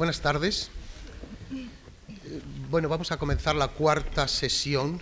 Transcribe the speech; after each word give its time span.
buenas 0.00 0.22
tardes. 0.22 0.70
Bueno, 2.70 2.88
vamos 2.88 3.12
a 3.12 3.18
comenzar 3.18 3.54
la 3.54 3.68
cuarta 3.68 4.28
sesión 4.28 4.98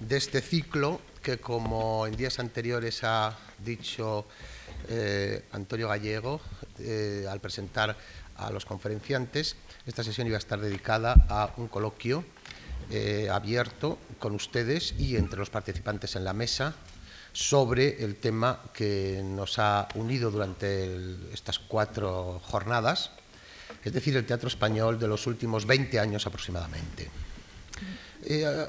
de 0.00 0.18
este 0.18 0.42
ciclo 0.42 1.00
que, 1.22 1.38
como 1.38 2.06
en 2.06 2.14
días 2.14 2.38
anteriores 2.38 3.04
ha 3.04 3.38
dicho 3.64 4.26
eh, 4.90 5.46
Antonio 5.52 5.88
Gallego 5.88 6.42
eh, 6.78 7.26
al 7.26 7.40
presentar 7.40 7.96
a 8.36 8.50
los 8.50 8.66
conferenciantes, 8.66 9.56
esta 9.86 10.04
sesión 10.04 10.26
iba 10.26 10.36
a 10.36 10.44
estar 10.44 10.60
dedicada 10.60 11.24
a 11.30 11.54
un 11.56 11.68
coloquio 11.68 12.22
eh, 12.90 13.30
abierto 13.32 13.96
con 14.18 14.34
ustedes 14.34 14.94
y 14.98 15.16
entre 15.16 15.38
los 15.38 15.48
participantes 15.48 16.16
en 16.16 16.24
la 16.24 16.34
mesa 16.34 16.74
sobre 17.32 18.04
el 18.04 18.16
tema 18.16 18.60
que 18.74 19.22
nos 19.24 19.58
ha 19.58 19.88
unido 19.94 20.30
durante 20.30 21.16
estas 21.32 21.58
cuatro 21.58 22.42
jornadas, 22.44 23.10
es 23.84 23.92
decir, 23.92 24.16
el 24.16 24.24
teatro 24.24 24.48
español 24.48 24.98
de 24.98 25.08
los 25.08 25.26
últimos 25.26 25.66
20 25.66 26.00
años 26.00 26.26
aproximadamente. 26.26 27.10
Eh, 28.24 28.66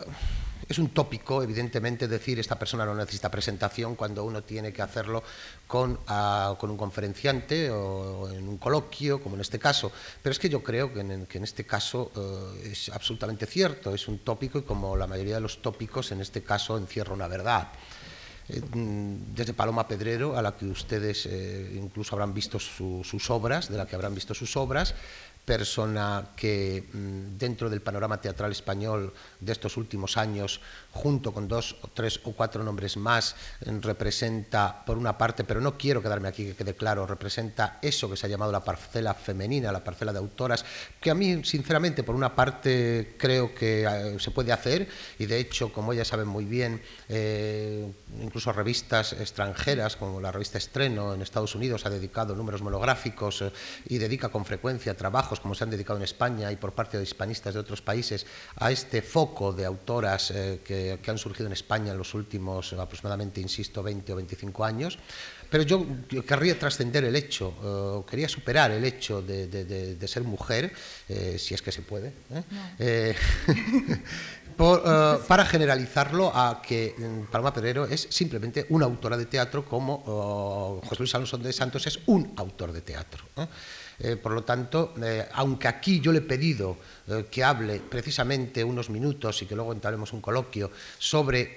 es 0.67 0.79
un 0.79 0.89
tópico, 0.89 1.43
evidentemente, 1.43 2.07
decir 2.07 2.39
esta 2.39 2.57
persona 2.57 2.85
no 2.85 2.95
necesita 2.95 3.29
presentación 3.29 3.95
cuando 3.95 4.23
uno 4.23 4.43
tiene 4.43 4.73
que 4.73 4.81
hacerlo 4.81 5.23
con, 5.67 5.99
ah, 6.07 6.57
un 6.59 6.77
conferenciante 6.77 7.69
o 7.69 8.29
en 8.29 8.47
un 8.47 8.57
coloquio, 8.57 9.21
como 9.21 9.35
en 9.35 9.41
este 9.41 9.59
caso. 9.59 9.91
Pero 10.23 10.31
es 10.31 10.39
que 10.39 10.49
yo 10.49 10.63
creo 10.63 10.91
que 10.91 11.01
en, 11.01 11.43
este 11.43 11.65
caso 11.65 12.11
eh, 12.15 12.71
es 12.71 12.89
absolutamente 12.89 13.45
cierto, 13.45 13.93
es 13.93 14.07
un 14.07 14.19
tópico 14.19 14.57
y 14.57 14.63
como 14.63 14.97
la 14.97 15.05
mayoría 15.05 15.35
de 15.35 15.41
los 15.41 15.61
tópicos, 15.61 16.11
en 16.11 16.21
este 16.21 16.41
caso 16.41 16.77
encierra 16.77 17.13
una 17.13 17.27
verdad. 17.27 17.67
Eh, 18.47 18.61
desde 19.35 19.53
Paloma 19.53 19.87
Pedrero, 19.87 20.37
a 20.37 20.41
la 20.41 20.55
que 20.55 20.65
ustedes 20.65 21.25
eh, 21.25 21.73
incluso 21.75 22.15
habrán 22.15 22.33
visto 22.33 22.59
sus 22.59 23.29
obras, 23.29 23.69
de 23.69 23.77
la 23.77 23.87
que 23.87 23.95
habrán 23.95 24.13
visto 24.13 24.33
sus 24.33 24.55
obras, 24.55 24.93
persona 25.45 26.29
que 26.35 26.83
mm, 26.91 27.37
dentro 27.37 27.69
del 27.69 27.81
panorama 27.81 28.19
teatral 28.19 28.51
español 28.51 29.13
de 29.39 29.51
estos 29.51 29.77
últimos 29.77 30.17
años, 30.17 30.59
junto 30.91 31.31
con 31.31 31.47
dos 31.47 31.77
o 31.81 31.87
tres 31.87 32.19
o 32.23 32.31
cuatro 32.33 32.63
nombres 32.63 32.97
más, 32.97 33.35
mm, 33.65 33.79
representa, 33.81 34.83
por 34.85 34.97
una 34.97 35.17
parte, 35.17 35.43
pero 35.43 35.61
no 35.61 35.77
quiero 35.77 36.01
quedarme 36.01 36.27
aquí 36.27 36.45
que 36.45 36.55
quede 36.55 36.73
claro, 36.73 37.05
representa 37.05 37.79
eso 37.81 38.09
que 38.09 38.17
se 38.17 38.25
ha 38.25 38.29
llamado 38.29 38.51
la 38.51 38.63
parcela 38.63 39.13
femenina, 39.13 39.71
la 39.71 39.83
parcela 39.83 40.11
de 40.11 40.19
autoras, 40.19 40.65
que 40.99 41.11
a 41.11 41.15
mí, 41.15 41.43
sinceramente, 41.43 42.03
por 42.03 42.15
una 42.15 42.35
parte 42.35 43.15
creo 43.17 43.53
que 43.53 43.83
eh, 43.83 44.19
se 44.19 44.31
puede 44.31 44.51
hacer, 44.51 44.87
y 45.19 45.27
de 45.27 45.39
hecho, 45.39 45.71
como 45.71 45.93
ella 45.93 46.05
saben 46.05 46.27
muy 46.27 46.45
bien, 46.45 46.81
eh, 47.07 47.91
incluso 48.21 48.51
revistas 48.51 49.13
extranjeras, 49.13 49.95
como 49.95 50.19
la 50.19 50.31
revista 50.31 50.57
Estreno 50.57 51.13
en 51.13 51.21
Estados 51.21 51.53
Unidos, 51.53 51.85
ha 51.85 51.89
dedicado 51.89 52.35
números 52.35 52.63
monográficos 52.63 53.43
eh, 53.43 53.51
y 53.87 53.99
dedica 53.99 54.29
con 54.29 54.45
frecuencia 54.45 54.95
trabajos 54.95 55.34
como 55.39 55.55
se 55.55 55.63
han 55.63 55.69
dedicado 55.69 55.97
en 55.97 56.03
España 56.03 56.51
y 56.51 56.55
por 56.55 56.73
parte 56.73 56.97
de 56.97 57.03
hispanistas 57.03 57.53
de 57.53 57.59
otros 57.59 57.81
países, 57.81 58.25
a 58.57 58.71
este 58.71 59.01
foco 59.01 59.53
de 59.53 59.65
autoras 59.65 60.31
eh, 60.31 60.61
que, 60.63 60.99
han 61.07 61.17
surgido 61.17 61.47
en 61.47 61.53
España 61.53 61.91
en 61.91 61.97
los 61.97 62.13
últimos 62.13 62.73
aproximadamente, 62.73 63.41
insisto, 63.41 63.83
20 63.83 64.13
o 64.13 64.15
25 64.15 64.65
años. 64.65 64.97
Pero 65.49 65.63
yo, 65.63 65.85
querría 66.25 66.57
trascender 66.57 67.05
el 67.05 67.15
hecho, 67.15 67.53
eh, 67.63 68.09
quería 68.09 68.27
superar 68.27 68.71
el 68.71 68.83
hecho 68.83 69.21
de, 69.21 70.07
ser 70.07 70.23
mujer, 70.23 70.73
eh, 71.07 71.37
si 71.39 71.53
es 71.53 71.61
que 71.61 71.71
se 71.71 71.81
puede, 71.81 72.13
para 74.55 75.45
generalizarlo 75.45 76.31
a 76.35 76.61
que 76.61 76.95
mm, 76.97 77.31
Paloma 77.31 77.53
Pedrero 77.53 77.85
es 77.85 78.07
simplemente 78.09 78.65
una 78.69 78.85
autora 78.85 79.17
de 79.17 79.25
teatro 79.25 79.65
como 79.65 80.81
José 80.83 80.99
Luis 80.99 81.15
Alonso 81.15 81.37
de 81.37 81.53
Santos 81.53 81.85
es 81.87 81.99
un 82.05 82.33
autor 82.37 82.71
de 82.71 82.81
teatro. 82.81 83.25
Eh, 83.99 84.17
por 84.17 84.33
lo 84.33 84.43
tanto, 84.43 84.93
eh, 85.01 85.25
aunque 85.33 85.67
aquí 85.67 86.01
yo 86.01 86.11
le 86.11 86.19
he 86.19 86.21
pedido 86.21 86.77
eh, 87.07 87.27
que 87.31 87.43
hable 87.43 87.79
precisamente 87.79 88.63
unos 88.63 88.89
minutos 88.89 89.41
y 89.41 89.45
que 89.45 89.55
luego 89.55 89.71
entablemos 89.71 90.11
un 90.11 90.19
coloquio 90.19 90.69
sobre 90.97 91.55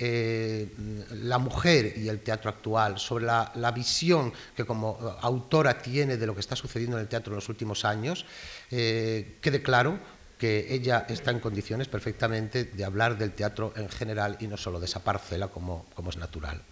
la 1.22 1.38
mujer 1.38 1.94
y 1.96 2.08
el 2.08 2.20
teatro 2.20 2.50
actual, 2.50 2.98
sobre 2.98 3.26
la, 3.26 3.72
visión 3.74 4.32
que 4.56 4.64
como 4.64 4.98
autora 5.20 5.78
tiene 5.78 6.16
de 6.16 6.26
lo 6.26 6.34
que 6.34 6.40
está 6.40 6.56
sucediendo 6.56 6.96
en 6.96 7.02
el 7.02 7.08
teatro 7.08 7.32
en 7.32 7.36
los 7.36 7.48
últimos 7.48 7.84
años, 7.84 8.24
quede 8.70 9.62
claro 9.62 9.98
que 10.38 10.72
ella 10.72 11.04
está 11.08 11.30
en 11.32 11.40
condiciones 11.40 11.88
perfectamente 11.88 12.64
de 12.64 12.84
hablar 12.84 13.18
del 13.18 13.32
teatro 13.32 13.72
en 13.76 13.88
general 13.88 14.36
y 14.40 14.46
no 14.46 14.56
solo 14.56 14.78
de 14.78 14.86
esa 14.86 15.00
parcela 15.00 15.48
como, 15.48 15.86
es 16.08 16.16
natural. 16.16 16.62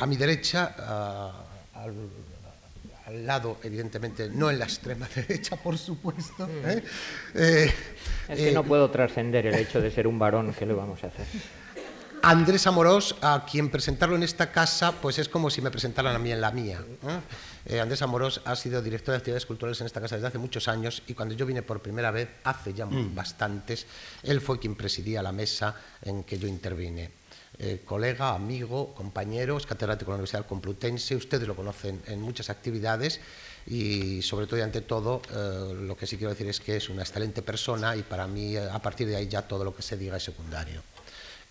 a 0.00 0.06
mi 0.06 0.16
derecha, 0.16 0.74
al 1.74 1.94
al 3.08 3.26
lado, 3.26 3.56
evidentemente, 3.62 4.28
no 4.28 4.50
en 4.50 4.58
la 4.58 4.66
extrema 4.66 5.08
derecha, 5.14 5.56
por 5.56 5.78
supuesto. 5.78 6.46
¿eh? 6.64 6.82
Eh, 7.34 7.72
es 8.28 8.38
que 8.38 8.52
no 8.52 8.60
eh, 8.60 8.64
puedo 8.64 8.90
trascender 8.90 9.46
el 9.46 9.54
hecho 9.54 9.80
de 9.80 9.90
ser 9.90 10.06
un 10.06 10.18
varón, 10.18 10.54
¿qué 10.56 10.66
le 10.66 10.74
vamos 10.74 11.02
a 11.04 11.06
hacer? 11.06 11.26
Andrés 12.22 12.66
Amorós, 12.66 13.16
a 13.22 13.46
quien 13.50 13.70
presentarlo 13.70 14.16
en 14.16 14.24
esta 14.24 14.52
casa, 14.52 14.92
pues 14.92 15.18
es 15.18 15.28
como 15.28 15.48
si 15.48 15.62
me 15.62 15.70
presentaran 15.70 16.14
a 16.14 16.18
mí 16.18 16.30
en 16.32 16.40
la 16.40 16.50
mía. 16.50 16.84
Andrés 17.76 18.00
Amorós 18.00 18.40
ha 18.44 18.56
sido 18.56 18.80
director 18.80 19.12
de 19.12 19.18
actividades 19.18 19.44
culturales 19.44 19.80
en 19.80 19.86
esta 19.86 20.00
casa 20.00 20.16
desde 20.16 20.28
hace 20.28 20.38
muchos 20.38 20.68
años 20.68 21.02
y 21.06 21.14
cuando 21.14 21.34
yo 21.34 21.44
vine 21.44 21.62
por 21.62 21.82
primera 21.82 22.10
vez, 22.10 22.28
hace 22.44 22.72
ya 22.72 22.86
mm. 22.86 23.14
bastantes, 23.14 23.86
él 24.22 24.40
fue 24.40 24.58
quien 24.58 24.74
presidía 24.74 25.22
la 25.22 25.32
mesa 25.32 25.74
en 26.02 26.24
que 26.24 26.38
yo 26.38 26.48
intervine. 26.48 27.10
Eh, 27.58 27.82
colega, 27.84 28.34
amigo, 28.34 28.94
compañero, 28.94 29.56
es 29.56 29.66
catedrático 29.66 30.10
de 30.10 30.12
la 30.12 30.20
Universidad 30.20 30.46
Complutense, 30.46 31.16
ustedes 31.16 31.48
lo 31.48 31.56
conocen 31.56 32.00
en 32.06 32.22
muchas 32.22 32.50
actividades 32.50 33.20
y 33.66 34.22
sobre 34.22 34.46
todo 34.46 34.60
y 34.60 34.62
ante 34.62 34.80
todo 34.80 35.22
eh, 35.30 35.74
lo 35.74 35.96
que 35.96 36.06
sí 36.06 36.16
quiero 36.16 36.30
decir 36.30 36.48
es 36.48 36.60
que 36.60 36.76
es 36.76 36.88
una 36.88 37.02
excelente 37.02 37.42
persona 37.42 37.96
y 37.96 38.02
para 38.02 38.26
mí 38.26 38.56
eh, 38.56 38.68
a 38.70 38.78
partir 38.80 39.08
de 39.08 39.16
ahí 39.16 39.28
ya 39.28 39.42
todo 39.42 39.64
lo 39.64 39.74
que 39.74 39.82
se 39.82 39.96
diga 39.96 40.16
es 40.16 40.22
secundario 40.22 40.82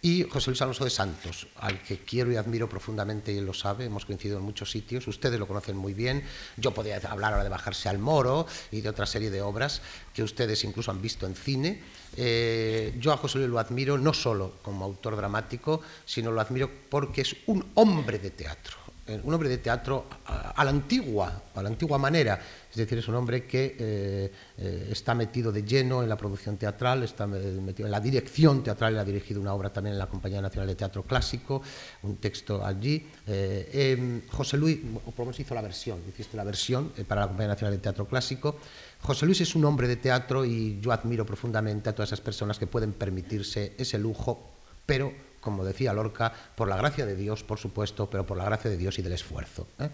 y 0.01 0.23
José 0.23 0.51
Luis 0.51 0.61
Alonso 0.61 0.83
de 0.83 0.89
Santos, 0.89 1.47
al 1.57 1.81
que 1.81 1.99
quiero 1.99 2.31
y 2.31 2.35
admiro 2.35 2.69
profundamente 2.69 3.33
y 3.33 3.37
él 3.37 3.45
lo 3.45 3.53
sabe, 3.53 3.85
hemos 3.85 4.05
coincidido 4.05 4.37
en 4.37 4.43
muchos 4.43 4.69
sitios, 4.69 5.07
ustedes 5.07 5.39
lo 5.39 5.47
conocen 5.47 5.75
muy 5.75 5.93
bien, 5.93 6.23
yo 6.55 6.71
podría 6.71 6.97
hablar 6.97 7.33
ahora 7.33 7.43
de 7.43 7.49
Bajarse 7.49 7.89
al 7.89 7.97
Moro 7.97 8.45
y 8.71 8.81
de 8.81 8.89
otra 8.89 9.05
serie 9.05 9.31
de 9.31 9.41
obras 9.41 9.81
que 10.13 10.23
ustedes 10.23 10.63
incluso 10.63 10.91
han 10.91 11.01
visto 11.01 11.25
en 11.25 11.35
cine. 11.35 11.81
Eh, 12.15 12.95
yo 12.99 13.11
a 13.11 13.17
José 13.17 13.39
Luis 13.39 13.49
lo 13.49 13.59
admiro 13.59 13.97
no 13.97 14.13
solo 14.13 14.55
como 14.61 14.85
autor 14.85 15.15
dramático, 15.15 15.81
sino 16.05 16.31
lo 16.31 16.41
admiro 16.41 16.69
porque 16.89 17.21
es 17.21 17.35
un 17.47 17.65
hombre 17.75 18.19
de 18.19 18.31
teatro 18.31 18.87
eh, 19.07 19.21
un 19.23 19.33
hombre 19.33 19.47
de 19.47 19.57
teatro 19.59 20.05
a, 20.25 20.65
la 20.65 20.69
antigua, 20.69 21.43
a 21.55 21.63
la 21.63 21.69
antigua 21.69 21.97
manera, 21.97 22.41
es 22.81 22.87
decir, 22.87 22.99
es 22.99 23.07
un 23.07 23.15
hombre 23.15 23.45
que 23.45 23.75
eh, 23.79 24.31
eh, 24.57 24.89
está 24.91 25.15
metido 25.15 25.51
de 25.51 25.63
lleno 25.63 26.03
en 26.03 26.09
la 26.09 26.17
producción 26.17 26.57
teatral, 26.57 27.03
está 27.03 27.25
metido 27.25 27.87
en 27.87 27.91
la 27.91 27.99
dirección 27.99 28.63
teatral, 28.63 28.93
él 28.93 28.99
ha 28.99 29.03
dirigido 29.03 29.41
una 29.41 29.53
obra 29.53 29.71
también 29.71 29.93
en 29.93 29.99
la 29.99 30.07
Compañía 30.07 30.41
Nacional 30.41 30.67
de 30.67 30.75
Teatro 30.75 31.03
Clásico, 31.03 31.61
un 32.03 32.17
texto 32.17 32.63
allí. 32.65 33.07
Em, 33.25 34.21
José 34.27 34.57
Luis, 34.57 34.79
por 35.03 35.19
lo 35.19 35.25
menos 35.25 35.39
hizo 35.39 35.55
la 35.55 35.61
versión, 35.61 35.99
hiciste 36.07 36.37
la 36.37 36.43
versión 36.43 36.91
para 37.07 37.21
la 37.21 37.27
Compañía 37.27 37.49
Nacional 37.49 37.73
de 37.73 37.81
Teatro 37.81 38.05
Clásico. 38.05 38.57
José 39.01 39.25
Luis 39.25 39.41
es 39.41 39.55
un 39.55 39.65
hombre 39.65 39.87
de 39.87 39.95
teatro 39.95 40.45
y 40.45 40.79
yo 40.79 40.91
admiro 40.91 41.25
profundamente 41.25 41.89
a 41.89 41.95
todas 41.95 42.09
esas 42.09 42.21
personas 42.21 42.59
que 42.59 42.67
pueden 42.67 42.93
permitirse 42.93 43.73
ese 43.77 43.97
lujo, 43.97 44.51
pero 44.85 45.13
como 45.47 45.63
decía 45.63 45.93
Lorca, 45.93 46.33
por 46.55 46.67
la 46.67 46.75
gracia 46.75 47.05
de 47.05 47.15
Dios, 47.15 47.43
por 47.43 47.57
supuesto, 47.57 48.09
pero 48.09 48.25
por 48.25 48.35
la 48.37 48.43
gracia 48.43 48.69
de 48.69 48.75
Dios 48.75 48.99
y 48.99 49.01
del 49.01 49.13
esfuerzo. 49.13 49.67
¿eh? 49.79 49.89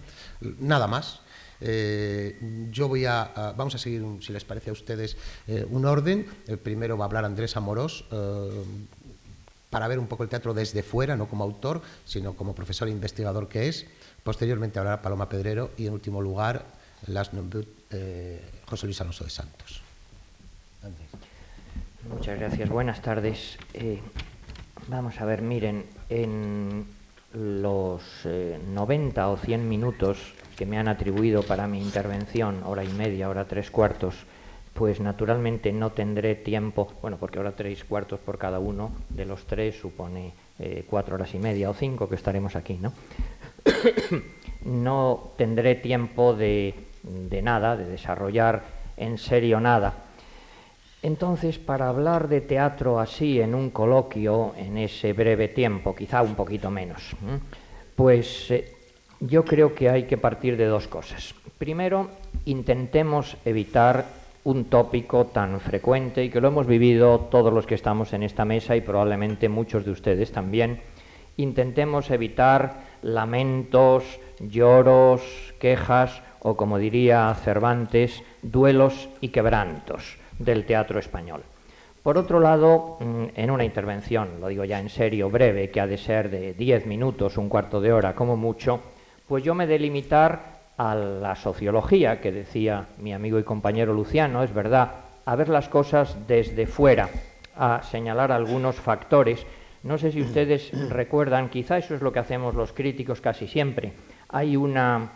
Nada 0.60 0.88
más. 0.88 1.20
Eh, 1.66 2.68
yo 2.72 2.90
voy 2.90 3.06
a, 3.06 3.54
vamos 3.56 3.76
a 3.76 3.78
seguir, 3.78 4.04
si 4.22 4.34
les 4.34 4.44
parece 4.44 4.70
a 4.70 4.74
ustedes, 4.74 5.16
eh, 5.48 5.66
un 5.70 5.86
orden. 5.86 6.28
El 6.48 6.58
primero 6.58 6.98
va 6.98 7.06
a 7.06 7.08
hablar 7.08 7.26
Andrés 7.26 7.56
Amorós 7.56 8.06
para 9.70 9.88
ver 9.88 9.98
un 9.98 10.08
poco 10.08 10.24
el 10.24 10.30
teatro 10.30 10.54
desde 10.54 10.84
fuera, 10.84 11.16
no 11.16 11.28
como 11.28 11.44
autor, 11.44 11.82
sino 12.06 12.34
como 12.34 12.54
profesor 12.54 12.88
e 12.88 12.92
investigador 12.92 13.48
que 13.48 13.70
es. 13.70 13.88
Posteriormente 14.24 14.78
hablará 14.78 15.02
Paloma 15.02 15.30
Pedrero 15.30 15.72
y, 15.78 15.88
en 15.88 15.94
último 15.94 16.22
lugar, 16.22 16.66
José 18.68 18.86
Luis 18.86 19.02
Alonso 19.02 19.24
de 19.24 19.30
Santos. 19.30 19.82
Muchas 22.10 22.38
gracias. 22.38 22.70
Buenas 22.70 23.02
tardes. 23.02 23.58
Vamos 24.88 25.20
a 25.22 25.26
ver, 25.26 25.42
miren, 25.42 25.86
en 26.10 26.86
los 27.34 28.04
90 28.26 29.22
eh, 29.22 29.26
o 29.26 29.38
100 29.38 29.70
minutos 29.70 30.34
que 30.58 30.66
me 30.66 30.78
han 30.78 30.88
atribuido 30.88 31.44
para 31.44 31.68
mi 31.68 31.82
intervención, 31.82 32.64
hora 32.66 32.84
y 32.84 32.90
media, 32.90 33.30
hora 33.30 33.46
tres 33.46 33.72
cuartos, 33.72 34.16
pues 34.74 35.00
naturalmente 35.00 35.72
no 35.72 35.92
tendré 35.92 36.36
tiempo, 36.36 36.94
bueno, 37.02 37.18
porque 37.18 37.38
ahora 37.38 37.56
tres 37.56 37.84
cuartos 37.84 38.20
por 38.20 38.38
cada 38.38 38.60
uno 38.60 38.92
de 39.10 39.26
los 39.26 39.46
tres 39.46 39.80
supone 39.80 40.34
eh, 40.60 40.86
cuatro 40.90 41.16
horas 41.16 41.34
y 41.36 41.40
media 41.40 41.70
o 41.70 41.74
cinco 41.74 42.10
que 42.10 42.16
estaremos 42.16 42.56
aquí, 42.56 42.80
¿no? 42.82 42.94
no 44.66 45.32
tendré 45.38 45.76
tiempo 45.76 46.34
de, 46.34 46.74
de 47.04 47.42
nada, 47.42 47.78
de 47.78 47.86
desarrollar 47.86 48.64
en 48.98 49.18
serio 49.18 49.60
nada 49.60 50.04
entonces, 51.04 51.60
para 51.60 51.90
hablar 51.90 52.30
de 52.30 52.40
teatro 52.40 52.98
así 52.98 53.42
en 53.42 53.54
un 53.56 53.72
coloquio, 53.72 54.54
en 54.56 54.78
ese 54.78 55.12
breve 55.12 55.50
tiempo, 55.50 55.94
quizá 55.94 56.22
un 56.22 56.34
poquito 56.34 56.72
menos, 56.72 57.14
pues 57.94 58.50
eh, 58.52 58.73
yo 59.28 59.46
creo 59.46 59.74
que 59.74 59.90
hay 59.90 60.04
que 60.04 60.18
partir 60.18 60.58
de 60.58 60.66
dos 60.66 60.88
cosas. 60.88 61.34
Primero, 61.58 62.10
intentemos 62.46 63.38
evitar 63.46 64.06
un 64.44 64.66
tópico 64.66 65.28
tan 65.28 65.62
frecuente 65.62 66.26
y 66.26 66.30
que 66.30 66.42
lo 66.42 66.50
hemos 66.50 66.68
vivido 66.68 67.20
todos 67.32 67.54
los 67.54 67.66
que 67.66 67.76
estamos 67.76 68.12
en 68.12 68.24
esta 68.24 68.44
mesa 68.44 68.76
y 68.76 68.82
probablemente 68.82 69.48
muchos 69.48 69.86
de 69.86 69.92
ustedes 69.92 70.34
también. 70.34 70.82
Intentemos 71.38 72.12
evitar 72.12 72.82
lamentos, 73.02 74.04
lloros, 74.40 75.22
quejas 75.58 76.22
o, 76.42 76.58
como 76.58 76.78
diría 76.78 77.34
Cervantes, 77.36 78.22
duelos 78.42 79.08
y 79.22 79.30
quebrantos 79.30 80.18
del 80.38 80.66
teatro 80.66 81.00
español. 81.00 81.44
Por 82.04 82.18
otro 82.18 82.42
lado, 82.42 82.98
mm, 83.00 83.26
en 83.36 83.50
una 83.50 83.64
intervención, 83.64 84.42
lo 84.42 84.50
digo 84.50 84.66
ya 84.66 84.82
en 84.82 84.90
serio, 84.90 85.30
breve, 85.30 85.72
que 85.72 85.80
ha 85.80 85.88
de 85.88 85.98
ser 85.98 86.30
de 86.30 86.54
diez 86.54 86.86
minutos, 86.86 87.38
un 87.38 87.48
cuarto 87.48 87.80
de 87.80 87.94
hora 87.94 88.14
como 88.14 88.36
mucho, 88.36 88.82
pues 89.28 89.44
yo 89.44 89.56
me 89.56 89.68
de 89.68 89.80
limitar 89.80 90.54
a 90.78 90.96
la 90.96 91.36
sociología, 91.36 92.20
que 92.20 92.32
decía 92.32 92.88
mi 92.98 93.14
amigo 93.14 93.40
y 93.40 93.44
compañero 93.44 93.94
Luciano, 93.94 94.44
es 94.44 94.54
verdad, 94.54 94.92
a 95.26 95.36
ver 95.36 95.50
las 95.50 95.70
cosas 95.70 96.28
desde 96.28 96.68
fuera, 96.68 97.10
a 97.56 97.84
señalar 97.84 98.32
algunos 98.32 98.76
factores. 98.76 99.46
No 99.84 99.98
sé 99.98 100.12
si 100.12 100.22
ustedes 100.22 100.72
recuerdan, 100.90 101.50
quizá 101.50 101.78
eso 101.78 101.96
es 101.96 102.02
lo 102.02 102.12
que 102.12 102.20
hacemos 102.20 102.56
los 102.56 102.74
críticos 102.74 103.22
casi 103.22 103.48
siempre. 103.48 103.94
Hay 104.30 104.56
una 104.56 105.12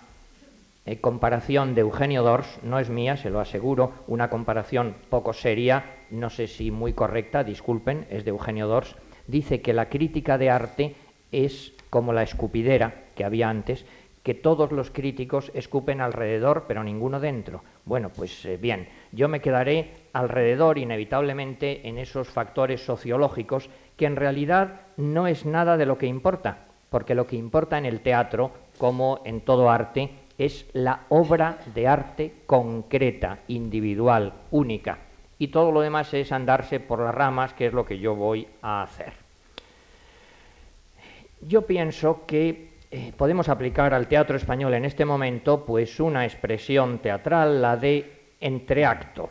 eh, 0.85 0.99
comparación 1.01 1.73
de 1.73 1.81
Eugenio 1.81 2.23
Dors, 2.23 2.59
no 2.63 2.79
es 2.79 2.89
mía, 2.89 3.17
se 3.17 3.29
lo 3.29 3.39
aseguro, 3.39 3.93
una 4.07 4.29
comparación 4.29 4.95
poco 5.09 5.33
seria, 5.33 5.83
no 6.11 6.29
sé 6.29 6.47
si 6.47 6.69
muy 6.69 6.93
correcta, 6.93 7.43
disculpen, 7.43 8.05
es 8.09 8.23
de 8.23 8.29
Eugenio 8.29 8.67
Dors, 8.67 8.95
dice 9.25 9.61
que 9.61 9.73
la 9.73 9.89
crítica 9.89 10.37
de 10.37 10.49
arte 10.49 10.95
es 11.31 11.73
como 11.89 12.13
la 12.13 12.23
escupidera 12.23 13.06
que 13.17 13.25
había 13.25 13.49
antes, 13.49 13.85
que 14.27 14.33
todos 14.33 14.73
los 14.73 14.91
críticos 14.91 15.51
escupen 15.53 16.01
alrededor, 16.01 16.65
pero 16.67 16.83
ninguno 16.83 17.21
dentro. 17.21 17.63
Bueno, 17.85 18.09
pues 18.09 18.43
eh, 18.43 18.57
bien, 18.57 18.89
yo 19.13 19.29
me 19.29 19.39
quedaré 19.39 19.91
alrededor 20.11 20.77
inevitablemente 20.77 21.87
en 21.87 21.97
esos 21.97 22.27
factores 22.27 22.83
sociológicos 22.83 23.69
que 23.95 24.05
en 24.05 24.17
realidad 24.17 24.81
no 24.97 25.27
es 25.27 25.45
nada 25.45 25.77
de 25.77 25.85
lo 25.85 25.97
que 25.97 26.07
importa, 26.07 26.65
porque 26.89 27.15
lo 27.15 27.25
que 27.25 27.37
importa 27.37 27.77
en 27.77 27.85
el 27.85 28.01
teatro, 28.01 28.51
como 28.77 29.21
en 29.23 29.39
todo 29.41 29.69
arte, 29.69 30.09
es 30.37 30.65
la 30.73 31.05
obra 31.07 31.59
de 31.73 31.87
arte 31.87 32.33
concreta, 32.45 33.39
individual, 33.47 34.33
única. 34.51 34.99
Y 35.39 35.47
todo 35.47 35.71
lo 35.71 35.79
demás 35.79 36.13
es 36.13 36.33
andarse 36.33 36.81
por 36.81 36.99
las 36.99 37.15
ramas, 37.15 37.53
que 37.53 37.67
es 37.67 37.73
lo 37.73 37.85
que 37.85 37.99
yo 37.99 38.13
voy 38.13 38.45
a 38.61 38.83
hacer. 38.83 39.13
Yo 41.41 41.65
pienso 41.65 42.25
que 42.25 42.76
eh, 42.89 43.11
podemos 43.17 43.49
aplicar 43.49 43.93
al 43.93 44.07
teatro 44.07 44.37
español 44.37 44.73
en 44.73 44.85
este 44.85 45.03
momento 45.03 45.65
pues 45.65 45.99
una 45.99 46.23
expresión 46.23 46.99
teatral, 46.99 47.61
la 47.61 47.75
de 47.75 48.33
entreacto. 48.39 49.29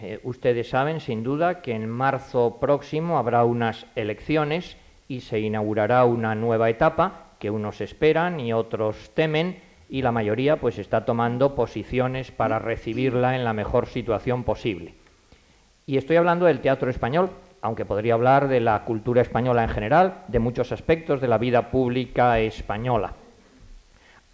Eh, 0.00 0.20
ustedes 0.22 0.68
saben 0.68 1.00
sin 1.00 1.24
duda 1.24 1.62
que 1.62 1.72
en 1.72 1.88
marzo 1.88 2.58
próximo 2.60 3.18
habrá 3.18 3.44
unas 3.44 3.86
elecciones 3.96 4.76
y 5.08 5.20
se 5.20 5.40
inaugurará 5.40 6.04
una 6.04 6.34
nueva 6.34 6.70
etapa 6.70 7.32
que 7.40 7.50
unos 7.50 7.80
esperan 7.80 8.38
y 8.38 8.52
otros 8.52 9.10
temen 9.14 9.60
y 9.88 10.02
la 10.02 10.12
mayoría 10.12 10.60
pues 10.60 10.78
está 10.78 11.04
tomando 11.04 11.54
posiciones 11.54 12.30
para 12.30 12.58
recibirla 12.60 13.34
en 13.34 13.44
la 13.44 13.52
mejor 13.52 13.86
situación 13.86 14.44
posible. 14.44 14.94
Y 15.86 15.96
estoy 15.96 16.16
hablando 16.16 16.46
del 16.46 16.60
teatro 16.60 16.88
español, 16.88 17.30
aunque 17.64 17.86
podría 17.86 18.12
hablar 18.12 18.48
de 18.48 18.60
la 18.60 18.84
cultura 18.84 19.22
española 19.22 19.62
en 19.62 19.70
general, 19.70 20.24
de 20.28 20.38
muchos 20.38 20.70
aspectos 20.70 21.22
de 21.22 21.28
la 21.28 21.38
vida 21.38 21.70
pública 21.70 22.38
española. 22.38 23.14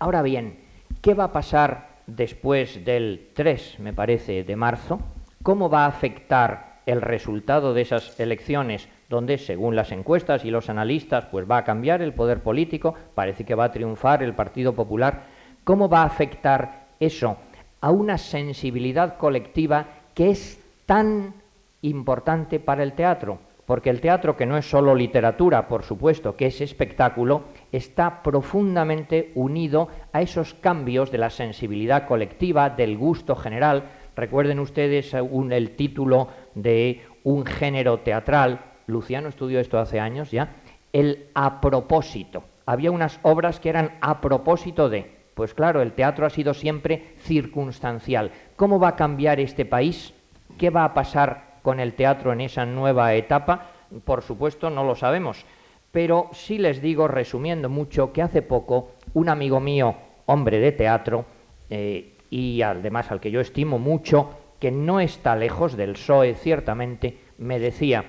Ahora 0.00 0.21
bien, 0.23 0.59
¿qué 1.00 1.15
va 1.15 1.25
a 1.25 1.32
pasar 1.32 1.91
después 2.09 2.85
del 2.85 3.29
3, 3.35 3.79
me 3.79 3.93
parece, 3.93 4.43
de 4.43 4.56
marzo? 4.56 4.99
¿Cómo 5.44 5.71
va 5.71 5.85
a 5.85 5.88
afectar 5.88 6.81
el 6.87 7.00
resultado 7.00 7.73
de 7.73 7.82
esas 7.82 8.19
elecciones 8.19 8.88
donde, 9.09 9.38
según 9.38 9.77
las 9.77 9.93
encuestas 9.93 10.44
y 10.44 10.50
los 10.50 10.69
analistas, 10.69 11.27
pues 11.27 11.49
va 11.49 11.59
a 11.59 11.65
cambiar 11.65 12.03
el 12.03 12.12
poder 12.12 12.43
político, 12.43 12.97
parece 13.15 13.44
que 13.44 13.55
va 13.55 13.67
a 13.67 13.73
triunfar 13.73 14.25
el 14.25 14.35
Partido 14.35 14.75
Popular? 14.75 15.23
¿Cómo 15.62 15.88
va 15.88 16.03
a 16.03 16.06
afectar 16.06 16.87
eso 16.99 17.37
a 17.81 17.93
una 17.93 18.19
sensibilidad 18.19 19.19
colectiva 19.19 19.87
que 20.15 20.31
es 20.31 20.61
tan 20.85 21.40
importante 21.82 22.61
para 22.61 22.82
el 22.82 22.93
teatro, 22.93 23.38
porque 23.71 23.91
el 23.91 24.00
teatro, 24.00 24.37
que 24.37 24.47
no 24.47 24.56
es 24.56 24.69
solo 24.69 24.97
literatura, 24.97 25.69
por 25.69 25.85
supuesto, 25.85 26.35
que 26.35 26.47
es 26.47 26.61
espectáculo, 26.61 27.44
está 27.71 28.21
profundamente 28.23 29.31
unido 29.37 29.88
a 30.12 30.23
esos 30.23 30.55
cambios 30.55 31.12
de 31.12 31.19
la 31.19 31.31
sensibilidad 31.31 32.06
colectiva, 32.06 32.71
del 32.71 32.99
gusto 32.99 33.37
general. 33.37 33.85
Recuerden 34.17 34.59
ustedes 34.59 35.15
el 35.15 35.77
título 35.77 36.29
de 36.56 37.03
un 37.23 37.47
género 37.47 38.00
teatral, 38.00 38.61
Luciano 38.88 39.29
estudió 39.29 39.61
esto 39.61 39.79
hace 39.79 40.00
años 40.00 40.32
ya, 40.32 40.56
el 40.93 41.29
a 41.35 41.61
propósito. 41.61 42.43
Había 42.67 42.91
unas 42.91 43.21
obras 43.23 43.61
que 43.61 43.69
eran 43.69 43.99
a 44.00 44.21
propósito 44.21 44.88
de, 44.88 45.17
pues 45.35 45.55
claro, 45.55 45.81
el 45.81 45.93
teatro 45.93 46.27
ha 46.27 46.31
sido 46.31 46.55
siempre 46.55 47.15
circunstancial. 47.19 48.32
¿Cómo 48.56 48.81
va 48.81 48.88
a 48.88 48.97
cambiar 48.97 49.38
este 49.38 49.65
país? 49.65 50.12
¿Qué 50.59 50.71
va 50.71 50.85
a 50.85 50.93
pasar 50.93 51.50
con 51.62 51.81
el 51.81 51.95
teatro 51.95 52.33
en 52.33 52.41
esa 52.41 52.67
nueva 52.67 53.15
etapa? 53.15 53.71
Por 54.05 54.23
supuesto, 54.23 54.71
no 54.71 54.85
lo 54.85 54.95
sabemos. 54.95 55.45
Pero 55.93 56.31
sí 56.33 56.59
les 56.59 56.81
digo, 56.81 57.09
resumiendo 57.09 57.69
mucho, 57.69 58.12
que 58.12 58.23
hace 58.23 58.43
poco 58.43 58.93
un 59.15 59.29
amigo 59.29 59.61
mío, 59.61 59.97
hombre 60.27 60.59
de 60.61 60.73
teatro, 60.73 61.25
eh, 61.69 62.17
y 62.31 62.62
además 62.62 63.11
al 63.11 63.21
que 63.21 63.31
yo 63.31 63.41
estimo 63.41 63.79
mucho, 63.79 64.31
que 64.61 64.71
no 64.71 65.01
está 65.01 65.35
lejos 65.35 65.77
del 65.77 65.95
PSOE, 65.95 66.35
ciertamente, 66.35 67.19
me 67.39 67.59
decía, 67.59 68.05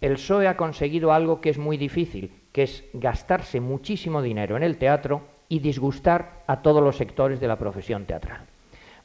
el 0.00 0.14
PSOE 0.14 0.46
ha 0.46 0.56
conseguido 0.56 1.12
algo 1.12 1.40
que 1.40 1.50
es 1.50 1.58
muy 1.58 1.76
difícil, 1.76 2.32
que 2.52 2.62
es 2.62 2.84
gastarse 2.92 3.60
muchísimo 3.60 4.22
dinero 4.22 4.56
en 4.56 4.62
el 4.62 4.76
teatro 4.76 5.22
y 5.48 5.58
disgustar 5.60 6.44
a 6.46 6.62
todos 6.62 6.82
los 6.82 6.96
sectores 6.96 7.40
de 7.40 7.48
la 7.48 7.58
profesión 7.58 8.04
teatral. 8.04 8.46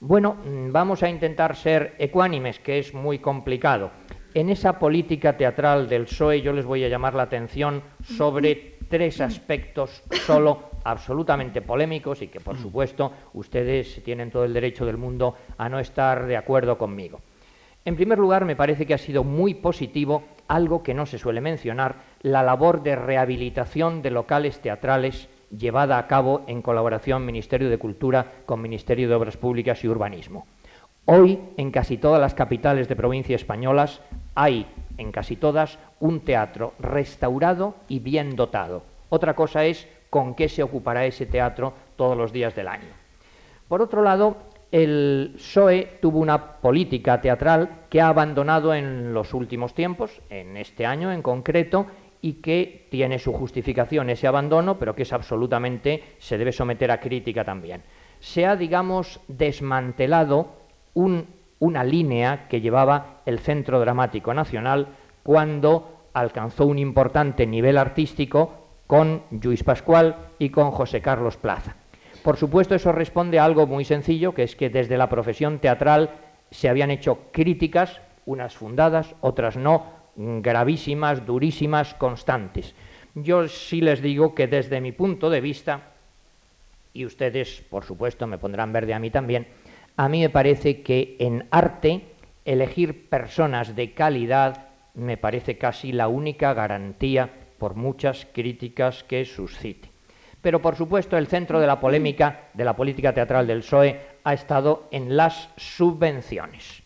Bueno, 0.04 0.38
mm, 0.44 0.72
vamos 0.72 1.04
a 1.04 1.10
intentar 1.10 1.56
ser 1.56 1.94
ecuánimes, 2.00 2.58
que 2.58 2.80
es 2.80 2.92
muy 2.92 3.20
complicado. 3.20 3.92
En 4.34 4.50
esa 4.50 4.80
política 4.80 5.38
teatral 5.38 5.88
del 5.88 6.06
PSOE 6.06 6.42
yo 6.42 6.54
les 6.54 6.66
voy 6.66 6.84
a 6.84 6.90
llamar 6.90 7.14
la 7.14 7.22
atención 7.22 7.84
sobre 8.04 8.80
tres 8.90 9.22
aspectos 9.22 10.02
solo 10.26 10.72
absolutamente 10.84 11.62
polémicos 11.62 12.24
y 12.24 12.30
que 12.30 12.40
por 12.40 12.58
supuesto 12.58 13.12
ustedes 13.34 14.02
tienen 14.04 14.32
todo 14.32 14.44
el 14.44 14.54
derecho 14.54 14.88
del 14.88 14.98
mundo 14.98 15.36
a 15.60 15.70
no 15.70 15.80
estar 15.80 16.26
de 16.26 16.36
acuerdo 16.36 16.80
conmigo. 16.80 17.20
En 17.86 17.96
primer 17.96 18.18
lugar, 18.18 18.44
me 18.46 18.56
parece 18.56 18.88
que 18.88 18.96
ha 18.96 18.98
sido 18.98 19.24
muy 19.24 19.54
positivo 19.54 20.24
algo 20.48 20.82
que 20.82 20.96
no 20.96 21.06
se 21.06 21.20
suele 21.20 21.42
mencionar, 21.42 21.98
la 22.24 22.42
labor 22.42 22.82
de 22.82 22.96
rehabilitación 22.96 24.02
de 24.02 24.10
locales 24.10 24.62
teatrales 24.62 25.30
llevada 25.58 25.98
a 25.98 26.08
cabo 26.08 26.44
en 26.48 26.62
colaboración 26.62 27.26
Ministerio 27.26 27.70
de 27.70 27.78
Cultura 27.78 28.44
con 28.46 28.62
Ministerio 28.62 29.08
de 29.08 29.16
Obras 29.16 29.38
Públicas 29.38 29.84
y 29.84 29.88
Urbanismo. 29.88 30.48
Hoy, 31.06 31.40
en 31.58 31.72
casi 31.72 31.98
todas 31.98 32.22
las 32.22 32.34
capitales 32.34 32.88
de 32.88 32.96
provincia 32.96 33.36
españolas, 33.36 34.02
hay, 34.36 34.68
en 34.98 35.12
casi 35.12 35.36
todas, 35.36 35.80
un 36.00 36.22
teatro 36.22 36.74
restaurado 36.80 37.76
y 37.88 38.00
bien 38.00 38.36
dotado. 38.36 38.84
Otra 39.10 39.34
cosa 39.36 39.66
es 39.66 39.88
con 40.10 40.36
qué 40.36 40.48
se 40.48 40.64
ocupará 40.64 41.06
ese 41.06 41.26
teatro 41.26 41.74
todos 41.96 42.16
los 42.16 42.32
días 42.32 42.56
del 42.56 42.68
año. 42.68 42.90
Por 43.68 43.82
otro 43.82 44.04
lado, 44.04 44.38
el 44.72 45.34
PSOE 45.36 45.98
tuvo 46.02 46.20
una 46.20 46.60
política 46.62 47.20
teatral 47.20 47.70
que 47.90 48.00
ha 48.00 48.08
abandonado 48.08 48.74
en 48.74 49.14
los 49.14 49.34
últimos 49.34 49.74
tiempos, 49.74 50.22
en 50.30 50.56
este 50.56 50.86
año 50.86 51.12
en 51.12 51.22
concreto, 51.22 51.88
y 52.22 52.34
que 52.34 52.88
tiene 52.92 53.20
su 53.20 53.34
justificación 53.34 54.10
ese 54.10 54.28
abandono, 54.28 54.78
pero 54.78 54.96
que 54.96 55.04
es 55.04 55.14
absolutamente, 55.14 56.04
se 56.20 56.38
debe 56.38 56.52
someter 56.52 56.92
a 56.92 57.00
crítica 57.00 57.44
también. 57.44 57.82
Se 58.20 58.46
ha, 58.46 58.56
digamos, 58.56 59.20
desmantelado 59.28 60.54
una 60.94 61.84
línea 61.84 62.48
que 62.48 62.62
llevaba 62.62 63.22
el 63.26 63.40
Centro 63.40 63.80
Dramático 63.80 64.34
Nacional 64.34 64.90
cuando 65.24 66.08
alcanzó 66.14 66.66
un 66.66 66.78
importante 66.78 67.48
nivel 67.48 67.78
artístico 67.78 68.62
con 68.86 69.24
Luis 69.42 69.64
Pascual 69.64 70.16
y 70.38 70.50
con 70.50 70.72
José 70.72 71.02
Carlos 71.02 71.38
Plaza. 71.38 71.76
Por 72.24 72.38
supuesto, 72.38 72.76
eso 72.76 72.92
responde 72.92 73.40
a 73.40 73.46
algo 73.46 73.66
muy 73.66 73.86
sencillo, 73.86 74.34
que 74.34 74.44
es 74.44 74.56
que 74.56 74.70
desde 74.70 74.98
la 74.98 75.10
profesión 75.10 75.60
teatral 75.60 76.12
se 76.52 76.70
habían 76.70 76.92
hecho 76.92 77.20
críticas, 77.32 78.02
unas 78.26 78.56
fundadas, 78.56 79.16
otras 79.22 79.58
no, 79.58 80.01
gravísimas, 80.16 81.26
durísimas, 81.26 81.94
constantes. 81.94 82.74
Yo 83.16 83.48
sí 83.48 83.82
les 83.82 84.02
digo 84.02 84.34
que 84.36 84.48
desde 84.48 84.82
mi 84.82 84.92
punto 84.92 85.30
de 85.30 85.42
vista, 85.42 85.92
y 86.94 87.06
ustedes 87.06 87.64
por 87.70 87.84
supuesto 87.84 88.28
me 88.28 88.38
pondrán 88.38 88.74
verde 88.74 88.94
a 88.94 89.00
mí 89.00 89.10
también, 89.10 89.48
a 89.98 90.10
mí 90.10 90.22
me 90.22 90.30
parece 90.30 90.82
que 90.82 91.16
en 91.20 91.48
arte 91.52 92.02
elegir 92.46 93.10
personas 93.10 93.76
de 93.76 93.94
calidad 93.94 94.68
me 94.94 95.18
parece 95.18 95.58
casi 95.58 95.92
la 95.92 96.08
única 96.08 96.54
garantía 96.54 97.30
por 97.58 97.76
muchas 97.76 98.28
críticas 98.34 99.04
que 99.04 99.26
suscite. 99.26 99.90
Pero 100.42 100.62
por 100.62 100.76
supuesto 100.76 101.18
el 101.18 101.28
centro 101.28 101.60
de 101.60 101.68
la 101.68 101.80
polémica 101.80 102.50
de 102.54 102.66
la 102.66 102.76
política 102.76 103.14
teatral 103.14 103.46
del 103.46 103.60
PSOE 103.60 104.00
ha 104.24 104.34
estado 104.34 104.88
en 104.92 105.16
las 105.16 105.50
subvenciones. 105.56 106.81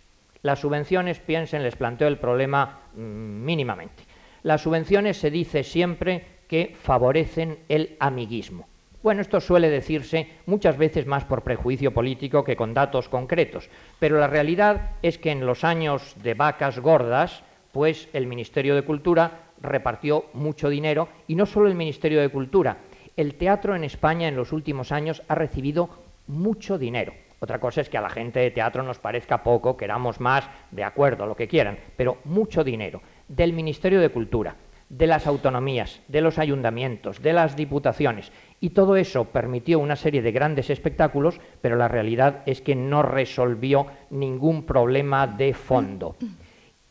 Las 0.45 0.59
subvenciones, 0.59 1.17
piensen, 1.17 1.63
les 1.63 1.75
planteo 1.75 2.07
el 2.07 2.19
problema 2.19 2.81
mm, 2.93 2.99
mínimamente. 2.99 4.03
Las 4.43 4.61
subvenciones 4.61 5.17
se 5.17 5.31
dice 5.31 5.63
siempre 5.63 6.23
que 6.47 6.75
favorecen 6.79 7.57
el 7.67 7.97
amiguismo. 7.99 8.67
Bueno, 9.01 9.21
esto 9.21 9.41
suele 9.41 9.71
decirse 9.71 10.29
muchas 10.45 10.77
veces 10.77 11.07
más 11.07 11.25
por 11.25 11.41
prejuicio 11.41 11.95
político 11.95 12.43
que 12.43 12.55
con 12.55 12.75
datos 12.75 13.09
concretos, 13.09 13.71
pero 13.97 14.19
la 14.19 14.27
realidad 14.27 14.91
es 15.01 15.17
que 15.17 15.31
en 15.31 15.47
los 15.47 15.63
años 15.63 16.13
de 16.21 16.35
vacas 16.35 16.77
gordas, 16.77 17.41
pues 17.71 18.07
el 18.13 18.27
Ministerio 18.27 18.75
de 18.75 18.83
Cultura 18.83 19.45
repartió 19.63 20.25
mucho 20.33 20.69
dinero 20.69 21.09
y 21.27 21.33
no 21.33 21.47
solo 21.47 21.69
el 21.69 21.75
Ministerio 21.75 22.21
de 22.21 22.29
Cultura, 22.29 22.77
el 23.17 23.33
teatro 23.33 23.75
en 23.75 23.83
España 23.83 24.27
en 24.27 24.35
los 24.35 24.53
últimos 24.53 24.91
años 24.91 25.23
ha 25.27 25.33
recibido 25.33 25.89
mucho 26.27 26.77
dinero. 26.77 27.13
Otra 27.39 27.59
cosa 27.59 27.81
es 27.81 27.89
que 27.89 27.97
a 27.97 28.01
la 28.01 28.09
gente 28.09 28.39
de 28.39 28.51
teatro 28.51 28.83
nos 28.83 28.99
parezca 28.99 29.43
poco, 29.43 29.77
queramos 29.77 30.19
más, 30.19 30.49
de 30.71 30.83
acuerdo, 30.83 31.25
lo 31.25 31.35
que 31.35 31.47
quieran, 31.47 31.77
pero 31.97 32.17
mucho 32.23 32.63
dinero 32.63 33.01
del 33.27 33.53
Ministerio 33.53 33.99
de 33.99 34.09
Cultura, 34.09 34.55
de 34.89 35.07
las 35.07 35.27
autonomías, 35.27 36.01
de 36.07 36.21
los 36.21 36.37
ayuntamientos, 36.37 37.21
de 37.21 37.33
las 37.33 37.55
diputaciones. 37.55 38.31
Y 38.59 38.69
todo 38.69 38.95
eso 38.95 39.25
permitió 39.25 39.79
una 39.79 39.95
serie 39.95 40.21
de 40.21 40.31
grandes 40.31 40.69
espectáculos, 40.69 41.39
pero 41.61 41.75
la 41.75 41.87
realidad 41.87 42.43
es 42.45 42.61
que 42.61 42.75
no 42.75 43.01
resolvió 43.01 43.87
ningún 44.09 44.65
problema 44.65 45.27
de 45.27 45.53
fondo. 45.53 46.15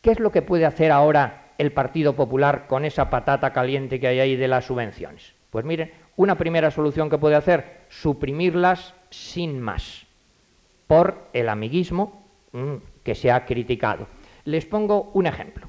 ¿Qué 0.01 0.11
es 0.11 0.19
lo 0.19 0.31
que 0.31 0.41
puede 0.41 0.65
hacer 0.65 0.91
ahora 0.91 1.53
el 1.57 1.71
Partido 1.71 2.15
Popular 2.15 2.67
con 2.67 2.85
esa 2.85 3.09
patata 3.09 3.53
caliente 3.53 3.99
que 3.99 4.07
hay 4.07 4.19
ahí 4.19 4.35
de 4.35 4.47
las 4.47 4.65
subvenciones? 4.65 5.33
Pues 5.49 5.65
miren, 5.65 5.91
una 6.17 6.35
primera 6.35 6.69
solución 6.69 7.09
que 7.09 7.17
puede 7.17 7.35
hacer, 7.35 7.85
suprimirlas 7.89 8.93
sin 9.09 9.59
más, 9.59 10.04
por 10.87 11.27
el 11.33 11.49
amiguismo 11.49 12.25
mm, 12.51 12.75
que 13.03 13.15
se 13.15 13.31
ha 13.31 13.45
criticado. 13.45 14.07
Les 14.45 14.65
pongo 14.65 15.11
un 15.13 15.27
ejemplo. 15.27 15.67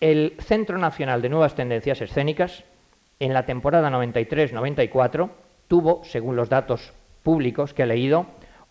El 0.00 0.34
Centro 0.38 0.78
Nacional 0.78 1.20
de 1.22 1.28
Nuevas 1.28 1.54
Tendencias 1.54 2.00
Escénicas, 2.00 2.64
en 3.20 3.34
la 3.34 3.46
temporada 3.46 3.90
93-94, 3.90 5.30
tuvo, 5.66 6.02
según 6.04 6.36
los 6.36 6.48
datos 6.48 6.92
públicos 7.22 7.74
que 7.74 7.82
he 7.82 7.86
leído, 7.86 8.26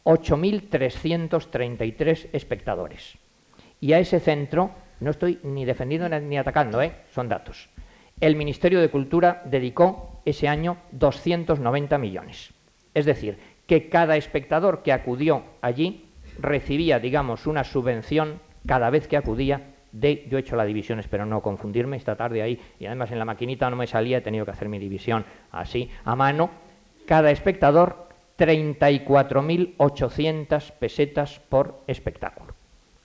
8.333 0.06 2.29
espectadores. 2.32 3.17
Y 3.82 3.91
a 3.94 4.00
ese 4.00 4.20
centro 4.20 4.72
no 5.00 5.12
estoy 5.12 5.39
ni 5.44 5.65
defendiendo 5.65 6.10
ni 6.20 6.38
atacando, 6.38 6.82
¿eh? 6.82 6.96
son 7.13 7.29
datos. 7.29 7.70
El 8.20 8.36
Ministerio 8.36 8.82
de 8.82 8.89
Cultura 8.89 9.44
dedicó 9.46 10.22
ese 10.25 10.48
año 10.48 10.77
290 10.91 11.98
millones. 11.98 12.51
Es 12.94 13.06
decir, 13.06 13.38
que 13.67 13.89
cada 13.89 14.17
espectador 14.17 14.81
que 14.81 14.93
acudió 14.93 15.43
allí 15.62 16.05
recibía, 16.39 17.00
digamos, 17.00 17.45
una 17.45 17.63
subvención 17.63 18.39
cada 18.65 18.89
vez 18.89 19.07
que 19.07 19.17
acudía 19.17 19.75
de, 19.91 20.25
yo 20.29 20.38
he 20.38 20.41
hecho 20.41 20.55
la 20.55 20.65
división, 20.65 21.00
espero 21.00 21.25
no 21.25 21.41
confundirme, 21.41 21.97
esta 21.97 22.15
tarde 22.15 22.41
ahí, 22.41 22.59
y 22.79 22.86
además 22.86 23.12
en 23.12 23.19
la 23.19 23.25
maquinita 23.25 23.69
no 23.69 23.75
me 23.75 23.88
salía, 23.88 24.17
he 24.17 24.21
tenido 24.21 24.45
que 24.45 24.51
hacer 24.51 24.69
mi 24.69 24.79
división 24.79 25.25
así, 25.51 25.91
a 26.03 26.15
mano, 26.15 26.50
cada 27.05 27.29
espectador 27.31 28.07
34.800 28.38 30.71
pesetas 30.74 31.39
por 31.39 31.81
espectáculo. 31.88 32.53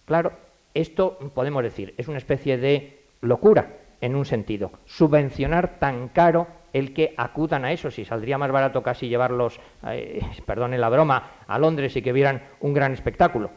Claro, 0.04 0.32
esto 0.74 1.18
podemos 1.34 1.62
decir, 1.62 1.94
es 1.96 2.08
una 2.08 2.18
especie 2.18 2.58
de 2.58 3.04
locura 3.20 3.78
en 4.00 4.16
un 4.16 4.26
sentido, 4.26 4.72
subvencionar 4.84 5.78
tan 5.78 6.08
caro 6.08 6.48
el 6.72 6.94
que 6.94 7.14
acudan 7.16 7.64
a 7.64 7.72
eso, 7.72 7.90
si 7.90 8.04
saldría 8.04 8.38
más 8.38 8.50
barato 8.50 8.82
casi 8.82 9.08
llevarlos, 9.08 9.60
eh, 9.86 10.22
perdone 10.46 10.78
la 10.78 10.88
broma, 10.88 11.30
a 11.46 11.58
Londres 11.58 11.96
y 11.96 12.02
que 12.02 12.12
vieran 12.12 12.42
un 12.60 12.72
gran 12.74 12.92
espectáculo. 12.92 13.50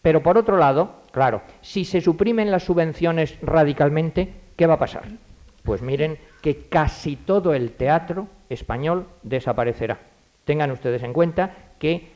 Pero 0.00 0.22
por 0.22 0.36
otro 0.36 0.56
lado, 0.56 1.02
claro, 1.12 1.42
si 1.60 1.84
se 1.84 2.00
suprimen 2.00 2.50
las 2.50 2.64
subvenciones 2.64 3.38
radicalmente, 3.40 4.32
¿qué 4.56 4.66
va 4.66 4.74
a 4.74 4.78
pasar? 4.78 5.04
Pues 5.62 5.80
miren 5.80 6.18
que 6.40 6.68
casi 6.68 7.14
todo 7.14 7.54
el 7.54 7.72
teatro 7.72 8.26
español 8.48 9.06
desaparecerá. 9.22 10.00
Tengan 10.44 10.72
ustedes 10.72 11.04
en 11.04 11.12
cuenta 11.12 11.54
que 11.78 12.10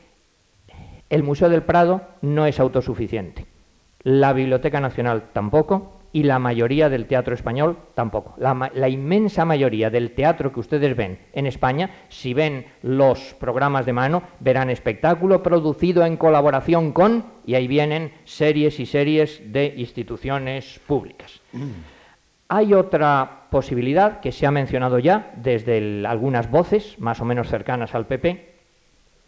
el 1.09 1.23
Museo 1.23 1.47
del 1.47 1.63
Prado 1.63 2.01
no 2.21 2.45
es 2.45 2.59
autosuficiente, 2.59 3.45
la 4.03 4.33
Biblioteca 4.33 4.81
Nacional 4.81 5.29
tampoco, 5.31 5.96
y 6.17 6.23
la 6.23 6.39
mayoría 6.39 6.89
del 6.89 7.05
teatro 7.05 7.35
español 7.35 7.77
tampoco. 7.93 8.33
La, 8.39 8.89
inmensa 8.89 9.45
mayoría 9.45 9.91
del 9.91 10.15
teatro 10.15 10.51
que 10.51 10.59
ustedes 10.59 10.97
ven 10.97 11.19
en 11.31 11.45
España, 11.45 11.91
si 12.09 12.33
ven 12.33 12.65
los 12.81 13.35
programas 13.35 13.85
de 13.85 13.93
mano, 13.93 14.23
verán 14.39 14.71
espectáculo 14.71 15.43
producido 15.43 16.03
en 16.03 16.17
colaboración 16.17 16.91
con, 16.91 17.23
y 17.45 17.53
ahí 17.53 17.67
vienen 17.67 18.13
series 18.25 18.79
y 18.79 18.87
series 18.87 19.43
de 19.53 19.75
instituciones 19.77 20.79
públicas. 20.87 21.39
Hay 22.47 22.73
otra 22.73 23.43
posibilidad 23.51 24.19
que 24.19 24.31
se 24.31 24.47
ha 24.47 24.51
mencionado 24.51 24.97
ya 24.97 25.31
desde 25.35 26.03
algunas 26.07 26.49
voces 26.49 26.97
más 26.97 27.21
o 27.21 27.25
menos 27.25 27.47
cercanas 27.47 27.93
al 27.93 28.07
PP, 28.07 28.55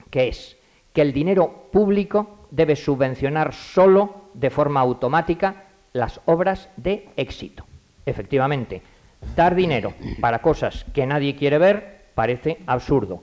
que 0.10 0.30
es 0.30 0.58
que 0.92 1.04
el 1.04 1.14
dinero 1.14 1.70
público 1.72 2.48
debe 2.50 2.76
subvencionar 2.76 3.54
solo 3.54 4.32
de 4.34 4.50
forma 4.50 4.80
automática 4.80 5.69
las 5.94 6.22
obras 6.26 6.70
de 6.78 7.10
éxito. 7.18 7.66
Efectivamente, 8.06 8.82
dar 9.36 9.56
dinero 9.56 9.94
para 10.22 10.42
cosas 10.42 10.86
que 10.94 11.06
nadie 11.06 11.36
quiere 11.36 11.58
ver 11.58 12.06
parece 12.16 12.60
absurdo, 12.66 13.22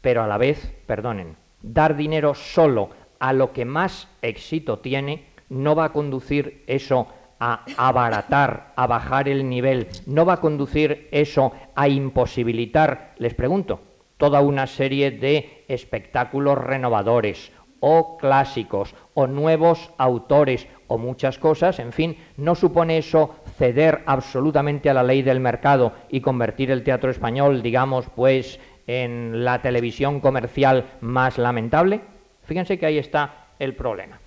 pero 0.00 0.22
a 0.22 0.26
la 0.26 0.38
vez, 0.38 0.72
perdonen, 0.86 1.36
dar 1.62 1.96
dinero 1.96 2.34
solo 2.34 2.90
a 3.18 3.32
lo 3.32 3.52
que 3.52 3.64
más 3.64 4.08
éxito 4.22 4.78
tiene 4.78 5.26
no 5.48 5.74
va 5.74 5.86
a 5.86 5.92
conducir 5.92 6.62
eso 6.66 7.08
a 7.40 7.64
abaratar, 7.76 8.72
a 8.76 8.86
bajar 8.86 9.28
el 9.28 9.48
nivel, 9.48 9.88
no 10.06 10.26
va 10.26 10.34
a 10.34 10.40
conducir 10.40 11.08
eso 11.12 11.52
a 11.74 11.88
imposibilitar, 11.88 13.14
les 13.18 13.34
pregunto, 13.34 13.80
toda 14.16 14.40
una 14.40 14.66
serie 14.66 15.12
de 15.12 15.64
espectáculos 15.68 16.58
renovadores 16.58 17.52
o 17.80 18.16
clásicos 18.16 18.94
o 19.14 19.26
nuevos 19.26 19.90
autores 19.98 20.66
o 20.86 20.98
muchas 20.98 21.38
cosas, 21.38 21.78
en 21.78 21.92
fin, 21.92 22.16
no 22.36 22.54
supone 22.54 22.98
eso 22.98 23.36
ceder 23.56 24.02
absolutamente 24.06 24.90
a 24.90 24.94
la 24.94 25.02
ley 25.02 25.22
del 25.22 25.40
mercado 25.40 25.92
y 26.08 26.20
convertir 26.20 26.70
el 26.70 26.82
teatro 26.82 27.10
español, 27.10 27.62
digamos, 27.62 28.06
pues 28.14 28.58
en 28.86 29.44
la 29.44 29.60
televisión 29.60 30.20
comercial 30.20 30.86
más 31.00 31.38
lamentable. 31.38 32.00
Fíjense 32.44 32.78
que 32.78 32.86
ahí 32.86 32.98
está 32.98 33.48
el 33.58 33.74
problema. 33.74 34.18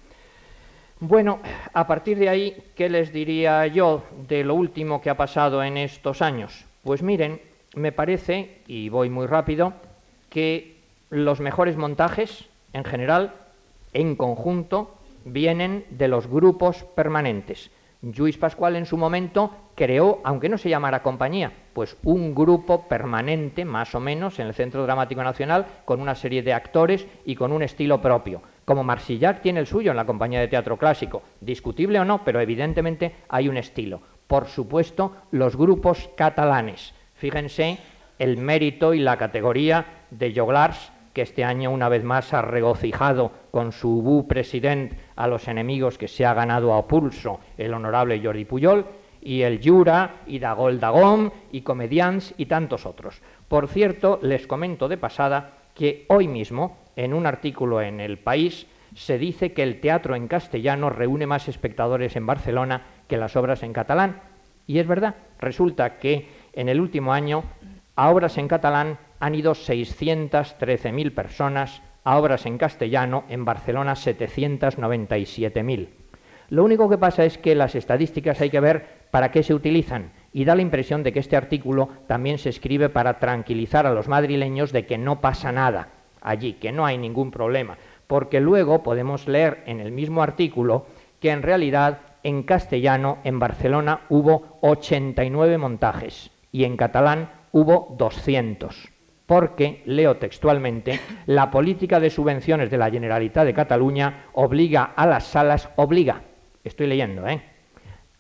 Bueno, 1.00 1.40
a 1.74 1.88
partir 1.88 2.20
de 2.20 2.30
ahí, 2.30 2.64
¿qué 2.76 2.88
les 2.88 3.12
diría 3.12 3.66
yo 3.66 4.04
de 4.28 4.44
lo 4.44 4.54
último 4.54 5.02
que 5.02 5.10
ha 5.10 5.18
pasado 5.18 5.64
en 5.64 5.78
estos 5.78 6.22
años? 6.22 6.66
Pues 6.84 7.02
miren, 7.02 7.42
me 7.74 7.92
parece, 7.92 8.60
y 8.68 8.90
voy 8.90 9.10
muy 9.10 9.26
rápido, 9.26 9.74
que 10.30 10.78
los 11.10 11.40
mejores 11.40 11.76
montajes, 11.76 12.46
en 12.74 12.84
general, 12.84 13.34
en 13.94 14.16
conjunto, 14.16 14.96
vienen 15.26 15.86
de 15.90 16.08
los 16.08 16.28
grupos 16.28 16.84
permanentes. 16.96 17.72
Luis 18.02 18.36
Pascual 18.36 18.76
en 18.78 18.88
su 18.88 18.98
momento 18.98 19.52
creó, 19.76 20.22
aunque 20.24 20.50
no 20.50 20.58
se 20.58 20.70
llamara 20.70 21.04
compañía, 21.04 21.52
pues 21.74 21.96
un 22.04 22.34
grupo 22.34 22.88
permanente, 22.88 23.64
más 23.64 23.94
o 23.94 24.00
menos, 24.00 24.40
en 24.40 24.48
el 24.48 24.56
Centro 24.56 24.84
Dramático 24.84 25.22
Nacional, 25.24 25.68
con 25.86 26.02
una 26.02 26.16
serie 26.16 26.42
de 26.42 26.54
actores 26.54 27.06
y 27.26 27.36
con 27.36 27.52
un 27.52 27.62
estilo 27.62 28.02
propio. 28.02 28.42
Como 28.66 28.84
Marsillac 28.84 29.42
tiene 29.42 29.60
el 29.60 29.68
suyo 29.68 29.92
en 29.92 29.98
la 29.98 30.06
compañía 30.06 30.40
de 30.40 30.48
teatro 30.48 30.78
clásico, 30.78 31.22
discutible 31.42 32.00
o 32.00 32.06
no, 32.06 32.24
pero 32.24 32.42
evidentemente 32.42 33.14
hay 33.30 33.50
un 33.50 33.58
estilo. 33.58 34.02
Por 34.26 34.48
supuesto, 34.48 35.16
los 35.30 35.56
grupos 35.56 36.10
catalanes. 36.16 36.96
Fíjense 37.14 37.78
el 38.18 38.38
mérito 38.38 38.96
y 38.96 39.00
la 39.00 39.18
categoría 39.18 40.06
de 40.10 40.34
Joglars, 40.36 40.91
que 41.14 41.22
este 41.22 41.44
año 41.44 41.72
una 41.72 41.90
vez 41.90 42.04
más 42.04 42.34
ha 42.34 42.42
regocijado 42.42 43.32
con 43.52 43.72
su 43.72 44.02
bu 44.02 44.28
presidente 44.28 44.98
a 45.16 45.28
los 45.28 45.48
enemigos 45.48 45.98
que 45.98 46.08
se 46.08 46.26
ha 46.26 46.34
ganado 46.34 46.74
a 46.74 46.88
pulso 46.88 47.40
el 47.58 47.74
honorable 47.74 48.22
Jordi 48.24 48.46
Puyol, 48.46 48.86
y 49.22 49.44
el 49.44 49.62
Jura, 49.64 50.22
y 50.26 50.40
Dagol 50.40 50.80
Dagom, 50.80 51.30
y 51.52 51.62
Comedians, 51.62 52.34
y 52.38 52.48
tantos 52.48 52.86
otros. 52.86 53.22
Por 53.48 53.68
cierto, 53.68 54.20
les 54.22 54.48
comento 54.48 54.88
de 54.88 54.98
pasada 54.98 55.52
que 55.76 56.06
hoy 56.10 56.28
mismo, 56.28 56.78
en 56.96 57.14
un 57.14 57.28
artículo 57.28 57.82
en 57.82 58.00
El 58.00 58.18
País, 58.18 58.66
se 58.96 59.18
dice 59.18 59.54
que 59.54 59.64
el 59.64 59.80
teatro 59.80 60.16
en 60.16 60.28
castellano 60.28 60.90
reúne 60.90 61.28
más 61.28 61.48
espectadores 61.48 62.16
en 62.16 62.26
Barcelona 62.26 62.84
que 63.08 63.18
las 63.18 63.36
obras 63.36 63.64
en 63.64 63.74
catalán. 63.74 64.22
Y 64.68 64.80
es 64.80 64.88
verdad, 64.88 65.16
resulta 65.40 65.98
que 65.98 66.30
en 66.54 66.68
el 66.68 66.82
último 66.82 67.14
año 67.14 67.44
a 67.96 68.10
obras 68.10 68.38
en 68.38 68.48
catalán 68.48 68.98
han 69.22 69.36
ido 69.36 69.54
613.000 69.54 71.14
personas, 71.14 71.82
a 72.04 72.18
obras 72.18 72.48
en 72.48 72.58
castellano 72.58 73.24
en 73.30 73.46
Barcelona 73.46 73.94
797.000. 73.94 75.90
Lo 76.50 76.64
único 76.64 76.90
que 76.90 76.98
pasa 76.98 77.24
es 77.24 77.38
que 77.38 77.54
las 77.54 77.76
estadísticas 77.76 78.42
hay 78.42 78.50
que 78.50 78.60
ver 78.60 79.06
para 79.12 79.32
qué 79.32 79.44
se 79.44 79.54
utilizan 79.54 80.12
y 80.34 80.44
da 80.44 80.56
la 80.56 80.64
impresión 80.64 81.04
de 81.04 81.14
que 81.14 81.20
este 81.20 81.38
artículo 81.38 81.90
también 82.08 82.40
se 82.40 82.50
escribe 82.50 82.90
para 82.90 83.20
tranquilizar 83.20 83.86
a 83.86 83.94
los 83.94 84.08
madrileños 84.08 84.72
de 84.72 84.88
que 84.88 84.98
no 84.98 85.22
pasa 85.22 85.52
nada 85.52 85.90
allí, 86.20 86.54
que 86.54 86.72
no 86.72 86.86
hay 86.86 86.98
ningún 86.98 87.30
problema, 87.30 87.78
porque 88.08 88.42
luego 88.42 88.82
podemos 88.82 89.28
leer 89.28 89.64
en 89.68 89.80
el 89.80 89.92
mismo 89.92 90.24
artículo 90.24 90.88
que 91.20 91.30
en 91.30 91.44
realidad 91.44 92.00
en 92.24 92.42
castellano 92.42 93.20
en 93.24 93.38
Barcelona 93.38 94.02
hubo 94.10 94.58
89 94.62 95.60
montajes 95.60 96.32
y 96.52 96.64
en 96.64 96.76
catalán 96.76 97.30
hubo 97.52 97.96
200 97.98 98.91
porque, 99.32 99.82
leo 99.86 100.18
textualmente, 100.18 101.00
la 101.28 101.50
política 101.50 102.02
de 102.02 102.10
subvenciones 102.10 102.70
de 102.70 102.78
la 102.78 102.92
Generalitat 102.92 103.46
de 103.46 103.54
Cataluña 103.54 104.26
obliga 104.34 104.92
a 104.94 105.08
las 105.08 105.24
salas, 105.24 105.70
obliga, 105.78 106.24
estoy 106.66 106.88
leyendo, 106.88 107.26
¿eh? 107.26 107.42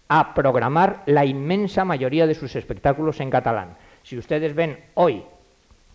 a 0.08 0.34
programar 0.34 1.03
la 1.08 1.25
inmensa 1.25 1.84
mayoría 1.84 2.27
de 2.27 2.34
sus 2.34 2.56
espectáculos 2.56 3.20
en 3.20 3.30
catalán. 3.30 3.75
Si 4.03 4.18
ustedes 4.18 4.56
ven 4.56 4.80
hoy 4.94 5.25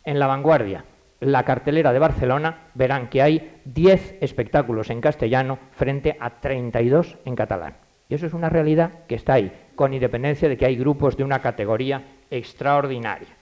en 0.05 0.19
La 0.19 0.27
Vanguardia 0.27 0.85
la 1.21 1.45
cartelera 1.45 1.95
de 1.95 1.99
Barcelona, 1.99 2.65
verán 2.75 3.09
que 3.09 3.23
hay 3.23 3.63
10 3.65 4.17
espectáculos 4.21 4.91
en 4.91 5.01
castellano 5.01 5.59
frente 5.71 6.19
a 6.21 6.29
32 6.29 7.17
en 7.25 7.37
catalán. 7.37 7.79
Y 8.11 8.17
eso 8.17 8.27
es 8.27 8.35
una 8.35 8.51
realidad 8.51 9.07
que 9.09 9.15
está 9.15 9.33
ahí, 9.33 9.51
con 9.77 9.95
independencia 9.95 10.47
de 10.47 10.59
que 10.59 10.67
hay 10.67 10.77
grupos 10.77 11.17
de 11.17 11.25
una 11.25 11.41
categoría 11.41 12.05
extraordinaria. 12.31 13.36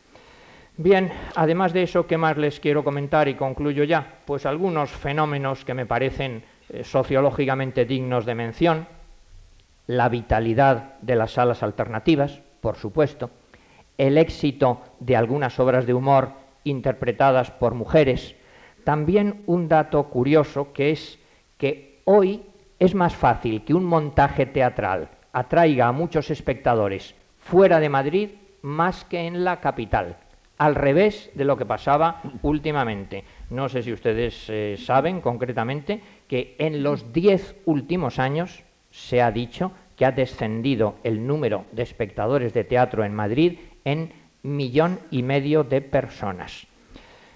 Bien, 0.77 1.13
además 1.37 1.73
de 1.73 1.85
eso, 1.85 2.09
¿qué 2.09 2.19
más 2.19 2.37
les 2.37 2.59
quiero 2.59 2.83
comentar 2.83 3.29
y 3.29 3.35
concluyo 3.35 3.85
ya? 3.85 4.19
Pues 4.25 4.45
algunos 4.45 4.91
fenómenos 4.91 5.65
que 5.65 5.73
me 5.73 5.87
parecen 5.87 6.43
eh, 6.69 6.83
sociológicamente 6.83 7.85
dignos 7.85 8.27
de 8.27 8.35
mención. 8.35 8.89
La 9.87 10.09
vitalidad 10.09 10.99
de 11.01 11.15
las 11.15 11.31
salas 11.31 11.63
alternativas, 11.63 12.41
por 12.61 12.75
supuesto. 12.75 13.31
El 13.99 14.19
éxito 14.19 14.81
de 14.99 15.15
algunas 15.15 15.61
obras 15.61 15.87
de 15.87 15.95
humor 15.95 16.31
interpretadas 16.65 17.53
por 17.53 17.75
mujeres. 17.75 18.35
También 18.83 19.45
un 19.47 19.69
dato 19.69 20.03
curioso 20.09 20.73
que 20.73 20.91
es 20.91 21.21
que 21.57 22.01
hoy 22.05 22.43
es 22.81 22.97
más 22.97 23.15
fácil 23.15 23.65
que 23.65 23.75
un 23.75 23.85
montaje 23.85 24.45
teatral 24.47 25.09
atraiga 25.33 25.87
a 25.87 25.93
muchos 25.93 26.33
espectadores 26.33 27.15
fuera 27.39 27.79
de 27.79 27.89
Madrid 27.89 28.31
más 28.63 29.05
que 29.05 29.21
en 29.21 29.45
la 29.45 29.61
capital 29.61 30.17
al 30.59 30.75
revés 30.75 31.31
de 31.35 31.45
lo 31.45 31.57
que 31.57 31.67
pasaba 31.67 32.23
últimamente. 32.43 33.25
No 33.51 33.69
sé 33.69 33.83
si 33.83 33.93
ustedes 33.93 34.47
eh, 34.49 34.77
saben 34.79 35.21
concretamente 35.21 36.01
que 36.29 36.55
en 36.59 36.83
los 36.83 37.13
diez 37.13 37.57
últimos 37.65 38.19
años 38.19 38.63
se 38.91 39.21
ha 39.21 39.31
dicho 39.31 39.73
que 39.97 40.07
ha 40.07 40.13
descendido 40.13 40.97
el 41.03 41.27
número 41.27 41.65
de 41.73 41.83
espectadores 41.83 42.53
de 42.53 42.65
teatro 42.65 43.05
en 43.05 43.15
Madrid 43.15 43.59
en 43.85 44.13
millón 44.43 45.01
y 45.11 45.23
medio 45.23 45.65
de 45.65 45.81
personas. 45.81 46.67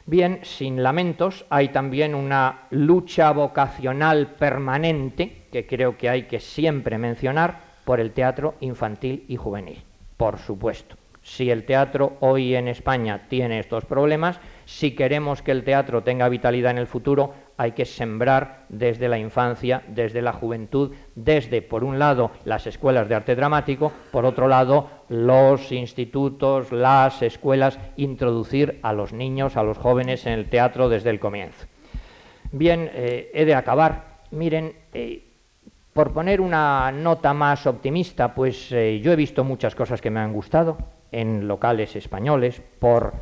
Bien, 0.07 0.41
sin 0.43 0.83
lamentos, 0.83 1.45
hay 1.51 1.69
también 1.69 2.15
una 2.15 2.67
lucha 2.71 3.31
vocacional 3.33 4.35
permanente 4.37 5.43
que 5.53 5.67
creo 5.67 5.99
que 5.99 6.09
hay 6.09 6.23
que 6.23 6.41
siempre 6.41 6.97
mencionar 6.97 7.61
por 7.85 8.01
el 8.01 8.13
teatro 8.13 8.55
infantil 8.61 9.25
y 9.29 9.37
juvenil, 9.37 9.83
por 10.17 10.39
supuesto 10.39 10.98
si 11.29 11.51
el 11.51 11.65
teatro 11.65 12.17
hoy 12.21 12.55
en 12.55 12.69
España 12.69 13.27
tiene 13.29 13.61
estos 13.61 13.85
problemas, 13.85 14.41
si 14.65 14.93
queremos 14.93 15.43
que 15.43 15.51
el 15.51 15.63
teatro 15.63 16.03
tenga 16.03 16.29
vitalidad 16.31 16.71
en 16.71 16.79
el 16.79 16.87
futuro, 16.87 17.35
hay 17.59 17.73
que 17.73 17.85
sembrar 17.85 18.65
desde 18.71 19.09
la 19.09 19.19
infancia, 19.19 19.83
desde 19.89 20.23
la 20.23 20.33
juventud, 20.33 20.95
desde, 21.15 21.61
por 21.61 21.85
un 21.85 21.99
lado, 21.99 22.31
las 22.45 22.67
escuelas 22.67 23.11
de 23.11 23.15
arte 23.15 23.37
dramático, 23.37 23.93
por 24.11 24.25
otro 24.25 24.49
lado, 24.49 24.89
los 25.11 25.71
institutos, 25.71 26.73
las 26.73 27.21
escuelas, 27.21 27.79
introducir 27.97 28.79
a 28.83 28.95
los 28.95 29.13
niños, 29.13 29.59
a 29.59 29.63
los 29.63 29.77
jóvenes 29.77 30.25
en 30.25 30.33
el 30.33 30.49
teatro 30.49 30.89
desde 30.89 31.11
el 31.11 31.21
comienzo. 31.21 31.67
Bien, 32.53 32.91
eh, 32.95 33.31
he 33.35 33.45
de 33.45 33.55
acabar. 33.55 34.23
Miren, 34.31 34.73
eh, 34.95 35.25
por 35.93 36.15
poner 36.15 36.41
una 36.41 36.91
nota 36.91 37.35
más 37.35 37.67
optimista, 37.67 38.35
pues 38.35 38.73
eh, 38.73 39.01
yo 39.03 39.13
he 39.13 39.17
visto 39.17 39.45
muchas 39.45 39.75
cosas 39.75 40.01
que 40.01 40.11
me 40.11 40.21
han 40.21 40.33
gustado 40.33 40.79
en 41.13 41.49
locales 41.49 41.97
españoles 41.97 42.63
por 42.79 43.15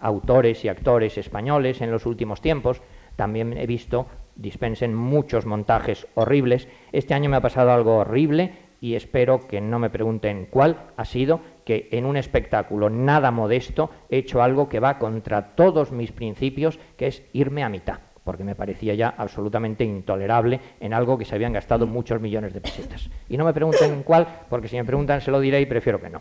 autores 0.00 0.64
y 0.64 0.68
actores 0.68 1.18
españoles 1.18 1.80
en 1.80 1.90
los 1.90 2.06
últimos 2.06 2.40
tiempos. 2.40 2.82
También 3.16 3.56
he 3.56 3.66
visto, 3.66 4.06
dispensen, 4.36 4.94
muchos 4.94 5.46
montajes 5.46 6.06
horribles. 6.14 6.68
Este 6.92 7.14
año 7.14 7.30
me 7.30 7.36
ha 7.36 7.42
pasado 7.42 7.72
algo 7.72 7.98
horrible 7.98 8.52
y 8.80 8.94
espero 8.94 9.46
que 9.46 9.60
no 9.60 9.78
me 9.78 9.90
pregunten 9.90 10.46
cuál 10.50 10.90
ha 10.96 11.04
sido, 11.04 11.40
que 11.64 11.88
en 11.92 12.04
un 12.04 12.16
espectáculo 12.16 12.90
nada 12.90 13.30
modesto 13.30 13.90
he 14.10 14.18
hecho 14.18 14.42
algo 14.42 14.68
que 14.68 14.80
va 14.80 14.98
contra 14.98 15.54
todos 15.54 15.92
mis 15.92 16.10
principios, 16.10 16.80
que 16.96 17.06
es 17.06 17.22
irme 17.32 17.62
a 17.62 17.68
mitad 17.68 18.00
porque 18.24 18.44
me 18.44 18.54
parecía 18.54 18.94
ya 18.94 19.14
absolutamente 19.16 19.84
intolerable 19.84 20.60
en 20.80 20.94
algo 20.94 21.18
que 21.18 21.24
se 21.24 21.34
habían 21.34 21.52
gastado 21.52 21.86
muchos 21.86 22.20
millones 22.20 22.52
de 22.52 22.60
pesetas. 22.60 23.10
Y 23.28 23.36
no 23.36 23.44
me 23.44 23.52
pregunten 23.52 23.92
en 23.92 24.02
cuál, 24.02 24.26
porque 24.48 24.68
si 24.68 24.76
me 24.76 24.84
preguntan 24.84 25.20
se 25.20 25.30
lo 25.30 25.40
diré 25.40 25.60
y 25.60 25.66
prefiero 25.66 26.00
que 26.00 26.10
no. 26.10 26.20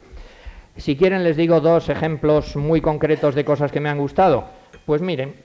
Si 0.78 0.96
quieren 0.96 1.24
les 1.24 1.38
digo 1.38 1.60
dos 1.60 1.90
ejemplos 1.90 2.56
muy 2.56 2.82
concretos 2.82 3.36
de 3.36 3.46
cosas 3.46 3.72
que 3.72 3.80
me 3.80 3.90
han 3.90 3.98
gustado. 3.98 4.46
Pues 4.86 5.02
miren, 5.02 5.36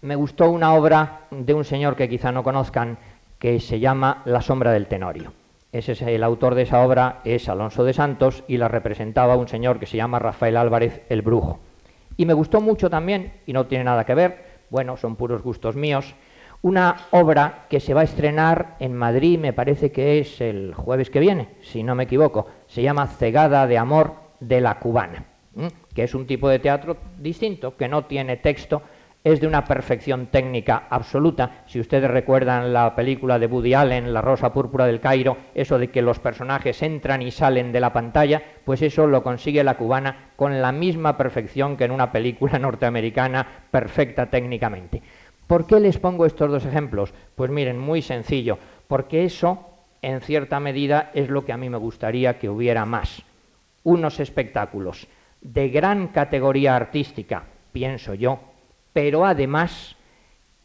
me 0.00 0.16
gustó 0.16 0.50
una 0.50 0.74
obra 0.74 1.22
de 1.30 1.54
un 1.54 1.64
señor 1.64 1.96
que 1.96 2.08
quizá 2.08 2.32
no 2.32 2.42
conozcan 2.42 2.98
que 3.38 3.60
se 3.60 3.80
llama 3.80 4.22
La 4.24 4.40
sombra 4.40 4.72
del 4.72 4.86
Tenorio. 4.86 5.32
Ese 5.72 5.92
es 5.92 6.02
el 6.02 6.22
autor 6.22 6.54
de 6.54 6.62
esa 6.62 6.82
obra 6.82 7.20
es 7.24 7.48
Alonso 7.48 7.84
de 7.84 7.92
Santos 7.92 8.44
y 8.48 8.56
la 8.56 8.68
representaba 8.68 9.36
un 9.36 9.48
señor 9.48 9.78
que 9.78 9.86
se 9.86 9.96
llama 9.96 10.18
Rafael 10.18 10.56
Álvarez 10.56 11.02
el 11.08 11.22
Brujo. 11.22 11.60
Y 12.16 12.24
me 12.24 12.32
gustó 12.32 12.62
mucho 12.62 12.88
también, 12.88 13.34
y 13.46 13.52
no 13.52 13.66
tiene 13.66 13.84
nada 13.84 14.06
que 14.06 14.14
ver, 14.14 14.44
bueno, 14.70 14.96
son 14.96 15.16
puros 15.16 15.42
gustos 15.42 15.76
míos, 15.76 16.14
una 16.66 17.06
obra 17.12 17.66
que 17.70 17.78
se 17.78 17.94
va 17.94 18.00
a 18.00 18.04
estrenar 18.04 18.74
en 18.80 18.92
Madrid, 18.92 19.38
me 19.38 19.52
parece 19.52 19.92
que 19.92 20.18
es 20.18 20.40
el 20.40 20.74
jueves 20.74 21.10
que 21.10 21.20
viene, 21.20 21.50
si 21.60 21.84
no 21.84 21.94
me 21.94 22.02
equivoco, 22.02 22.48
se 22.66 22.82
llama 22.82 23.06
Cegada 23.06 23.68
de 23.68 23.78
Amor 23.78 24.14
de 24.40 24.60
la 24.60 24.80
Cubana, 24.80 25.26
que 25.94 26.02
es 26.02 26.12
un 26.12 26.26
tipo 26.26 26.48
de 26.48 26.58
teatro 26.58 26.96
distinto, 27.18 27.76
que 27.76 27.86
no 27.86 28.06
tiene 28.06 28.38
texto, 28.38 28.82
es 29.22 29.40
de 29.40 29.46
una 29.46 29.64
perfección 29.64 30.26
técnica 30.26 30.88
absoluta. 30.90 31.62
Si 31.66 31.78
ustedes 31.78 32.10
recuerdan 32.10 32.72
la 32.72 32.96
película 32.96 33.38
de 33.38 33.46
Woody 33.46 33.74
Allen, 33.74 34.12
La 34.12 34.20
Rosa 34.20 34.52
Púrpura 34.52 34.86
del 34.86 35.00
Cairo, 35.00 35.36
eso 35.54 35.78
de 35.78 35.90
que 35.90 36.02
los 36.02 36.18
personajes 36.18 36.82
entran 36.82 37.22
y 37.22 37.30
salen 37.30 37.70
de 37.70 37.80
la 37.80 37.92
pantalla, 37.92 38.42
pues 38.64 38.82
eso 38.82 39.06
lo 39.06 39.22
consigue 39.22 39.62
la 39.62 39.76
cubana 39.76 40.30
con 40.34 40.60
la 40.60 40.72
misma 40.72 41.16
perfección 41.16 41.76
que 41.76 41.84
en 41.84 41.92
una 41.92 42.10
película 42.10 42.58
norteamericana 42.60 43.46
perfecta 43.70 44.26
técnicamente. 44.30 45.02
¿Por 45.46 45.66
qué 45.66 45.78
les 45.78 45.98
pongo 45.98 46.26
estos 46.26 46.50
dos 46.50 46.64
ejemplos? 46.64 47.14
Pues 47.34 47.50
miren, 47.50 47.78
muy 47.78 48.02
sencillo, 48.02 48.58
porque 48.88 49.24
eso, 49.24 49.66
en 50.02 50.20
cierta 50.20 50.58
medida, 50.58 51.10
es 51.14 51.28
lo 51.28 51.44
que 51.44 51.52
a 51.52 51.56
mí 51.56 51.70
me 51.70 51.78
gustaría 51.78 52.38
que 52.38 52.48
hubiera 52.48 52.84
más. 52.84 53.22
Unos 53.84 54.18
espectáculos 54.18 55.06
de 55.40 55.68
gran 55.68 56.08
categoría 56.08 56.74
artística, 56.74 57.44
pienso 57.72 58.14
yo, 58.14 58.40
pero 58.92 59.24
además 59.24 59.96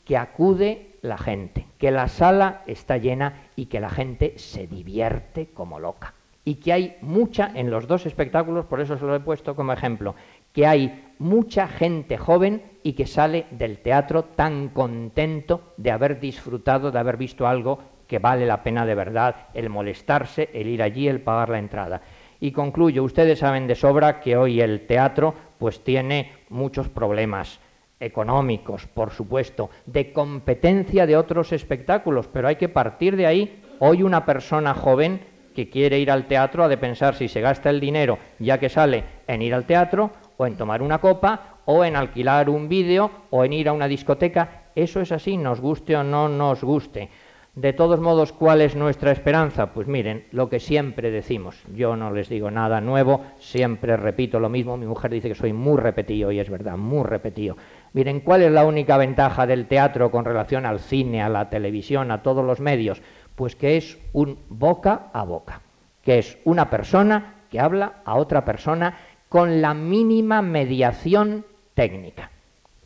que 0.06 0.18
acude 0.18 0.96
la 1.02 1.18
gente, 1.18 1.68
que 1.78 1.92
la 1.92 2.08
sala 2.08 2.64
está 2.66 2.98
llena 2.98 3.50
y 3.56 3.68
que 3.68 3.80
la 3.80 3.90
gente 3.90 4.34
se 4.38 4.66
divierte 4.66 5.48
como 5.54 5.80
loca. 5.80 6.16
Y 6.44 6.56
que 6.56 6.74
hay 6.74 6.98
mucha, 7.02 7.52
en 7.54 7.70
los 7.70 7.88
dos 7.88 8.08
espectáculos, 8.08 8.66
por 8.66 8.82
eso 8.82 8.98
se 8.98 9.06
lo 9.06 9.16
he 9.16 9.20
puesto 9.20 9.56
como 9.56 9.74
ejemplo, 9.74 10.16
que 10.54 10.66
hay 10.66 11.14
mucha 11.20 11.68
gente 11.68 12.18
joven 12.18 12.64
y 12.84 12.94
que 12.94 13.06
sale 13.06 13.46
del 13.52 13.78
teatro 13.80 14.24
tan 14.24 14.70
contento 14.70 15.74
de 15.78 15.92
haber 15.92 16.20
disfrutado, 16.20 16.92
de 16.92 17.00
haber 17.00 17.18
visto 17.18 17.48
algo 17.48 17.80
que 18.08 18.20
vale 18.20 18.46
la 18.46 18.64
pena 18.64 18.86
de 18.86 18.96
verdad, 18.96 19.48
el 19.54 19.70
molestarse, 19.70 20.50
el 20.54 20.68
ir 20.68 20.82
allí, 20.82 21.08
el 21.08 21.22
pagar 21.22 21.50
la 21.50 21.60
entrada. 21.60 22.02
Y 22.40 22.52
concluyo, 22.52 23.04
ustedes 23.04 23.40
saben 23.40 23.68
de 23.68 23.76
sobra 23.76 24.20
que 24.20 24.36
hoy 24.36 24.60
el 24.60 24.88
teatro 24.88 25.34
pues 25.60 25.84
tiene 25.84 26.32
muchos 26.50 26.90
problemas 26.90 27.60
económicos, 28.00 28.88
por 28.88 29.12
supuesto, 29.12 29.70
de 29.86 30.12
competencia 30.12 31.06
de 31.06 31.16
otros 31.16 31.54
espectáculos, 31.54 32.28
pero 32.28 32.48
hay 32.48 32.56
que 32.56 32.68
partir 32.68 33.16
de 33.16 33.28
ahí. 33.28 33.62
Hoy 33.80 34.04
una 34.04 34.26
persona 34.26 34.74
joven 34.74 35.22
que 35.54 35.70
quiere 35.70 36.00
ir 36.00 36.12
al 36.12 36.28
teatro 36.28 36.64
ha 36.64 36.68
de 36.68 36.78
pensar 36.78 37.16
si 37.16 37.28
se 37.28 37.42
gasta 37.42 37.70
el 37.70 37.80
dinero 37.80 38.18
ya 38.40 38.58
que 38.58 38.70
sale 38.70 39.04
en 39.28 39.42
ir 39.42 39.54
al 39.54 39.66
teatro 39.66 40.12
o 40.42 40.48
en 40.48 40.56
tomar 40.56 40.82
una 40.82 40.98
copa, 40.98 41.60
o 41.66 41.86
en 41.86 41.96
alquilar 41.96 42.50
un 42.50 42.68
vídeo, 42.68 43.12
o 43.30 43.46
en 43.46 43.54
ir 43.54 43.70
a 43.70 43.74
una 43.74 43.88
discoteca. 43.88 44.64
Eso 44.74 45.00
es 45.00 45.12
así, 45.12 45.38
nos 45.38 45.62
guste 45.62 45.96
o 45.96 46.04
no 46.04 46.30
nos 46.30 46.64
guste. 46.64 47.10
De 47.54 47.74
todos 47.74 48.00
modos, 48.00 48.34
¿cuál 48.34 48.62
es 48.62 48.76
nuestra 48.76 49.12
esperanza? 49.12 49.72
Pues 49.72 49.86
miren, 49.86 50.26
lo 50.32 50.50
que 50.50 50.60
siempre 50.60 51.12
decimos. 51.12 51.62
Yo 51.76 51.96
no 51.96 52.12
les 52.12 52.28
digo 52.28 52.50
nada 52.50 52.82
nuevo, 52.82 53.22
siempre 53.38 53.96
repito 53.98 54.40
lo 54.40 54.50
mismo. 54.50 54.78
Mi 54.78 54.88
mujer 54.88 55.12
dice 55.12 55.28
que 55.28 55.36
soy 55.36 55.54
muy 55.54 55.78
repetido 55.78 56.32
y 56.32 56.40
es 56.40 56.50
verdad, 56.50 56.76
muy 56.76 57.04
repetido. 57.04 57.56
Miren, 57.94 58.22
¿cuál 58.22 58.42
es 58.42 58.52
la 58.52 58.66
única 58.66 58.98
ventaja 58.98 59.46
del 59.46 59.68
teatro 59.68 60.10
con 60.10 60.26
relación 60.26 60.66
al 60.66 60.80
cine, 60.80 61.22
a 61.22 61.30
la 61.30 61.52
televisión, 61.52 62.10
a 62.10 62.24
todos 62.24 62.44
los 62.44 62.60
medios? 62.60 63.04
Pues 63.36 63.56
que 63.56 63.78
es 63.78 64.00
un 64.14 64.40
boca 64.50 65.10
a 65.14 65.24
boca, 65.24 65.62
que 66.02 66.18
es 66.18 66.40
una 66.46 66.72
persona 66.72 67.36
que 67.52 67.60
habla 67.60 68.02
a 68.06 68.16
otra 68.16 68.46
persona 68.46 68.96
con 69.32 69.62
la 69.62 69.74
mínima 69.74 70.42
mediación 70.42 71.46
técnica. 71.74 72.32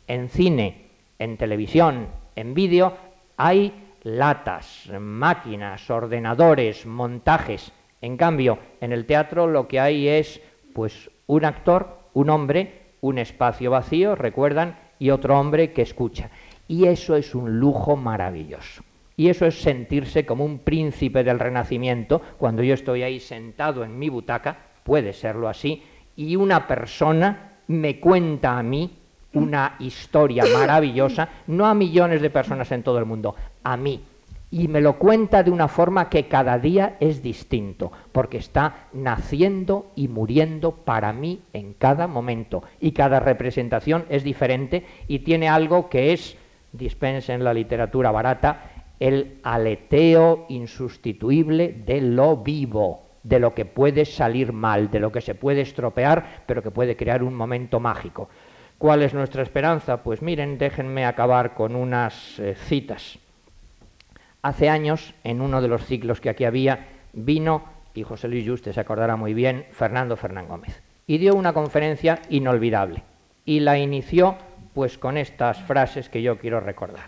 En 0.06 0.28
cine, 0.28 0.86
en 1.18 1.38
televisión, 1.38 2.06
en 2.36 2.54
vídeo, 2.54 2.96
hay 3.36 3.72
latas, 4.04 4.88
máquinas, 5.00 5.90
ordenadores, 5.90 6.86
montajes. 6.86 7.72
En 8.00 8.16
cambio, 8.16 8.60
en 8.80 8.92
el 8.92 9.06
teatro 9.06 9.48
lo 9.48 9.66
que 9.66 9.80
hay 9.80 10.06
es 10.06 10.40
pues 10.72 11.10
un 11.26 11.44
actor, 11.44 11.98
un 12.14 12.30
hombre, 12.30 12.92
un 13.00 13.18
espacio 13.18 13.72
vacío, 13.72 14.14
recuerdan, 14.14 14.78
y 15.00 15.10
otro 15.10 15.40
hombre 15.40 15.72
que 15.72 15.82
escucha. 15.82 16.30
Y 16.68 16.86
eso 16.86 17.16
es 17.16 17.34
un 17.34 17.58
lujo 17.58 17.96
maravilloso. 17.96 18.84
Y 19.16 19.30
eso 19.30 19.46
es 19.46 19.60
sentirse 19.60 20.24
como 20.24 20.44
un 20.44 20.60
príncipe 20.60 21.24
del 21.24 21.40
Renacimiento 21.40 22.22
cuando 22.38 22.62
yo 22.62 22.74
estoy 22.74 23.02
ahí 23.02 23.18
sentado 23.18 23.82
en 23.82 23.98
mi 23.98 24.10
butaca, 24.10 24.58
puede 24.84 25.12
serlo 25.12 25.48
así, 25.48 25.82
y 26.16 26.36
una 26.36 26.66
persona 26.66 27.58
me 27.68 28.00
cuenta 28.00 28.58
a 28.58 28.62
mí 28.62 28.90
una 29.34 29.76
historia 29.80 30.44
maravillosa, 30.52 31.28
no 31.46 31.66
a 31.66 31.74
millones 31.74 32.22
de 32.22 32.30
personas 32.30 32.72
en 32.72 32.82
todo 32.82 32.98
el 32.98 33.04
mundo, 33.04 33.34
a 33.62 33.76
mí. 33.76 34.02
Y 34.50 34.68
me 34.68 34.80
lo 34.80 34.98
cuenta 34.98 35.42
de 35.42 35.50
una 35.50 35.68
forma 35.68 36.08
que 36.08 36.28
cada 36.28 36.58
día 36.58 36.96
es 37.00 37.22
distinto, 37.22 37.92
porque 38.12 38.38
está 38.38 38.86
naciendo 38.92 39.90
y 39.96 40.08
muriendo 40.08 40.72
para 40.72 41.12
mí 41.12 41.42
en 41.52 41.74
cada 41.74 42.06
momento. 42.06 42.62
Y 42.80 42.92
cada 42.92 43.20
representación 43.20 44.06
es 44.08 44.24
diferente 44.24 44.86
y 45.08 45.18
tiene 45.18 45.48
algo 45.48 45.90
que 45.90 46.12
es, 46.12 46.36
dispense 46.72 47.34
en 47.34 47.44
la 47.44 47.52
literatura 47.52 48.10
barata, 48.10 48.70
el 49.00 49.40
aleteo 49.42 50.46
insustituible 50.48 51.72
de 51.84 52.00
lo 52.00 52.38
vivo, 52.38 53.05
de 53.26 53.40
lo 53.40 53.54
que 53.54 53.64
puede 53.64 54.04
salir 54.04 54.52
mal, 54.52 54.88
de 54.88 55.00
lo 55.00 55.10
que 55.10 55.20
se 55.20 55.34
puede 55.34 55.62
estropear, 55.62 56.44
pero 56.46 56.62
que 56.62 56.70
puede 56.70 56.96
crear 56.96 57.24
un 57.24 57.34
momento 57.34 57.80
mágico. 57.80 58.28
¿Cuál 58.78 59.02
es 59.02 59.14
nuestra 59.14 59.42
esperanza? 59.42 60.04
Pues 60.04 60.22
miren, 60.22 60.58
déjenme 60.58 61.04
acabar 61.04 61.54
con 61.54 61.74
unas 61.74 62.38
eh, 62.38 62.54
citas. 62.54 63.18
Hace 64.42 64.68
años, 64.68 65.12
en 65.24 65.40
uno 65.40 65.60
de 65.60 65.66
los 65.66 65.84
ciclos 65.84 66.20
que 66.20 66.30
aquí 66.30 66.44
había, 66.44 66.86
vino, 67.12 67.64
y 67.94 68.04
José 68.04 68.28
Luis 68.28 68.48
Juste 68.48 68.72
se 68.72 68.80
acordará 68.80 69.16
muy 69.16 69.34
bien, 69.34 69.66
Fernando 69.72 70.16
Fernán 70.16 70.46
Gómez, 70.46 70.80
y 71.08 71.18
dio 71.18 71.34
una 71.34 71.52
conferencia 71.52 72.20
inolvidable. 72.28 73.02
Y 73.44 73.58
la 73.58 73.76
inició 73.76 74.36
pues 74.72 74.98
con 74.98 75.16
estas 75.16 75.60
frases 75.62 76.08
que 76.08 76.22
yo 76.22 76.38
quiero 76.38 76.60
recordar. 76.60 77.06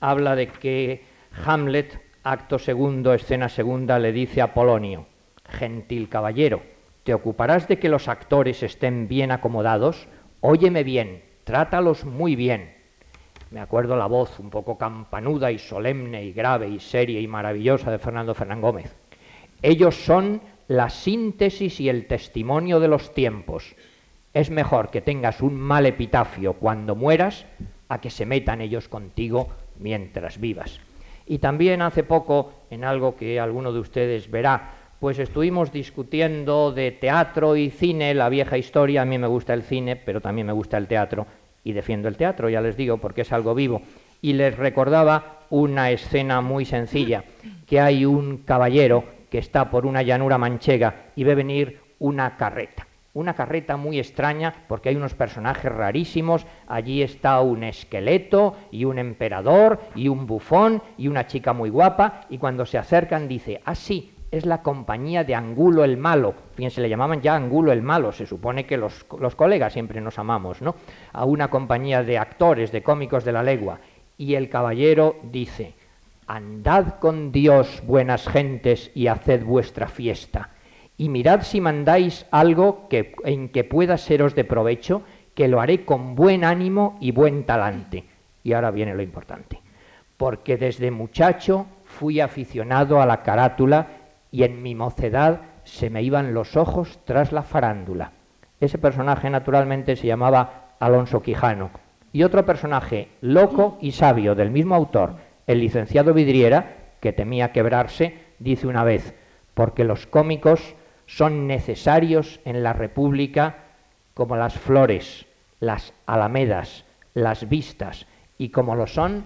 Habla 0.00 0.34
de 0.34 0.48
que 0.48 1.04
Hamlet, 1.46 2.00
acto 2.24 2.58
segundo, 2.58 3.14
escena 3.14 3.48
segunda, 3.48 4.00
le 4.00 4.10
dice 4.10 4.40
a 4.40 4.54
Polonio, 4.54 5.06
gentil 5.52 6.08
caballero, 6.08 6.62
¿te 7.04 7.14
ocuparás 7.14 7.68
de 7.68 7.78
que 7.78 7.88
los 7.88 8.08
actores 8.08 8.62
estén 8.62 9.08
bien 9.08 9.30
acomodados? 9.30 10.08
Óyeme 10.40 10.82
bien, 10.82 11.22
trátalos 11.44 12.04
muy 12.04 12.36
bien. 12.36 12.74
Me 13.50 13.60
acuerdo 13.60 13.96
la 13.96 14.06
voz 14.06 14.38
un 14.40 14.50
poco 14.50 14.78
campanuda 14.78 15.52
y 15.52 15.58
solemne 15.58 16.24
y 16.24 16.32
grave 16.32 16.68
y 16.68 16.80
seria 16.80 17.20
y 17.20 17.26
maravillosa 17.28 17.90
de 17.90 17.98
Fernando 17.98 18.34
Fernán 18.34 18.62
Gómez. 18.62 18.96
Ellos 19.60 19.94
son 19.94 20.40
la 20.68 20.88
síntesis 20.88 21.78
y 21.80 21.88
el 21.88 22.06
testimonio 22.06 22.80
de 22.80 22.88
los 22.88 23.12
tiempos. 23.12 23.76
Es 24.32 24.50
mejor 24.50 24.90
que 24.90 25.02
tengas 25.02 25.42
un 25.42 25.54
mal 25.54 25.84
epitafio 25.84 26.54
cuando 26.54 26.96
mueras 26.96 27.44
a 27.88 28.00
que 28.00 28.08
se 28.08 28.24
metan 28.24 28.62
ellos 28.62 28.88
contigo 28.88 29.50
mientras 29.78 30.40
vivas. 30.40 30.80
Y 31.26 31.38
también 31.38 31.82
hace 31.82 32.02
poco, 32.02 32.52
en 32.70 32.84
algo 32.84 33.16
que 33.16 33.38
alguno 33.38 33.72
de 33.72 33.80
ustedes 33.80 34.30
verá, 34.30 34.81
pues 35.02 35.18
estuvimos 35.18 35.72
discutiendo 35.72 36.70
de 36.70 36.92
teatro 36.92 37.56
y 37.56 37.70
cine, 37.70 38.14
la 38.14 38.28
vieja 38.28 38.56
historia, 38.56 39.02
a 39.02 39.04
mí 39.04 39.18
me 39.18 39.26
gusta 39.26 39.52
el 39.52 39.64
cine, 39.64 39.96
pero 39.96 40.20
también 40.20 40.46
me 40.46 40.52
gusta 40.52 40.78
el 40.78 40.86
teatro, 40.86 41.26
y 41.64 41.72
defiendo 41.72 42.06
el 42.06 42.16
teatro, 42.16 42.48
ya 42.48 42.60
les 42.60 42.76
digo, 42.76 42.98
porque 42.98 43.22
es 43.22 43.32
algo 43.32 43.52
vivo. 43.52 43.82
Y 44.20 44.34
les 44.34 44.56
recordaba 44.56 45.40
una 45.50 45.90
escena 45.90 46.40
muy 46.40 46.64
sencilla, 46.64 47.24
que 47.66 47.80
hay 47.80 48.04
un 48.04 48.44
caballero 48.44 49.02
que 49.28 49.38
está 49.38 49.70
por 49.70 49.86
una 49.86 50.02
llanura 50.02 50.38
manchega 50.38 51.06
y 51.16 51.24
ve 51.24 51.34
venir 51.34 51.80
una 51.98 52.36
carreta 52.36 52.86
una 53.14 53.34
carreta 53.34 53.76
muy 53.76 53.98
extraña 53.98 54.54
porque 54.68 54.88
hay 54.88 54.96
unos 54.96 55.14
personajes 55.14 55.70
rarísimos. 55.70 56.46
Allí 56.66 57.02
está 57.02 57.40
un 57.40 57.62
esqueleto 57.62 58.56
y 58.70 58.84
un 58.84 58.98
emperador 58.98 59.80
y 59.94 60.08
un 60.08 60.26
bufón 60.26 60.82
y 60.96 61.08
una 61.08 61.26
chica 61.26 61.52
muy 61.52 61.68
guapa 61.68 62.22
y 62.30 62.38
cuando 62.38 62.64
se 62.64 62.78
acercan 62.78 63.28
dice, 63.28 63.60
ah 63.64 63.74
sí, 63.74 64.11
es 64.32 64.44
la 64.44 64.62
compañía 64.62 65.22
de 65.22 65.36
Angulo 65.36 65.84
el 65.84 65.96
Malo. 65.96 66.34
Fíjense, 66.56 66.80
le 66.80 66.88
llamaban 66.88 67.20
ya 67.20 67.36
Angulo 67.36 67.70
el 67.70 67.82
Malo, 67.82 68.10
se 68.10 68.26
supone 68.26 68.66
que 68.66 68.76
los, 68.76 69.06
los 69.20 69.36
colegas 69.36 69.72
siempre 69.72 70.00
nos 70.00 70.18
amamos, 70.18 70.60
¿no? 70.60 70.74
A 71.12 71.24
una 71.24 71.48
compañía 71.48 72.02
de 72.02 72.18
actores, 72.18 72.72
de 72.72 72.82
cómicos 72.82 73.24
de 73.24 73.32
la 73.32 73.44
legua. 73.44 73.78
Y 74.18 74.34
el 74.34 74.48
caballero 74.48 75.16
dice, 75.22 75.74
andad 76.26 76.98
con 76.98 77.30
Dios, 77.30 77.82
buenas 77.86 78.26
gentes, 78.26 78.90
y 78.94 79.06
haced 79.06 79.44
vuestra 79.44 79.86
fiesta 79.86 80.50
y 81.02 81.08
mirad 81.08 81.42
si 81.42 81.60
mandáis 81.60 82.26
algo 82.30 82.86
que, 82.88 83.14
en 83.24 83.48
que 83.48 83.64
pueda 83.64 83.98
seros 83.98 84.36
de 84.36 84.44
provecho, 84.44 85.02
que 85.34 85.48
lo 85.48 85.60
haré 85.60 85.84
con 85.84 86.14
buen 86.14 86.44
ánimo 86.44 86.96
y 87.00 87.10
buen 87.10 87.44
talante. 87.44 88.04
Y 88.44 88.52
ahora 88.52 88.70
viene 88.70 88.94
lo 88.94 89.02
importante, 89.02 89.60
porque 90.16 90.56
desde 90.56 90.92
muchacho 90.92 91.66
fui 91.84 92.20
aficionado 92.20 93.00
a 93.02 93.06
la 93.06 93.22
carátula 93.24 93.88
y 94.32 94.42
en 94.42 94.62
mi 94.62 94.74
mocedad 94.74 95.42
se 95.62 95.90
me 95.90 96.02
iban 96.02 96.34
los 96.34 96.56
ojos 96.56 96.98
tras 97.04 97.30
la 97.30 97.42
farándula. 97.42 98.12
Ese 98.58 98.78
personaje 98.78 99.30
naturalmente 99.30 99.94
se 99.94 100.08
llamaba 100.08 100.74
Alonso 100.80 101.22
Quijano. 101.22 101.70
Y 102.12 102.24
otro 102.24 102.44
personaje 102.44 103.08
loco 103.20 103.78
y 103.80 103.92
sabio 103.92 104.34
del 104.34 104.50
mismo 104.50 104.74
autor, 104.74 105.16
el 105.46 105.60
licenciado 105.60 106.14
Vidriera, 106.14 106.94
que 107.00 107.12
temía 107.12 107.52
quebrarse, 107.52 108.18
dice 108.38 108.66
una 108.66 108.84
vez, 108.84 109.14
porque 109.54 109.84
los 109.84 110.06
cómicos 110.06 110.74
son 111.06 111.46
necesarios 111.46 112.40
en 112.44 112.62
la 112.62 112.72
República 112.72 113.56
como 114.14 114.36
las 114.36 114.54
flores, 114.54 115.26
las 115.60 115.94
alamedas, 116.06 116.84
las 117.14 117.48
vistas 117.48 118.06
y 118.38 118.50
como 118.50 118.74
lo 118.74 118.86
son 118.86 119.24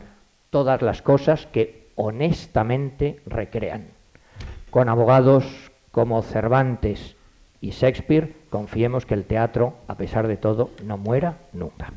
todas 0.50 0.82
las 0.82 1.02
cosas 1.02 1.46
que 1.46 1.88
honestamente 1.96 3.20
recrean. 3.26 3.95
Con 4.70 4.88
abogados 4.88 5.44
como 5.92 6.22
Cervantes 6.22 7.16
y 7.60 7.70
Shakespeare, 7.70 8.36
confiemos 8.50 9.06
que 9.06 9.14
el 9.14 9.24
teatro, 9.24 9.76
a 9.88 9.96
pesar 9.96 10.28
de 10.28 10.36
todo, 10.36 10.70
no 10.84 10.98
muera 10.98 11.38
nunca. 11.52 11.92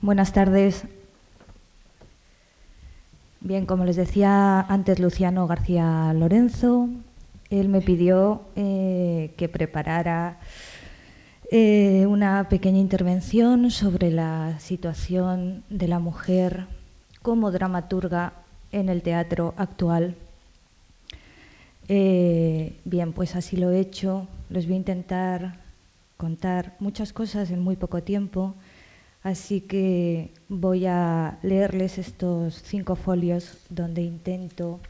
Buenas 0.00 0.32
tardes. 0.32 0.84
Bien, 3.40 3.66
como 3.66 3.84
les 3.84 3.96
decía 3.96 4.60
antes 4.60 4.98
Luciano 4.98 5.46
García 5.46 6.12
Lorenzo, 6.14 6.88
él 7.50 7.68
me 7.68 7.80
pidió 7.80 8.42
eh, 8.56 9.34
que 9.36 9.48
preparara 9.48 10.38
eh, 11.50 12.06
una 12.06 12.48
pequeña 12.48 12.78
intervención 12.78 13.70
sobre 13.70 14.10
la 14.10 14.58
situación 14.60 15.64
de 15.68 15.88
la 15.88 15.98
mujer 15.98 16.66
como 17.22 17.50
dramaturga 17.50 18.32
en 18.72 18.88
el 18.88 19.02
teatro 19.02 19.54
actual. 19.56 20.14
Eh, 21.88 22.78
bien, 22.84 23.12
pues 23.12 23.34
así 23.34 23.56
lo 23.56 23.70
he 23.70 23.80
hecho. 23.80 24.28
Les 24.48 24.66
voy 24.66 24.74
a 24.74 24.78
intentar 24.78 25.60
contar 26.16 26.76
muchas 26.78 27.12
cosas 27.12 27.50
en 27.50 27.60
muy 27.60 27.76
poco 27.76 28.02
tiempo 28.02 28.54
Así 29.22 29.60
que 29.60 30.30
voy 30.48 30.86
a 30.86 31.38
leerles 31.42 31.98
estos 31.98 32.62
cinco 32.62 32.96
folios 32.96 33.58
donde 33.68 34.00
intento 34.00 34.80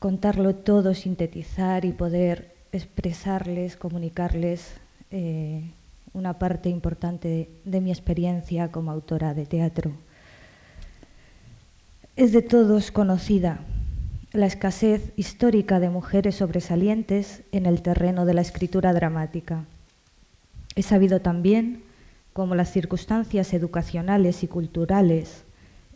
contarlo 0.00 0.54
todo, 0.56 0.94
sintetizar 0.94 1.84
y 1.84 1.92
poder 1.92 2.54
expresarles, 2.72 3.76
comunicarles 3.76 4.72
eh, 5.10 5.62
una 6.14 6.38
parte 6.38 6.70
importante 6.70 7.50
de 7.64 7.80
mi 7.80 7.90
experiencia 7.90 8.72
como 8.72 8.90
autora 8.90 9.34
de 9.34 9.46
teatro. 9.46 9.92
Es 12.16 12.32
de 12.32 12.42
todos 12.42 12.90
conocida 12.90 13.60
la 14.32 14.46
escasez 14.46 15.12
histórica 15.16 15.80
de 15.80 15.90
mujeres 15.90 16.36
sobresalientes 16.36 17.42
en 17.52 17.66
el 17.66 17.82
terreno 17.82 18.24
de 18.24 18.34
la 18.34 18.40
escritura 18.40 18.94
dramática. 18.94 19.64
He 20.76 20.82
sabido 20.82 21.20
también 21.20 21.82
como 22.32 22.54
las 22.54 22.72
circunstancias 22.72 23.52
educacionales 23.52 24.44
y 24.44 24.46
culturales 24.46 25.44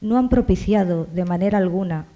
no 0.00 0.18
han 0.18 0.28
propiciado 0.28 1.06
de 1.06 1.24
manera 1.24 1.56
alguna 1.56 2.06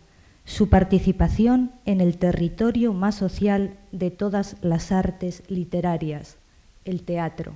su 0.48 0.70
participación 0.70 1.72
en 1.84 2.00
el 2.00 2.16
territorio 2.16 2.94
más 2.94 3.16
social 3.16 3.76
de 3.92 4.10
todas 4.10 4.56
las 4.62 4.92
artes 4.92 5.42
literarias, 5.48 6.38
el 6.86 7.02
teatro. 7.02 7.52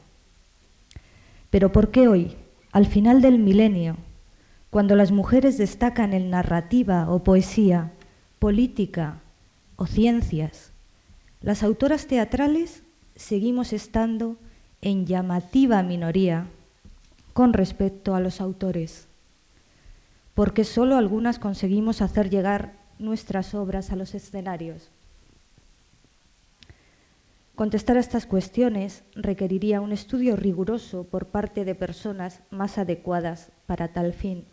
Pero 1.49 1.73
¿por 1.73 1.91
qué 1.91 2.07
hoy, 2.07 2.37
al 2.71 2.85
final 2.85 3.23
del 3.23 3.39
milenio, 3.39 3.97
cuando 4.69 4.95
las 4.95 5.11
mujeres 5.11 5.57
destacan 5.57 6.13
en 6.13 6.29
narrativa 6.29 7.11
o 7.11 7.25
poesía, 7.25 7.93
política 8.39 9.21
o 9.77 9.87
ciencias, 9.87 10.71
las 11.41 11.63
autoras 11.63 12.07
teatrales 12.07 12.83
seguimos 13.17 13.73
estando 13.73 14.37
en 14.83 15.07
llamativa 15.07 15.83
minoría 15.83 16.47
con 17.33 17.55
respecto 17.55 18.15
a 18.15 18.21
los 18.21 18.43
autores, 18.43 19.09
porque 20.35 20.65
solo 20.65 20.99
algunas 20.99 21.39
conseguimos 21.39 22.03
hacer 22.03 22.29
llegar 22.29 22.82
nuestras 23.03 23.55
obras 23.55 23.91
a 23.91 23.97
los 23.97 24.15
escenarios. 24.15 24.89
Contestar 27.55 27.97
a 27.97 28.01
estas 28.01 28.27
cuestiones 28.27 29.03
requeriría 29.15 29.81
un 29.81 29.93
estudio 29.93 30.37
riguroso 30.37 31.05
por 31.05 31.27
parte 31.27 31.65
de 31.65 31.75
personas 31.75 32.41
más 32.51 32.79
adecuadas 32.79 33.51
para 33.67 33.89
tal 33.89 34.15
fin. 34.15 34.45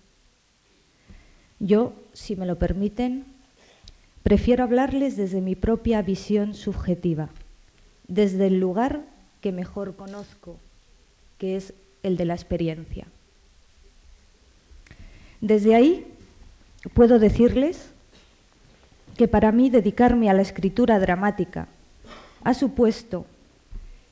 Yo, 1.59 1.93
si 2.13 2.35
me 2.35 2.45
lo 2.45 2.57
permiten, 2.57 3.25
prefiero 4.23 4.63
hablarles 4.63 5.15
desde 5.15 5.41
mi 5.41 5.55
propia 5.55 6.01
visión 6.01 6.53
subjetiva, 6.53 7.29
desde 8.07 8.47
el 8.47 8.59
lugar 8.59 9.01
que 9.41 9.51
mejor 9.51 9.95
conozco, 9.95 10.57
que 11.37 11.55
es 11.55 11.73
el 12.03 12.17
de 12.17 12.25
la 12.25 12.33
experiencia. 12.33 13.07
Desde 15.41 15.75
ahí 15.75 16.05
puedo 16.93 17.17
decirles 17.17 17.91
que 19.19 19.27
para 19.27 19.51
mí 19.51 19.69
dedicarme 19.69 20.29
a 20.29 20.33
la 20.33 20.41
escritura 20.41 20.97
dramática 20.97 21.67
ha 22.41 22.53
supuesto 22.53 23.25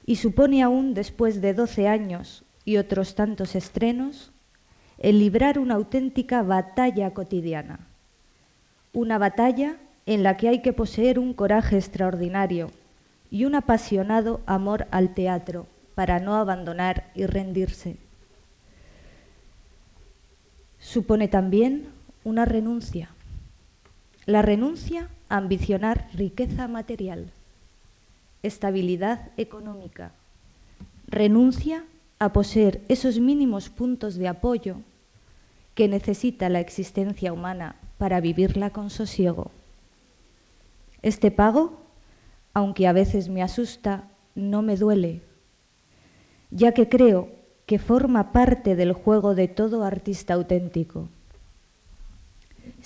y 0.05 0.17
supone 0.17 0.61
aún 0.61 0.93
después 0.93 1.39
de 1.39 1.53
12 1.53 1.87
años 1.87 2.43
y 2.65 2.75
otros 2.75 3.15
tantos 3.15 3.55
estrenos 3.55 4.33
el 4.97 5.19
librar 5.19 5.59
una 5.59 5.75
auténtica 5.75 6.41
batalla 6.41 7.11
cotidiana, 7.13 7.79
una 8.91 9.17
batalla 9.17 9.77
en 10.05 10.23
la 10.23 10.35
que 10.35 10.49
hay 10.49 10.61
que 10.61 10.73
poseer 10.73 11.19
un 11.19 11.33
coraje 11.33 11.77
extraordinario 11.77 12.69
y 13.31 13.45
un 13.45 13.55
apasionado 13.55 14.41
amor 14.45 14.87
al 14.91 15.13
teatro 15.13 15.67
para 15.95 16.19
no 16.19 16.35
abandonar 16.35 17.11
y 17.15 17.27
rendirse. 17.27 17.95
Supone 20.79 21.29
también 21.29 21.85
una 22.25 22.43
renuncia, 22.43 23.07
la 24.27 24.41
renuncia 24.41 25.07
a 25.29 25.37
ambicionar 25.37 26.09
riqueza 26.13 26.67
material, 26.67 27.31
estabilidad 28.43 29.31
económica, 29.37 30.11
renuncia 31.07 31.85
a 32.19 32.33
poseer 32.33 32.81
esos 32.89 33.19
mínimos 33.19 33.69
puntos 33.69 34.15
de 34.15 34.27
apoyo 34.27 34.75
que 35.75 35.87
necesita 35.87 36.49
la 36.49 36.59
existencia 36.59 37.31
humana 37.31 37.77
para 37.97 38.19
vivirla 38.19 38.71
con 38.71 38.89
sosiego. 38.89 39.49
Este 41.01 41.31
pago, 41.31 41.79
aunque 42.53 42.85
a 42.85 42.91
veces 42.91 43.29
me 43.29 43.41
asusta, 43.41 44.09
no 44.35 44.61
me 44.61 44.75
duele, 44.75 45.21
ya 46.51 46.73
que 46.73 46.89
creo 46.89 47.29
que 47.65 47.79
forma 47.79 48.33
parte 48.33 48.75
del 48.75 48.91
juego 48.91 49.35
de 49.35 49.47
todo 49.47 49.85
artista 49.85 50.33
auténtico. 50.33 51.07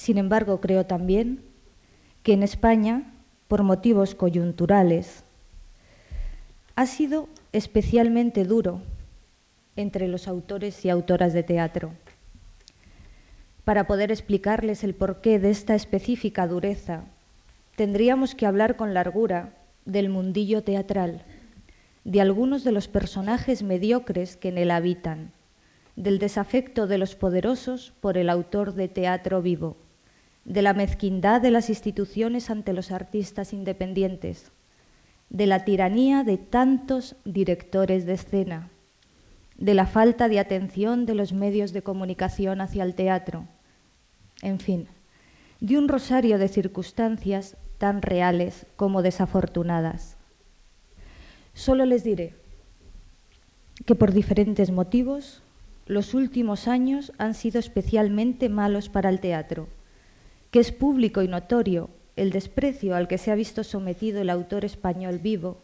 Sin 0.02 0.18
embargo, 0.18 0.62
creo 0.62 0.88
también 0.88 1.44
que 2.24 2.34
en 2.34 2.42
España, 2.42 3.14
por 3.48 3.62
motivos 3.62 4.16
coyunturales, 4.16 5.24
ha 6.76 6.88
sido 6.88 7.30
especialmente 7.54 8.44
duro 8.44 8.82
entre 9.76 10.08
los 10.08 10.28
autores 10.28 10.84
y 10.86 10.90
autoras 10.90 11.34
de 11.34 11.44
teatro. 11.44 11.92
Para 13.64 13.86
poder 13.86 14.10
explicarles 14.10 14.84
el 14.84 14.96
porqué 14.96 15.38
de 15.38 15.52
esta 15.52 15.76
específica 15.76 16.48
dureza, 16.48 17.04
tendríamos 17.76 18.34
que 18.34 18.48
hablar 18.48 18.78
con 18.78 18.96
largura 18.96 19.54
del 19.86 20.10
mundillo 20.10 20.64
teatral, 20.64 21.22
de 22.06 22.22
algunos 22.22 22.64
de 22.64 22.72
los 22.72 22.88
personajes 22.88 23.62
mediocres 23.62 24.36
que 24.36 24.50
en 24.50 24.58
él 24.58 24.72
habitan, 24.72 25.32
del 25.96 26.18
desafecto 26.18 26.88
de 26.88 26.98
los 26.98 27.14
poderosos 27.14 27.94
por 28.02 28.18
el 28.18 28.32
autor 28.32 28.74
de 28.74 28.88
teatro 28.88 29.44
vivo, 29.44 29.78
de 30.46 30.62
la 30.62 30.74
mezquindad 30.74 31.42
de 31.42 31.52
las 31.52 31.70
instituciones 31.70 32.50
ante 32.50 32.74
los 32.74 32.92
artistas 32.92 33.54
independientes, 33.54 34.52
de 35.30 35.46
la 35.46 35.64
tiranía 35.64 36.24
de 36.24 36.38
tantos 36.38 37.16
directores 37.26 38.06
de 38.06 38.14
escena, 38.14 38.70
de 39.58 39.74
la 39.74 39.86
falta 39.86 40.28
de 40.28 40.40
atención 40.40 41.06
de 41.06 41.16
los 41.16 41.34
medios 41.34 41.72
de 41.74 41.84
comunicación 41.84 42.62
hacia 42.62 42.84
el 42.84 42.96
teatro, 42.96 43.46
en 44.42 44.60
fin, 44.60 44.88
de 45.60 45.78
un 45.78 45.88
rosario 45.88 46.40
de 46.40 46.48
circunstancias 46.48 47.56
tan 47.78 48.02
reales 48.02 48.66
como 48.76 49.04
desafortunadas. 49.04 50.18
Solo 51.54 51.86
les 51.86 52.04
diré 52.04 52.34
que 53.86 53.96
por 53.96 54.12
diferentes 54.12 54.72
motivos 54.72 55.44
los 55.86 56.14
últimos 56.14 56.68
años 56.68 57.12
han 57.18 57.34
sido 57.34 57.60
especialmente 57.60 58.50
malos 58.50 58.90
para 58.90 59.10
el 59.10 59.20
teatro, 59.20 59.68
que 60.52 60.60
es 60.60 60.72
público 60.72 61.22
y 61.22 61.28
notorio 61.28 61.90
el 62.16 62.32
desprecio 62.32 62.96
al 62.96 63.08
que 63.08 63.18
se 63.18 63.32
ha 63.32 63.36
visto 63.36 63.64
sometido 63.64 64.22
el 64.22 64.30
autor 64.30 64.66
español 64.66 65.18
vivo 65.20 65.58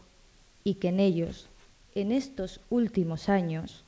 y 0.64 0.74
que 0.74 0.88
en 0.88 0.98
ellos, 0.98 1.48
en 1.94 2.10
estos 2.10 2.60
últimos 2.70 3.28
años, 3.28 3.84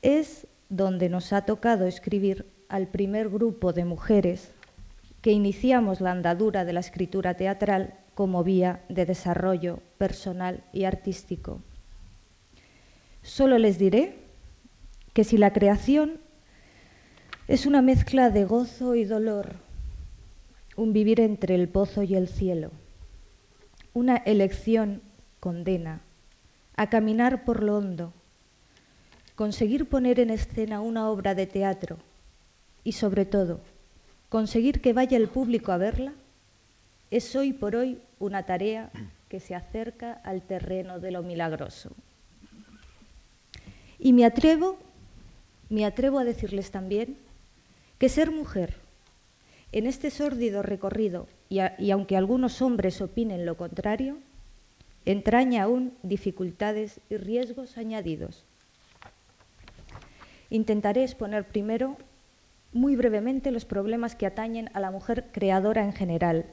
es 0.00 0.46
donde 0.70 1.08
nos 1.08 1.32
ha 1.32 1.42
tocado 1.42 1.86
escribir 1.86 2.46
al 2.68 2.88
primer 2.88 3.28
grupo 3.28 3.72
de 3.72 3.84
mujeres 3.84 4.50
que 5.20 5.30
iniciamos 5.30 6.00
la 6.00 6.10
andadura 6.10 6.64
de 6.64 6.72
la 6.72 6.80
escritura 6.80 7.34
teatral 7.34 7.94
como 8.14 8.42
vía 8.42 8.82
de 8.88 9.06
desarrollo 9.06 9.78
personal 9.98 10.64
y 10.72 10.84
artístico. 10.84 11.60
Solo 13.22 13.58
les 13.58 13.78
diré 13.78 14.16
que 15.12 15.24
si 15.24 15.36
la 15.36 15.52
creación 15.52 16.18
es 17.52 17.66
una 17.66 17.82
mezcla 17.82 18.30
de 18.30 18.46
gozo 18.46 18.94
y 18.94 19.04
dolor, 19.04 19.56
un 20.74 20.94
vivir 20.94 21.20
entre 21.20 21.54
el 21.54 21.68
pozo 21.68 22.02
y 22.02 22.14
el 22.14 22.26
cielo, 22.26 22.70
una 23.92 24.16
elección 24.16 25.02
condena 25.38 26.00
a 26.76 26.88
caminar 26.88 27.44
por 27.44 27.62
lo 27.62 27.76
hondo, 27.76 28.14
conseguir 29.34 29.86
poner 29.86 30.18
en 30.18 30.30
escena 30.30 30.80
una 30.80 31.10
obra 31.10 31.34
de 31.34 31.46
teatro 31.46 31.98
y 32.84 32.92
sobre 32.92 33.26
todo 33.26 33.60
conseguir 34.30 34.80
que 34.80 34.94
vaya 34.94 35.18
el 35.18 35.28
público 35.28 35.72
a 35.72 35.76
verla, 35.76 36.14
es 37.10 37.36
hoy 37.36 37.52
por 37.52 37.76
hoy 37.76 37.98
una 38.18 38.44
tarea 38.44 38.88
que 39.28 39.40
se 39.40 39.54
acerca 39.54 40.14
al 40.24 40.40
terreno 40.40 41.00
de 41.00 41.10
lo 41.10 41.22
milagroso. 41.22 41.90
Y 43.98 44.14
me 44.14 44.24
atrevo, 44.24 44.78
me 45.68 45.84
atrevo 45.84 46.18
a 46.18 46.24
decirles 46.24 46.70
también 46.70 47.18
que 48.02 48.08
ser 48.08 48.32
mujer 48.32 48.74
en 49.70 49.86
este 49.86 50.10
sórdido 50.10 50.64
recorrido, 50.64 51.28
y, 51.48 51.60
y 51.78 51.92
aunque 51.92 52.16
algunos 52.16 52.60
hombres 52.60 53.00
opinen 53.00 53.46
lo 53.46 53.56
contrario, 53.56 54.18
entraña 55.04 55.62
aún 55.62 55.94
dificultades 56.02 56.98
y 57.10 57.16
riesgos 57.16 57.78
añadidos. 57.78 58.42
Intentaré 60.50 61.04
exponer 61.04 61.46
primero 61.46 61.96
muy 62.72 62.96
brevemente 62.96 63.52
los 63.52 63.64
problemas 63.64 64.16
que 64.16 64.26
atañen 64.26 64.68
a 64.74 64.80
la 64.80 64.90
mujer 64.90 65.26
creadora 65.30 65.84
en 65.84 65.92
general, 65.92 66.46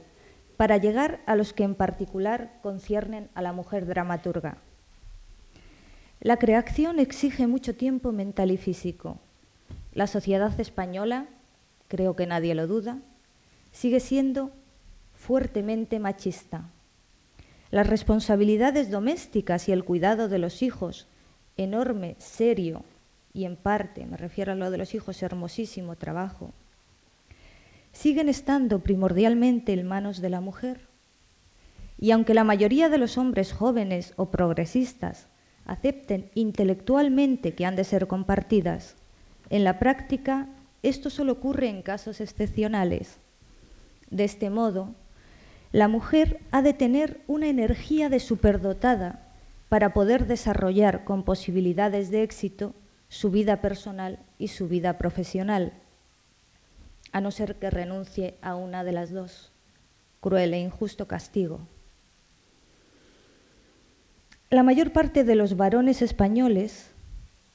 para 0.56 0.76
llegar 0.76 1.18
a 1.26 1.34
los 1.34 1.52
que 1.52 1.64
en 1.64 1.74
particular 1.74 2.60
conciernen 2.62 3.28
a 3.34 3.42
la 3.42 3.52
mujer 3.52 3.86
dramaturga. 3.86 4.58
La 6.20 6.36
creación 6.36 7.00
exige 7.00 7.48
mucho 7.48 7.74
tiempo 7.74 8.12
mental 8.12 8.52
y 8.52 8.56
físico. 8.56 9.18
La 9.94 10.06
sociedad 10.06 10.60
española, 10.60 11.26
creo 11.90 12.14
que 12.14 12.26
nadie 12.26 12.54
lo 12.54 12.68
duda, 12.68 12.98
sigue 13.72 13.98
siendo 13.98 14.52
fuertemente 15.12 15.98
machista. 15.98 16.70
Las 17.72 17.88
responsabilidades 17.88 18.90
domésticas 18.90 19.68
y 19.68 19.72
el 19.72 19.84
cuidado 19.84 20.28
de 20.28 20.38
los 20.38 20.62
hijos, 20.62 21.08
enorme, 21.56 22.14
serio 22.18 22.84
y 23.34 23.44
en 23.44 23.56
parte, 23.56 24.06
me 24.06 24.16
refiero 24.16 24.52
a 24.52 24.54
lo 24.54 24.70
de 24.70 24.78
los 24.78 24.94
hijos, 24.94 25.20
hermosísimo 25.22 25.96
trabajo, 25.96 26.52
siguen 27.92 28.28
estando 28.28 28.78
primordialmente 28.78 29.72
en 29.72 29.86
manos 29.86 30.20
de 30.20 30.30
la 30.30 30.40
mujer. 30.40 30.86
Y 31.98 32.12
aunque 32.12 32.34
la 32.34 32.44
mayoría 32.44 32.88
de 32.88 32.98
los 32.98 33.18
hombres 33.18 33.52
jóvenes 33.52 34.14
o 34.16 34.30
progresistas 34.30 35.26
acepten 35.66 36.30
intelectualmente 36.34 37.54
que 37.54 37.66
han 37.66 37.74
de 37.74 37.84
ser 37.84 38.06
compartidas, 38.06 38.94
en 39.50 39.64
la 39.64 39.80
práctica 39.80 40.48
esto 40.82 41.10
solo 41.10 41.32
ocurre 41.32 41.68
en 41.68 41.82
casos 41.82 42.20
excepcionales. 42.20 43.18
De 44.10 44.24
este 44.24 44.50
modo, 44.50 44.94
la 45.72 45.88
mujer 45.88 46.40
ha 46.50 46.62
de 46.62 46.72
tener 46.72 47.20
una 47.26 47.48
energía 47.48 48.08
de 48.08 48.18
superdotada 48.18 49.26
para 49.68 49.92
poder 49.92 50.26
desarrollar 50.26 51.04
con 51.04 51.22
posibilidades 51.22 52.10
de 52.10 52.22
éxito 52.22 52.74
su 53.08 53.30
vida 53.30 53.60
personal 53.60 54.18
y 54.38 54.48
su 54.48 54.68
vida 54.68 54.98
profesional, 54.98 55.72
a 57.12 57.20
no 57.20 57.30
ser 57.30 57.56
que 57.56 57.70
renuncie 57.70 58.34
a 58.40 58.54
una 58.54 58.84
de 58.84 58.92
las 58.92 59.12
dos. 59.12 59.52
cruel 60.20 60.52
e 60.54 60.60
injusto 60.60 61.06
castigo. 61.06 61.60
La 64.50 64.62
mayor 64.62 64.92
parte 64.92 65.24
de 65.24 65.34
los 65.34 65.56
varones 65.56 66.02
españoles 66.02 66.90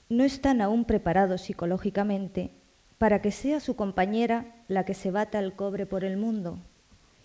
no 0.09 0.23
están 0.23 0.61
aún 0.61 0.85
preparados 0.85 1.41
psicológicamente 1.41 2.51
para 2.97 3.21
que 3.21 3.31
sea 3.31 3.60
su 3.60 3.75
compañera 3.75 4.55
la 4.67 4.86
que 4.86 4.93
se 4.93 5.12
bata 5.12 5.39
el 5.39 5.53
cobre 5.53 5.86
por 5.86 6.03
el 6.03 6.17
mundo, 6.17 6.60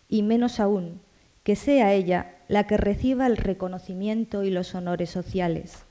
y 0.09 0.23
menos 0.23 0.61
aún 0.61 1.01
que 1.43 1.57
sea 1.57 1.93
ella 1.95 2.35
la 2.49 2.67
que 2.67 2.77
reciba 2.77 3.27
el 3.27 3.37
reconocimiento 3.37 4.45
y 4.45 4.51
los 4.51 4.75
honores 4.75 5.11
sociales. 5.11 5.85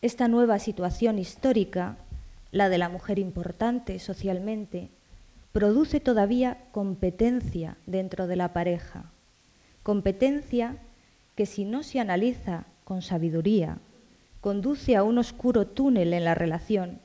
Esta 0.00 0.28
nueva 0.28 0.58
situación 0.58 1.18
histórica, 1.18 1.96
la 2.50 2.68
de 2.68 2.78
la 2.78 2.88
mujer 2.88 3.18
importante 3.18 3.98
socialmente, 3.98 4.90
produce 5.52 6.00
todavía 6.00 6.58
competencia 6.72 7.76
dentro 7.86 8.26
de 8.26 8.36
la 8.36 8.52
pareja, 8.52 9.12
competencia 9.82 10.76
que 11.34 11.46
si 11.46 11.64
no 11.64 11.82
se 11.82 12.00
analiza 12.00 12.64
con 12.84 13.02
sabiduría, 13.02 13.78
conduce 14.40 14.96
a 14.96 15.02
un 15.02 15.18
oscuro 15.18 15.66
túnel 15.66 16.14
en 16.14 16.24
la 16.24 16.34
relación, 16.34 17.00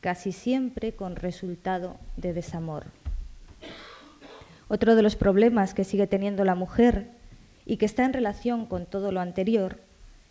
casi 0.00 0.32
siempre 0.32 0.92
con 0.92 1.16
resultado 1.16 1.96
de 2.16 2.32
desamor. 2.32 2.86
Otro 4.68 4.94
de 4.94 5.02
los 5.02 5.16
problemas 5.16 5.74
que 5.74 5.84
sigue 5.84 6.06
teniendo 6.06 6.44
la 6.44 6.54
mujer 6.54 7.08
y 7.64 7.78
que 7.78 7.86
está 7.86 8.04
en 8.04 8.12
relación 8.12 8.66
con 8.66 8.86
todo 8.86 9.12
lo 9.12 9.20
anterior 9.20 9.80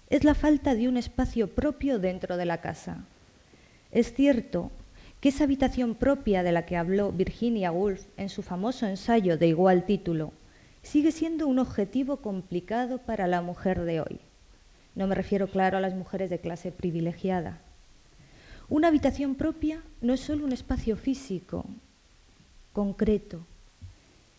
es 0.10 0.24
la 0.24 0.36
falta 0.36 0.76
de 0.76 0.88
un 0.88 0.98
espacio 0.98 1.50
propio 1.50 2.00
dentro 2.00 2.38
de 2.38 2.46
la 2.46 2.62
casa. 2.62 3.04
Es 3.92 4.14
cierto 4.14 4.72
que 5.20 5.30
esa 5.30 5.46
habitación 5.46 5.96
propia 5.96 6.44
de 6.44 6.52
la 6.52 6.66
que 6.66 6.78
habló 6.78 7.12
Virginia 7.12 7.72
Woolf 7.72 8.06
en 8.18 8.30
su 8.30 8.44
famoso 8.44 8.86
ensayo 8.86 9.38
de 9.38 9.48
igual 9.48 9.86
título 9.86 10.32
sigue 10.84 11.12
siendo 11.12 11.48
un 11.48 11.60
objetivo 11.60 12.18
complicado 12.18 13.00
para 13.00 13.28
la 13.28 13.42
mujer 13.42 13.82
de 13.82 14.02
hoy. 14.02 14.20
No 14.96 15.08
me 15.08 15.16
refiero, 15.16 15.48
claro, 15.48 15.78
a 15.78 15.82
las 15.82 15.96
mujeres 15.96 16.30
de 16.30 16.40
clase 16.40 16.72
privilegiada. 16.72 17.60
Una 18.70 18.90
habitación 18.90 19.36
propia 19.36 19.82
no 20.02 20.14
es 20.14 20.20
solo 20.20 20.44
un 20.44 20.52
espacio 20.52 20.98
físico, 20.98 21.66
concreto, 22.74 23.40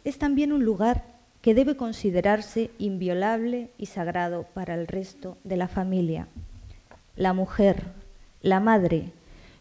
es 0.04 0.18
también 0.18 0.52
un 0.52 0.64
lugar 0.64 1.04
que 1.40 1.54
debe 1.54 1.76
considerarse 1.76 2.70
inviolable 2.78 3.70
y 3.78 3.86
sagrado 3.86 4.44
para 4.52 4.74
el 4.74 4.86
resto 4.86 5.38
de 5.44 5.56
la 5.56 5.66
familia. 5.66 6.28
La 7.16 7.32
mujer, 7.32 7.84
la 8.42 8.60
madre, 8.60 9.12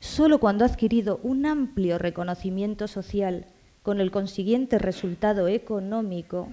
solo 0.02 0.40
cuando 0.40 0.66
ha 0.66 0.68
adquirido 0.68 1.22
un 1.24 1.46
amplio 1.46 1.98
reconocimiento 1.98 2.90
social 2.90 3.46
con 3.84 4.02
el 4.02 4.12
consiguiente 4.12 4.80
resultado 4.80 5.48
económico, 5.48 6.50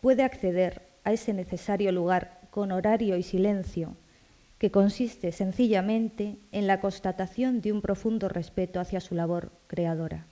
puede 0.00 0.22
acceder 0.22 0.82
a 1.02 1.12
ese 1.12 1.32
necesario 1.32 1.90
lugar 1.90 2.40
con 2.50 2.70
horario 2.70 3.16
y 3.16 3.24
silencio, 3.24 3.96
que 4.58 4.70
consiste 4.70 5.32
sencillamente 5.32 6.38
en 6.52 6.66
la 6.66 6.80
constatación 6.80 7.60
de 7.60 7.72
un 7.72 7.82
profundo 7.82 8.28
respeto 8.28 8.80
hacia 8.80 9.00
su 9.00 9.14
labor 9.14 9.52
creadora. 9.66 10.26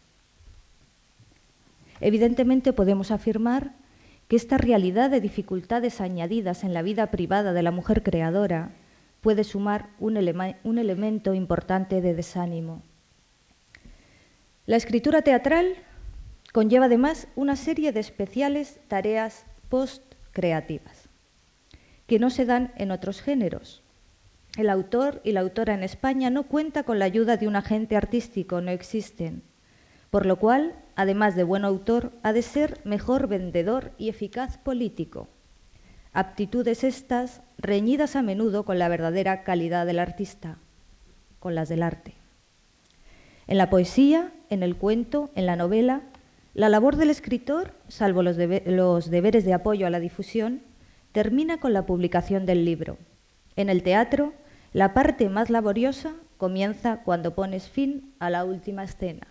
Evidentemente 2.00 2.72
podemos 2.72 3.10
afirmar 3.10 3.72
que 4.28 4.36
esta 4.36 4.58
realidad 4.58 5.10
de 5.10 5.20
dificultades 5.20 6.00
añadidas 6.00 6.64
en 6.64 6.72
la 6.72 6.82
vida 6.82 7.10
privada 7.10 7.52
de 7.52 7.62
la 7.62 7.70
mujer 7.70 8.02
creadora 8.02 8.72
puede 9.20 9.44
sumar 9.44 9.90
un, 9.98 10.16
elemento 10.16 11.34
importante 11.34 12.00
de 12.00 12.14
desánimo. 12.14 12.82
La 14.66 14.76
escritura 14.76 15.22
teatral 15.22 15.76
conlleva 16.52 16.86
además 16.86 17.28
una 17.36 17.56
serie 17.56 17.92
de 17.92 18.00
especiales 18.00 18.80
tareas 18.88 19.46
post-creativas 19.68 21.08
que 22.06 22.18
no 22.18 22.30
se 22.30 22.44
dan 22.44 22.72
en 22.76 22.90
otros 22.90 23.22
géneros. 23.22 23.83
El 24.56 24.70
autor 24.70 25.20
y 25.24 25.32
la 25.32 25.40
autora 25.40 25.74
en 25.74 25.82
España 25.82 26.30
no 26.30 26.44
cuenta 26.44 26.84
con 26.84 26.98
la 26.98 27.04
ayuda 27.04 27.36
de 27.36 27.48
un 27.48 27.56
agente 27.56 27.96
artístico, 27.96 28.60
no 28.60 28.70
existen, 28.70 29.42
por 30.10 30.26
lo 30.26 30.36
cual, 30.36 30.76
además 30.94 31.34
de 31.34 31.44
buen 31.44 31.64
autor, 31.64 32.12
ha 32.22 32.32
de 32.32 32.42
ser 32.42 32.80
mejor 32.84 33.26
vendedor 33.26 33.92
y 33.98 34.08
eficaz 34.08 34.58
político 34.58 35.28
aptitudes 36.14 36.84
estas 36.84 37.42
reñidas 37.58 38.14
a 38.14 38.22
menudo 38.22 38.64
con 38.64 38.78
la 38.78 38.88
verdadera 38.88 39.42
calidad 39.42 39.84
del 39.84 39.98
artista, 39.98 40.58
con 41.40 41.56
las 41.56 41.68
del 41.68 41.82
arte. 41.82 42.14
En 43.48 43.58
la 43.58 43.68
poesía, 43.68 44.32
en 44.48 44.62
el 44.62 44.76
cuento, 44.76 45.30
en 45.34 45.44
la 45.44 45.56
novela, 45.56 46.02
la 46.54 46.68
labor 46.68 46.96
del 46.96 47.10
escritor, 47.10 47.72
salvo 47.88 48.22
los, 48.22 48.36
deberes 48.36 49.44
de 49.44 49.52
apoyo 49.52 49.88
a 49.88 49.90
la 49.90 49.98
difusión, 49.98 50.62
termina 51.10 51.58
con 51.58 51.72
la 51.72 51.84
publicación 51.84 52.46
del 52.46 52.64
libro. 52.64 52.96
En 53.56 53.68
el 53.68 53.82
teatro, 53.82 54.32
la 54.74 54.92
parte 54.92 55.28
más 55.28 55.50
laboriosa 55.50 56.14
comienza 56.36 56.96
cuando 57.04 57.36
pones 57.36 57.68
fin 57.68 58.12
a 58.18 58.28
la 58.28 58.44
última 58.44 58.82
escena. 58.82 59.28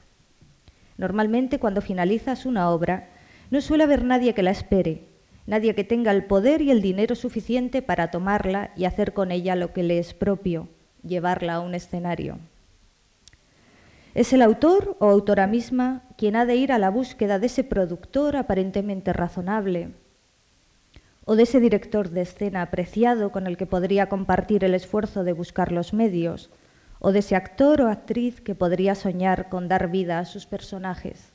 Normalmente 0.97 1.59
cuando 1.59 1.81
finalizas 1.81 2.45
una 2.45 2.69
obra, 2.69 3.09
no 3.51 3.59
suele 3.59 3.83
haber 3.83 4.05
nadie 4.05 4.33
que 4.33 4.41
la 4.41 4.51
espere, 4.51 5.03
nadie 5.45 5.75
que 5.75 5.83
tenga 5.83 6.11
el 6.11 6.23
poder 6.23 6.61
y 6.61 6.71
el 6.71 6.81
dinero 6.81 7.13
suficiente 7.15 7.81
para 7.81 8.09
tomarla 8.09 8.71
y 8.77 8.85
hacer 8.85 9.11
con 9.11 9.31
ella 9.31 9.57
lo 9.57 9.73
que 9.73 9.83
le 9.83 9.99
es 9.99 10.13
propio, 10.13 10.69
llevarla 11.05 11.55
a 11.55 11.59
un 11.59 11.75
escenario. 11.75 12.37
Es 14.15 14.31
el 14.31 14.43
autor 14.43 14.95
o 15.01 15.09
autora 15.09 15.45
misma 15.45 16.03
quien 16.17 16.37
ha 16.37 16.45
de 16.45 16.55
ir 16.55 16.71
a 16.71 16.79
la 16.79 16.89
búsqueda 16.89 17.37
de 17.37 17.47
ese 17.47 17.65
productor 17.65 18.37
aparentemente 18.37 19.11
razonable, 19.11 19.91
o 21.25 21.35
de 21.35 21.43
ese 21.43 21.59
director 21.59 22.09
de 22.09 22.21
escena 22.21 22.61
apreciado 22.61 23.31
con 23.31 23.47
el 23.47 23.57
que 23.57 23.65
podría 23.65 24.09
compartir 24.09 24.63
el 24.63 24.75
esfuerzo 24.75 25.23
de 25.23 25.33
buscar 25.33 25.71
los 25.71 25.93
medios, 25.93 26.49
o 26.99 27.11
de 27.11 27.19
ese 27.19 27.35
actor 27.35 27.81
o 27.81 27.89
actriz 27.89 28.41
que 28.41 28.55
podría 28.55 28.95
soñar 28.95 29.49
con 29.49 29.67
dar 29.67 29.89
vida 29.89 30.19
a 30.19 30.25
sus 30.25 30.45
personajes. 30.45 31.31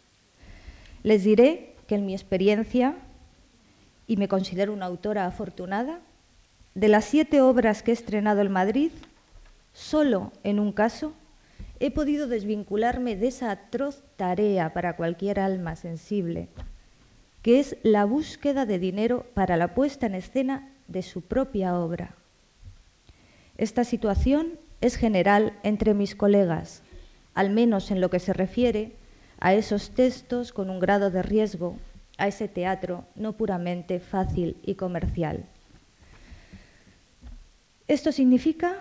Les 1.02 1.24
diré 1.24 1.74
que 1.86 1.94
en 1.94 2.06
mi 2.06 2.14
experiencia 2.14 2.96
y 4.06 4.16
me 4.16 4.28
considero 4.28 4.72
una 4.72 4.86
autora 4.86 5.26
afortunada, 5.26 6.00
de 6.74 6.88
las 6.88 7.04
siete 7.04 7.40
obras 7.40 7.82
que 7.82 7.90
he 7.90 7.94
estrenado 7.94 8.40
en 8.40 8.50
Madrid, 8.50 8.90
solo 9.72 10.32
en 10.44 10.58
un 10.58 10.72
caso 10.72 11.12
he 11.80 11.90
podido 11.90 12.26
desvincularme 12.26 13.16
de 13.16 13.28
esa 13.28 13.50
atroz 13.50 14.02
tarea 14.16 14.72
para 14.72 14.96
cualquier 14.96 15.38
alma 15.38 15.76
sensible, 15.76 16.48
que 17.42 17.60
es 17.60 17.76
la 17.82 18.04
búsqueda 18.04 18.66
de 18.66 18.78
dinero 18.78 19.26
para 19.34 19.56
la 19.56 19.74
puesta 19.74 20.06
en 20.06 20.14
escena 20.14 20.70
de 20.88 21.02
su 21.02 21.22
propia 21.22 21.78
obra. 21.78 22.14
Esta 23.56 23.84
situación 23.84 24.58
es 24.80 24.96
general 24.96 25.58
entre 25.62 25.94
mis 25.94 26.14
colegas, 26.14 26.82
al 27.34 27.50
menos 27.50 27.90
en 27.90 28.00
lo 28.00 28.10
que 28.10 28.20
se 28.20 28.32
refiere 28.32 28.92
a 29.40 29.54
esos 29.54 29.90
textos 29.90 30.52
con 30.52 30.70
un 30.70 30.80
grado 30.80 31.10
de 31.10 31.22
riesgo 31.22 31.76
a 32.18 32.26
ese 32.26 32.48
teatro 32.48 33.04
no 33.14 33.32
puramente 33.32 34.00
fácil 34.00 34.56
y 34.64 34.74
comercial. 34.74 35.44
Esto 37.86 38.12
significa 38.12 38.76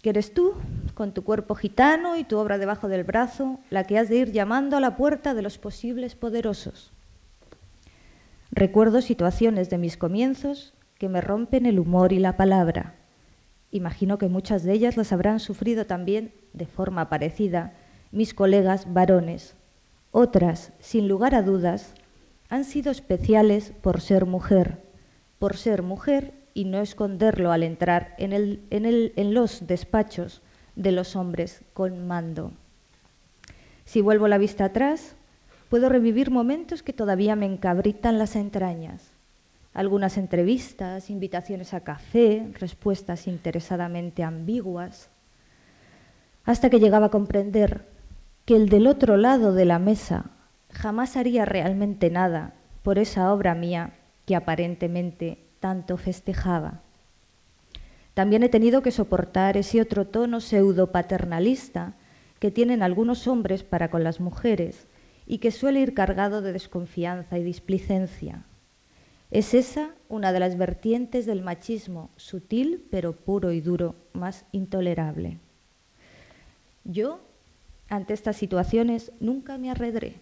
que 0.00 0.10
eres 0.10 0.32
tú, 0.32 0.54
con 0.94 1.12
tu 1.12 1.22
cuerpo 1.22 1.54
gitano 1.54 2.16
y 2.16 2.24
tu 2.24 2.38
obra 2.38 2.56
debajo 2.56 2.88
del 2.88 3.04
brazo, 3.04 3.58
la 3.68 3.84
que 3.84 3.98
has 3.98 4.08
de 4.08 4.16
ir 4.16 4.32
llamando 4.32 4.76
a 4.76 4.80
la 4.80 4.96
puerta 4.96 5.34
de 5.34 5.42
los 5.42 5.58
posibles 5.58 6.14
poderosos. 6.14 6.92
Recuerdo 8.50 9.02
situaciones 9.02 9.70
de 9.70 9.78
mis 9.78 9.96
comienzos 9.96 10.74
que 10.98 11.08
me 11.08 11.20
rompen 11.20 11.66
el 11.66 11.78
humor 11.78 12.12
y 12.12 12.18
la 12.18 12.36
palabra. 12.36 12.94
Imagino 13.70 14.18
que 14.18 14.28
muchas 14.28 14.62
de 14.62 14.72
ellas 14.72 14.96
las 14.96 15.12
habrán 15.12 15.40
sufrido 15.40 15.86
también 15.86 16.32
de 16.52 16.66
forma 16.66 17.08
parecida 17.08 17.74
mis 18.10 18.34
colegas 18.34 18.92
varones. 18.92 19.54
Otras, 20.10 20.72
sin 20.78 21.08
lugar 21.08 21.34
a 21.34 21.42
dudas, 21.42 21.94
han 22.48 22.64
sido 22.64 22.90
especiales 22.90 23.72
por 23.82 24.00
ser 24.00 24.24
mujer, 24.24 24.82
por 25.38 25.56
ser 25.56 25.82
mujer 25.82 26.32
y 26.54 26.64
no 26.64 26.80
esconderlo 26.80 27.52
al 27.52 27.62
entrar 27.62 28.14
en, 28.18 29.34
los 29.34 29.66
despachos 29.66 30.42
de 30.74 30.92
los 30.92 31.14
hombres 31.14 31.60
con 31.74 32.06
mando. 32.06 32.52
Si 33.84 34.00
vuelvo 34.00 34.28
la 34.28 34.38
vista 34.38 34.64
atrás, 34.64 35.14
puedo 35.68 35.88
revivir 35.88 36.30
momentos 36.30 36.82
que 36.82 36.92
todavía 36.92 37.36
me 37.36 37.46
encabritan 37.46 38.18
las 38.18 38.36
entrañas. 38.36 39.10
Algunas 39.74 40.16
entrevistas, 40.16 41.10
invitaciones 41.10 41.74
a 41.74 41.80
café, 41.80 42.50
respuestas 42.58 43.26
interesadamente 43.26 44.22
ambiguas, 44.22 45.10
hasta 46.44 46.70
que 46.70 46.80
llegaba 46.80 47.06
a 47.06 47.10
comprender 47.10 47.84
que 48.44 48.56
el 48.56 48.70
del 48.70 48.86
otro 48.86 49.16
lado 49.18 49.52
de 49.52 49.66
la 49.66 49.78
mesa 49.78 50.30
jamás 50.70 51.16
haría 51.16 51.44
realmente 51.44 52.10
nada 52.10 52.54
por 52.82 52.98
esa 52.98 53.32
obra 53.32 53.54
mía 53.54 53.92
que 54.24 54.34
aparentemente 54.34 55.38
tanto 55.60 55.96
festejaba. 55.98 56.80
También 58.14 58.42
he 58.42 58.48
tenido 58.48 58.82
que 58.82 58.90
soportar 58.90 59.56
ese 59.56 59.80
otro 59.80 60.06
tono 60.06 60.40
pseudo 60.40 60.90
paternalista 60.90 61.92
que 62.40 62.50
tienen 62.50 62.82
algunos 62.82 63.28
hombres 63.28 63.62
para 63.62 63.90
con 63.90 64.02
las 64.02 64.18
mujeres 64.18 64.86
y 65.30 65.38
que 65.38 65.50
suele 65.50 65.80
ir 65.80 65.92
cargado 65.92 66.40
de 66.40 66.54
desconfianza 66.54 67.38
y 67.38 67.44
displicencia. 67.44 68.44
Es 69.30 69.52
esa 69.52 69.90
una 70.08 70.32
de 70.32 70.40
las 70.40 70.56
vertientes 70.56 71.26
del 71.26 71.42
machismo, 71.42 72.08
sutil 72.16 72.82
pero 72.90 73.12
puro 73.12 73.52
y 73.52 73.60
duro, 73.60 73.94
más 74.14 74.46
intolerable. 74.52 75.36
Yo, 76.84 77.20
ante 77.90 78.14
estas 78.14 78.36
situaciones, 78.36 79.12
nunca 79.20 79.58
me 79.58 79.70
arredré. 79.70 80.14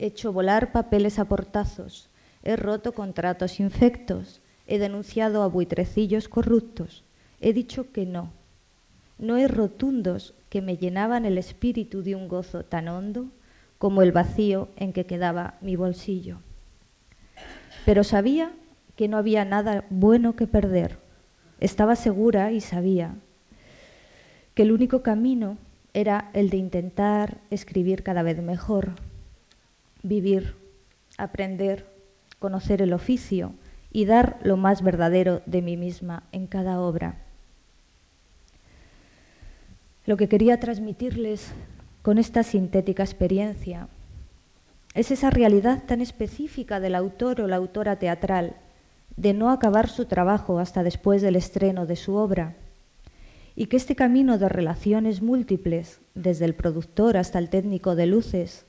He 0.00 0.06
hecho 0.06 0.32
volar 0.32 0.72
papeles 0.72 1.20
a 1.20 1.26
portazos, 1.26 2.08
he 2.42 2.56
roto 2.56 2.92
contratos 2.92 3.60
infectos, 3.60 4.40
he 4.66 4.80
denunciado 4.80 5.42
a 5.42 5.46
buitrecillos 5.46 6.28
corruptos, 6.28 7.04
he 7.40 7.52
dicho 7.52 7.92
que 7.92 8.06
no, 8.06 8.32
no 9.18 9.36
es 9.36 9.48
rotundos 9.48 10.34
que 10.48 10.62
me 10.62 10.76
llenaban 10.76 11.26
el 11.26 11.38
espíritu 11.38 12.02
de 12.02 12.16
un 12.16 12.26
gozo 12.26 12.64
tan 12.64 12.88
hondo 12.88 13.30
como 13.78 14.02
el 14.02 14.12
vacío 14.12 14.68
en 14.76 14.92
que 14.92 15.06
quedaba 15.06 15.54
mi 15.60 15.76
bolsillo. 15.76 16.38
Pero 17.84 18.04
sabía 18.04 18.52
que 18.96 19.08
no 19.08 19.18
había 19.18 19.44
nada 19.44 19.84
bueno 19.90 20.36
que 20.36 20.46
perder. 20.46 20.98
Estaba 21.60 21.96
segura 21.96 22.52
y 22.52 22.60
sabía 22.60 23.14
que 24.54 24.62
el 24.62 24.72
único 24.72 25.02
camino 25.02 25.58
era 25.92 26.30
el 26.32 26.50
de 26.50 26.56
intentar 26.56 27.38
escribir 27.50 28.02
cada 28.02 28.22
vez 28.22 28.42
mejor, 28.42 28.92
vivir, 30.02 30.54
aprender, 31.18 31.86
conocer 32.38 32.82
el 32.82 32.92
oficio 32.92 33.52
y 33.92 34.04
dar 34.04 34.38
lo 34.42 34.56
más 34.56 34.82
verdadero 34.82 35.42
de 35.46 35.62
mí 35.62 35.76
misma 35.76 36.24
en 36.32 36.46
cada 36.46 36.80
obra. 36.80 37.16
Lo 40.04 40.16
que 40.16 40.28
quería 40.28 40.60
transmitirles 40.60 41.52
con 42.06 42.18
esta 42.18 42.44
sintética 42.44 43.02
experiencia. 43.02 43.88
Es 44.94 45.10
esa 45.10 45.28
realidad 45.28 45.82
tan 45.88 46.00
específica 46.00 46.78
del 46.78 46.94
autor 46.94 47.40
o 47.40 47.48
la 47.48 47.56
autora 47.56 47.96
teatral 47.96 48.54
de 49.16 49.34
no 49.34 49.50
acabar 49.50 49.88
su 49.88 50.04
trabajo 50.04 50.60
hasta 50.60 50.84
después 50.84 51.20
del 51.20 51.34
estreno 51.34 51.84
de 51.84 51.96
su 51.96 52.14
obra 52.14 52.54
y 53.56 53.66
que 53.66 53.76
este 53.76 53.96
camino 53.96 54.38
de 54.38 54.48
relaciones 54.48 55.20
múltiples, 55.20 55.98
desde 56.14 56.44
el 56.44 56.54
productor 56.54 57.16
hasta 57.16 57.40
el 57.40 57.48
técnico 57.48 57.96
de 57.96 58.06
luces, 58.06 58.66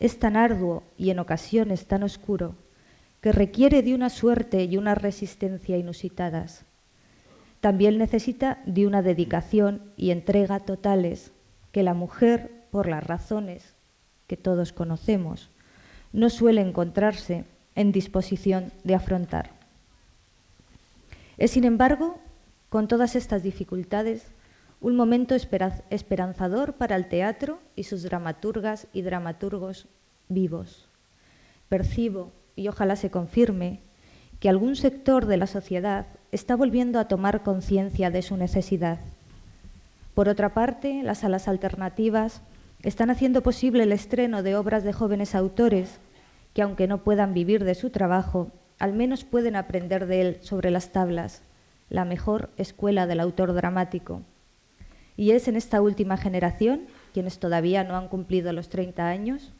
es 0.00 0.18
tan 0.18 0.36
arduo 0.36 0.82
y 0.98 1.10
en 1.10 1.20
ocasiones 1.20 1.86
tan 1.86 2.02
oscuro 2.02 2.56
que 3.20 3.30
requiere 3.30 3.84
de 3.84 3.94
una 3.94 4.10
suerte 4.10 4.64
y 4.64 4.76
una 4.76 4.96
resistencia 4.96 5.76
inusitadas. 5.76 6.64
También 7.60 7.98
necesita 7.98 8.58
de 8.66 8.88
una 8.88 9.00
dedicación 9.00 9.92
y 9.96 10.10
entrega 10.10 10.58
totales 10.58 11.30
que 11.70 11.84
la 11.84 11.94
mujer, 11.94 12.59
por 12.70 12.88
las 12.88 13.04
razones 13.04 13.74
que 14.26 14.36
todos 14.36 14.72
conocemos, 14.72 15.50
no 16.12 16.30
suele 16.30 16.60
encontrarse 16.60 17.44
en 17.74 17.92
disposición 17.92 18.72
de 18.84 18.94
afrontar. 18.94 19.50
Es, 21.38 21.52
sin 21.52 21.64
embargo, 21.64 22.18
con 22.68 22.88
todas 22.88 23.16
estas 23.16 23.42
dificultades, 23.42 24.26
un 24.80 24.96
momento 24.96 25.34
esperanzador 25.34 26.74
para 26.74 26.96
el 26.96 27.08
teatro 27.08 27.60
y 27.76 27.84
sus 27.84 28.02
dramaturgas 28.02 28.86
y 28.92 29.02
dramaturgos 29.02 29.86
vivos. 30.28 30.88
Percibo, 31.68 32.32
y 32.56 32.68
ojalá 32.68 32.96
se 32.96 33.10
confirme, 33.10 33.80
que 34.38 34.48
algún 34.48 34.74
sector 34.74 35.26
de 35.26 35.36
la 35.36 35.46
sociedad 35.46 36.06
está 36.32 36.56
volviendo 36.56 36.98
a 36.98 37.08
tomar 37.08 37.42
conciencia 37.42 38.10
de 38.10 38.22
su 38.22 38.36
necesidad. 38.36 38.98
Por 40.14 40.28
otra 40.28 40.54
parte, 40.54 41.02
las 41.02 41.18
salas 41.18 41.46
alternativas 41.46 42.42
están 42.82 43.10
haciendo 43.10 43.42
posible 43.42 43.82
el 43.82 43.92
estreno 43.92 44.42
de 44.42 44.56
obras 44.56 44.84
de 44.84 44.92
jóvenes 44.92 45.34
autores 45.34 46.00
que, 46.54 46.62
aunque 46.62 46.86
no 46.86 47.04
puedan 47.04 47.34
vivir 47.34 47.64
de 47.64 47.74
su 47.74 47.90
trabajo, 47.90 48.50
al 48.78 48.92
menos 48.94 49.24
pueden 49.24 49.56
aprender 49.56 50.06
de 50.06 50.20
él 50.22 50.38
sobre 50.40 50.70
las 50.70 50.90
tablas, 50.90 51.42
la 51.90 52.04
mejor 52.04 52.50
escuela 52.56 53.06
del 53.06 53.20
autor 53.20 53.52
dramático. 53.52 54.22
Y 55.16 55.32
es 55.32 55.48
en 55.48 55.56
esta 55.56 55.82
última 55.82 56.16
generación, 56.16 56.86
quienes 57.12 57.38
todavía 57.38 57.84
no 57.84 57.96
han 57.96 58.08
cumplido 58.08 58.52
los 58.52 58.70
30 58.70 59.06
años, 59.06 59.52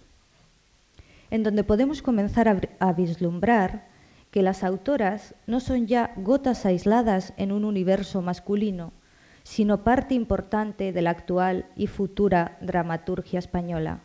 en 1.30 1.42
donde 1.42 1.64
podemos 1.64 2.02
comenzar 2.02 2.48
a, 2.78 2.92
vislumbrar 2.92 3.86
que 4.30 4.42
las 4.42 4.64
autoras 4.64 5.34
no 5.46 5.60
son 5.60 5.86
ya 5.86 6.12
gotas 6.16 6.64
aisladas 6.64 7.34
en 7.36 7.52
un 7.52 7.64
universo 7.64 8.22
masculino, 8.22 8.92
sino 9.42 9.84
parte 9.84 10.14
importante 10.14 10.92
de 10.92 11.02
la 11.02 11.10
actual 11.10 11.66
y 11.76 11.86
futura 11.86 12.58
dramaturgia 12.60 13.38
española. 13.38 14.00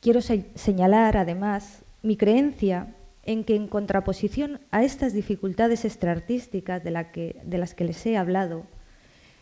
Quiero 0.00 0.20
señalar, 0.20 1.16
además, 1.16 1.82
mi 2.02 2.16
creencia 2.16 2.94
en 3.24 3.44
que 3.44 3.56
en 3.56 3.66
contraposición 3.66 4.60
a 4.70 4.84
estas 4.84 5.12
dificultades 5.12 5.84
extraartísticas 5.84 6.84
de, 6.84 6.90
las 6.90 7.74
que 7.74 7.84
les 7.84 8.06
he 8.06 8.16
hablado, 8.16 8.64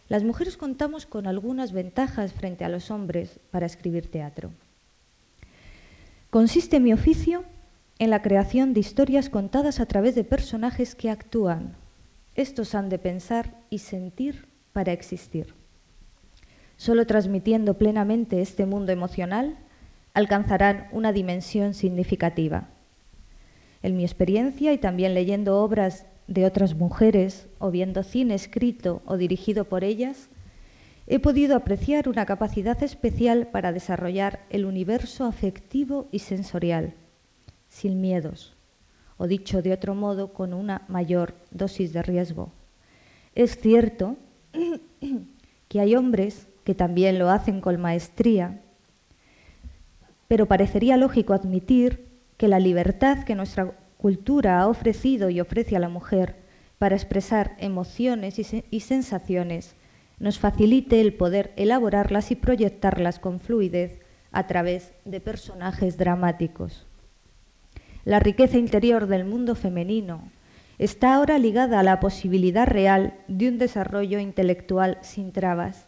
las 0.09 0.25
mujeres 0.25 0.57
contamos 0.57 1.07
con 1.07 1.27
algunas 1.27 1.73
ventajas 1.73 2.33
frente 2.33 2.65
a 2.65 2.69
los 2.69 2.91
hombres 2.91 3.41
para 3.51 3.67
escribir 3.67 4.11
teatro. 4.11 4.51
Consiste 6.31 6.81
mi 6.81 6.93
oficio 6.93 7.45
en 7.99 8.11
la 8.11 8.23
creación 8.23 8.75
de 8.75 8.81
historias 8.81 9.31
contadas 9.31 9.81
a 9.81 9.87
través 9.87 10.15
de 10.15 10.25
personajes 10.25 10.95
que 10.95 11.11
actúan. 11.11 11.77
Estos 12.35 12.75
han 12.75 12.89
de 12.89 12.99
pensar 12.99 13.55
y 13.71 13.79
sentir 13.79 14.49
para 14.73 14.93
existir. 14.93 15.55
Solo 16.77 17.07
transmitiendo 17.07 17.79
plenamente 17.79 18.41
este 18.41 18.67
mundo 18.67 18.93
emocional 18.93 19.57
alcanzarán 20.13 20.89
una 20.93 21.13
dimensión 21.13 21.75
significativa. 21.75 22.69
En 23.83 23.97
mi 23.97 24.05
experiencia 24.05 24.73
y 24.73 24.79
también 24.79 25.15
leyendo 25.15 25.63
obras 25.63 26.07
de 26.27 26.47
otras 26.47 26.75
mujeres 26.75 27.49
o 27.59 27.71
viendo 27.71 28.03
cine 28.03 28.35
escrito 28.35 29.03
o 29.05 29.17
dirigido 29.17 29.67
por 29.67 29.85
ellas, 29.85 30.29
he 31.07 31.19
podido 31.19 31.55
apreciar 31.55 32.09
una 32.09 32.25
capacidad 32.25 32.83
especial 32.83 33.49
para 33.49 33.73
desarrollar 33.73 34.41
el 34.51 34.65
universo 34.65 35.27
afectivo 35.27 36.09
y 36.11 36.21
sensorial 36.21 36.95
sin 37.69 38.01
miedos, 38.01 38.54
o 39.17 39.27
dicho 39.27 39.63
de 39.63 39.73
otro 39.73 39.95
modo, 39.95 40.33
con 40.33 40.55
una 40.55 40.83
mayor 40.89 41.35
dosis 41.51 41.93
de 41.93 42.03
riesgo. 42.03 42.51
Es 43.35 43.59
cierto 43.59 44.17
que 45.69 45.81
hay 45.81 45.97
hombres 45.97 46.47
que 46.65 46.75
también 46.75 47.19
lo 47.19 47.31
hacen 47.31 47.61
con 47.61 47.81
maestría, 47.81 48.61
pero 50.29 50.47
parecería 50.47 50.97
lógico 50.97 51.35
admitir 51.35 52.07
que 52.37 52.49
la 52.49 52.59
libertad 52.59 53.25
que 53.25 53.35
nuestra 53.35 53.73
cultura 53.99 54.61
ha 54.61 54.69
ofrecido 54.69 55.31
y 55.31 55.41
ofrece 55.41 55.77
a 55.77 55.81
la 55.81 55.89
mujer 55.89 56.37
para 56.79 56.97
expresar 56.97 57.57
emociones 57.59 58.39
y, 58.39 58.81
sensaciones 58.81 59.75
nos 60.19 60.39
facilite 60.39 61.01
el 61.01 61.15
poder 61.15 61.53
elaborarlas 61.57 62.31
y 62.31 62.37
proyectarlas 62.37 63.19
con 63.19 63.41
fluidez 63.41 64.01
a 64.33 64.47
través 64.47 64.93
de 65.05 65.21
personajes 65.21 65.97
dramáticos. 65.97 66.87
La 68.05 68.21
riqueza 68.21 68.59
interior 68.59 69.07
del 69.07 69.25
mundo 69.25 69.55
femenino 69.55 70.31
está 70.77 71.15
ahora 71.15 71.39
ligada 71.39 71.81
a 71.81 71.83
la 71.83 72.01
posibilidad 72.01 72.67
real 72.67 73.15
de 73.29 73.49
un 73.49 73.57
desarrollo 73.57 74.19
intelectual 74.19 74.99
sin 75.01 75.33
trabas. 75.33 75.87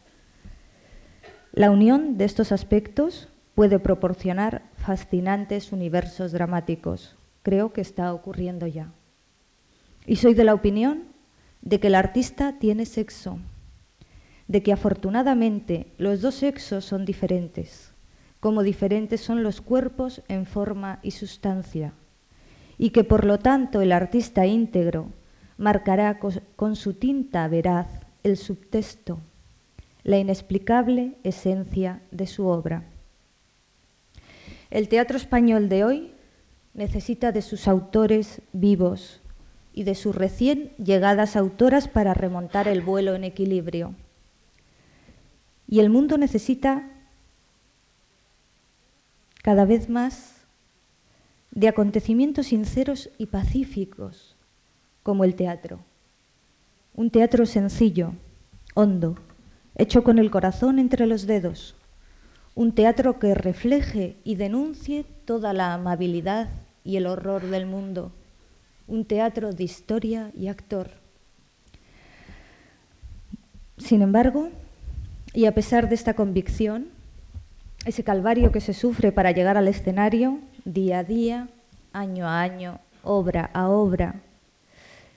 La 1.52 1.70
unión 1.70 2.16
de 2.16 2.24
estos 2.24 2.52
aspectos 2.52 3.28
puede 3.54 3.78
proporcionar 3.78 4.62
fascinantes 4.76 5.72
universos 5.72 6.32
dramáticos. 6.32 7.16
Creo 7.42 7.74
que 7.74 7.82
está 7.82 8.14
ocurriendo 8.14 8.66
ya. 8.66 8.92
Y 10.06 10.16
soy 10.16 10.32
de 10.32 10.44
la 10.44 10.54
opinión 10.54 11.04
de 11.60 11.80
que 11.80 11.88
el 11.88 11.94
artista 11.94 12.58
tiene 12.58 12.86
sexo, 12.86 13.38
de 14.48 14.62
que 14.62 14.72
afortunadamente 14.72 15.92
los 15.98 16.22
dos 16.22 16.36
sexos 16.36 16.86
son 16.86 17.04
diferentes, 17.04 17.92
como 18.40 18.62
diferentes 18.62 19.20
son 19.20 19.42
los 19.42 19.60
cuerpos 19.60 20.22
en 20.28 20.46
forma 20.46 20.98
y 21.02 21.10
sustancia 21.10 21.92
y 22.78 22.90
que 22.90 23.04
por 23.04 23.24
lo 23.24 23.38
tanto 23.38 23.80
el 23.80 23.92
artista 23.92 24.46
íntegro 24.46 25.08
marcará 25.58 26.18
con 26.18 26.76
su 26.76 26.94
tinta 26.94 27.48
veraz 27.48 27.86
el 28.22 28.36
subtexto, 28.36 29.18
la 30.02 30.18
inexplicable 30.18 31.16
esencia 31.22 32.02
de 32.10 32.26
su 32.26 32.46
obra. 32.46 32.84
El 34.70 34.88
teatro 34.88 35.16
español 35.16 35.68
de 35.68 35.84
hoy 35.84 36.12
necesita 36.74 37.32
de 37.32 37.42
sus 37.42 37.68
autores 37.68 38.42
vivos 38.52 39.20
y 39.72 39.84
de 39.84 39.94
sus 39.94 40.14
recién 40.14 40.72
llegadas 40.76 41.36
autoras 41.36 41.88
para 41.88 42.14
remontar 42.14 42.68
el 42.68 42.82
vuelo 42.82 43.14
en 43.14 43.24
equilibrio. 43.24 43.94
Y 45.68 45.80
el 45.80 45.90
mundo 45.90 46.18
necesita 46.18 46.88
cada 49.42 49.64
vez 49.64 49.88
más 49.88 50.35
de 51.56 51.68
acontecimientos 51.68 52.48
sinceros 52.48 53.08
y 53.16 53.26
pacíficos, 53.26 54.36
como 55.02 55.24
el 55.24 55.34
teatro. 55.34 55.80
Un 56.94 57.08
teatro 57.08 57.46
sencillo, 57.46 58.12
hondo, 58.74 59.16
hecho 59.74 60.04
con 60.04 60.18
el 60.18 60.30
corazón 60.30 60.78
entre 60.78 61.06
los 61.06 61.26
dedos. 61.26 61.74
Un 62.54 62.72
teatro 62.72 63.18
que 63.18 63.34
refleje 63.34 64.16
y 64.22 64.34
denuncie 64.34 65.06
toda 65.24 65.54
la 65.54 65.72
amabilidad 65.72 66.50
y 66.84 66.98
el 66.98 67.06
horror 67.06 67.46
del 67.46 67.64
mundo, 67.64 68.12
un 68.86 69.06
teatro 69.06 69.52
de 69.52 69.64
historia 69.64 70.32
y 70.36 70.48
actor. 70.48 70.90
Sin 73.78 74.02
embargo, 74.02 74.50
y 75.32 75.46
a 75.46 75.54
pesar 75.54 75.88
de 75.88 75.94
esta 75.94 76.12
convicción, 76.12 76.88
ese 77.86 78.04
calvario 78.04 78.52
que 78.52 78.60
se 78.60 78.74
sufre 78.74 79.10
para 79.10 79.30
llegar 79.30 79.56
al 79.56 79.68
escenario, 79.68 80.38
día 80.66 80.98
a 80.98 81.04
día, 81.04 81.48
año 81.92 82.26
a 82.26 82.40
año, 82.40 82.80
obra 83.04 83.50
a 83.54 83.68
obra, 83.68 84.22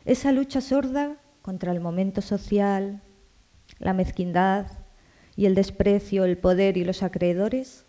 esa 0.05 0.31
lucha 0.31 0.61
sorda 0.61 1.17
contra 1.41 1.71
el 1.71 1.79
momento 1.79 2.21
social, 2.21 3.01
la 3.79 3.93
mezquindad 3.93 4.67
y 5.35 5.47
el 5.47 5.55
desprecio, 5.55 6.23
el 6.23 6.37
poder 6.37 6.77
y 6.77 6.85
los 6.85 7.01
acreedores, 7.01 7.85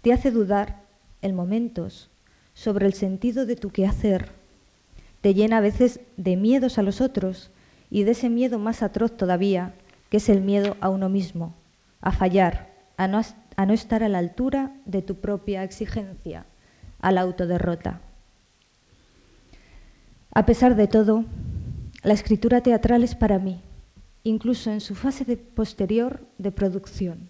te 0.00 0.14
hace 0.14 0.30
dudar 0.30 0.82
en 1.20 1.34
momentos 1.34 2.10
sobre 2.54 2.86
el 2.86 2.94
sentido 2.94 3.44
de 3.44 3.56
tu 3.56 3.68
quehacer, 3.68 4.30
te 5.20 5.34
llena 5.34 5.58
a 5.58 5.60
veces 5.60 6.00
de 6.16 6.36
miedos 6.36 6.78
a 6.78 6.82
los 6.82 7.02
otros 7.02 7.50
y 7.90 8.04
de 8.04 8.12
ese 8.12 8.30
miedo 8.30 8.58
más 8.58 8.82
atroz 8.82 9.14
todavía, 9.14 9.74
que 10.08 10.16
es 10.16 10.30
el 10.30 10.40
miedo 10.40 10.78
a 10.80 10.88
uno 10.88 11.10
mismo, 11.10 11.54
a 12.00 12.12
fallar, 12.12 12.72
a 12.96 13.08
no, 13.08 13.20
a 13.56 13.66
no 13.66 13.74
estar 13.74 14.02
a 14.02 14.08
la 14.08 14.18
altura 14.18 14.74
de 14.86 15.02
tu 15.02 15.16
propia 15.16 15.64
exigencia, 15.64 16.46
a 17.02 17.12
la 17.12 17.20
autoderrota. 17.20 18.00
A 20.32 20.46
pesar 20.46 20.76
de 20.76 20.88
todo, 20.88 21.26
la 22.02 22.14
escritura 22.14 22.62
teatral 22.62 23.04
es 23.04 23.14
para 23.14 23.38
mí, 23.38 23.60
incluso 24.24 24.70
en 24.70 24.80
su 24.80 24.94
fase 24.94 25.36
posterior 25.36 26.22
de 26.38 26.50
producción 26.50 27.28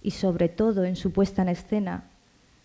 y 0.00 0.12
sobre 0.12 0.48
todo 0.48 0.84
en 0.84 0.96
su 0.96 1.12
puesta 1.12 1.42
en 1.42 1.50
escena, 1.50 2.04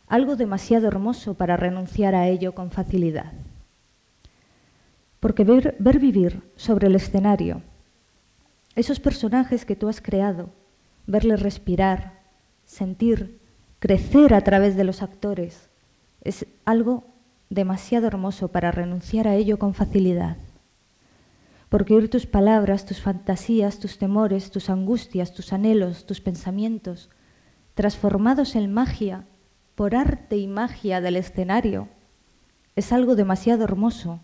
algo 0.08 0.38
demasiado 0.38 0.88
hermoso 0.88 1.34
para 1.34 1.58
renunciar 1.58 2.16
a 2.16 2.28
ello 2.30 2.56
con 2.56 2.72
facilidad. 2.72 3.34
Porque 5.20 5.44
ver, 5.44 5.76
ver 5.80 6.00
vivir 6.00 6.42
sobre 6.56 6.88
el 6.88 6.96
escenario 6.96 7.62
esos 8.76 9.00
personajes 9.00 9.64
que 9.66 9.76
tú 9.76 9.88
has 9.88 10.02
creado, 10.02 10.50
verles 11.08 11.42
respirar, 11.42 12.20
sentir, 12.66 13.40
crecer 13.80 14.34
a 14.34 14.42
través 14.42 14.76
de 14.76 14.84
los 14.84 15.02
actores, 15.02 15.70
es 16.26 16.46
algo 16.66 17.06
demasiado 17.50 18.08
hermoso 18.08 18.50
para 18.50 18.72
renunciar 18.72 19.28
a 19.28 19.36
ello 19.36 19.58
con 19.58 19.74
facilidad. 19.74 20.38
Porque 21.70 21.94
oír 21.94 22.10
tus 22.10 22.26
palabras, 22.26 22.86
tus 22.86 23.00
fantasías, 23.00 23.80
tus 23.80 23.98
temores, 23.98 24.52
tus 24.52 24.70
angustias, 24.70 25.34
tus 25.34 25.54
anhelos, 25.54 26.06
tus 26.06 26.20
pensamientos, 26.20 27.10
transformados 27.76 28.56
en 28.56 28.74
magia 28.74 29.26
por 29.76 29.96
arte 29.96 30.38
y 30.38 30.48
magia 30.48 31.00
del 31.00 31.16
escenario, 31.16 31.90
es 32.76 32.92
algo 32.92 33.16
demasiado 33.16 33.64
hermoso 33.64 34.20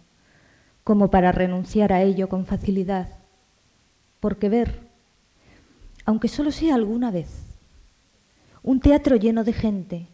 como 0.84 1.12
para 1.12 1.32
renunciar 1.32 1.94
a 1.94 2.02
ello 2.02 2.30
con 2.30 2.46
facilidad. 2.46 3.10
Porque 4.20 4.50
ver, 4.50 4.88
aunque 6.06 6.28
solo 6.28 6.52
sea 6.52 6.76
alguna 6.76 7.12
vez, 7.12 7.30
un 8.64 8.80
teatro 8.80 9.16
lleno 9.18 9.44
de 9.44 9.54
gente 9.54 10.08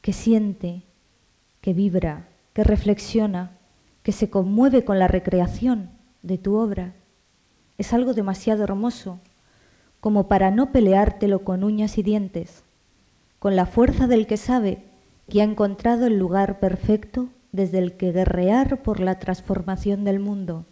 que 0.00 0.12
siente, 0.12 0.85
que 1.66 1.74
vibra, 1.74 2.28
que 2.52 2.62
reflexiona, 2.62 3.50
que 4.04 4.12
se 4.12 4.30
conmueve 4.30 4.84
con 4.84 5.00
la 5.00 5.08
recreación 5.08 5.90
de 6.22 6.38
tu 6.38 6.54
obra, 6.54 6.94
es 7.76 7.92
algo 7.92 8.14
demasiado 8.14 8.62
hermoso 8.62 9.18
como 9.98 10.28
para 10.28 10.52
no 10.52 10.70
peleártelo 10.70 11.42
con 11.42 11.64
uñas 11.64 11.98
y 11.98 12.04
dientes, 12.04 12.62
con 13.40 13.56
la 13.56 13.66
fuerza 13.66 14.06
del 14.06 14.28
que 14.28 14.36
sabe 14.36 14.84
que 15.28 15.40
ha 15.40 15.44
encontrado 15.44 16.06
el 16.06 16.20
lugar 16.20 16.60
perfecto 16.60 17.30
desde 17.50 17.78
el 17.78 17.94
que 17.94 18.12
guerrear 18.12 18.84
por 18.84 19.00
la 19.00 19.18
transformación 19.18 20.04
del 20.04 20.20
mundo, 20.20 20.66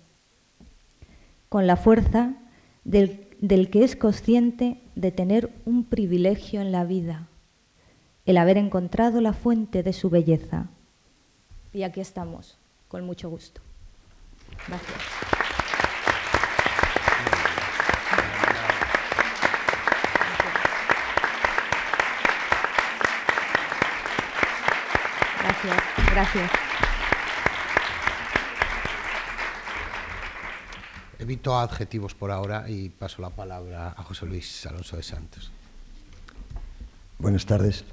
con 1.49 1.67
la 1.67 1.75
fuerza 1.75 2.37
del, 2.85 3.27
del 3.41 3.69
que 3.69 3.83
es 3.83 3.97
consciente 3.97 4.81
de 4.95 5.11
tener 5.11 5.51
un 5.67 5.83
privilegio 5.83 6.61
en 6.61 6.71
la 6.71 6.85
vida, 6.85 7.27
el 8.27 8.37
haber 8.37 8.59
encontrado 8.59 9.21
la 9.21 9.33
fuente 9.33 9.83
de 9.83 9.93
su 9.93 10.09
belleza 10.09 10.69
y 11.75 11.83
aquí 11.83 12.01
estamos, 12.01 12.57
con 12.89 13.05
mucho 13.05 13.29
gusto. 13.29 13.61
Gracias. 14.69 15.03
Gracias, 25.43 26.13
gracias. 26.13 26.51
Evito 31.19 31.59
adjetivos 31.59 32.15
por 32.15 32.31
ahora 32.31 32.69
y 32.69 32.91
paso 32.91 33.21
la 33.21 33.31
palabra 33.31 33.95
a 33.97 34.03
José 34.05 34.27
Luis 34.27 34.65
Alonso 34.67 34.97
de 34.97 35.03
Santos. 35.03 35.51
Buenas 37.19 37.45
tardes. 37.47 37.85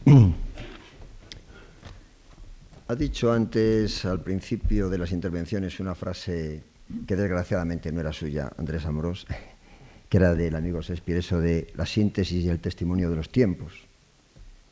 Ha 2.92 2.96
dicho 2.96 3.32
antes, 3.32 4.04
al 4.04 4.20
principio 4.20 4.90
de 4.90 4.98
las 4.98 5.14
intervenciones, 5.14 5.80
una 5.80 5.96
frase 5.96 6.62
que 7.08 7.16
desgraciadamente 7.16 7.90
no 7.90 8.02
era 8.02 8.12
suya, 8.12 8.52
Andrés 8.58 8.86
Amorós, 8.86 9.26
que 10.10 10.18
era 10.18 10.36
del 10.36 10.54
amigo 10.58 10.82
Shakespeare, 10.82 11.20
eso 11.20 11.40
de 11.40 11.72
la 11.78 11.86
síntesis 11.86 12.44
y 12.44 12.50
el 12.50 12.60
testimonio 12.60 13.10
de 13.10 13.16
los 13.16 13.30
tiempos, 13.30 13.72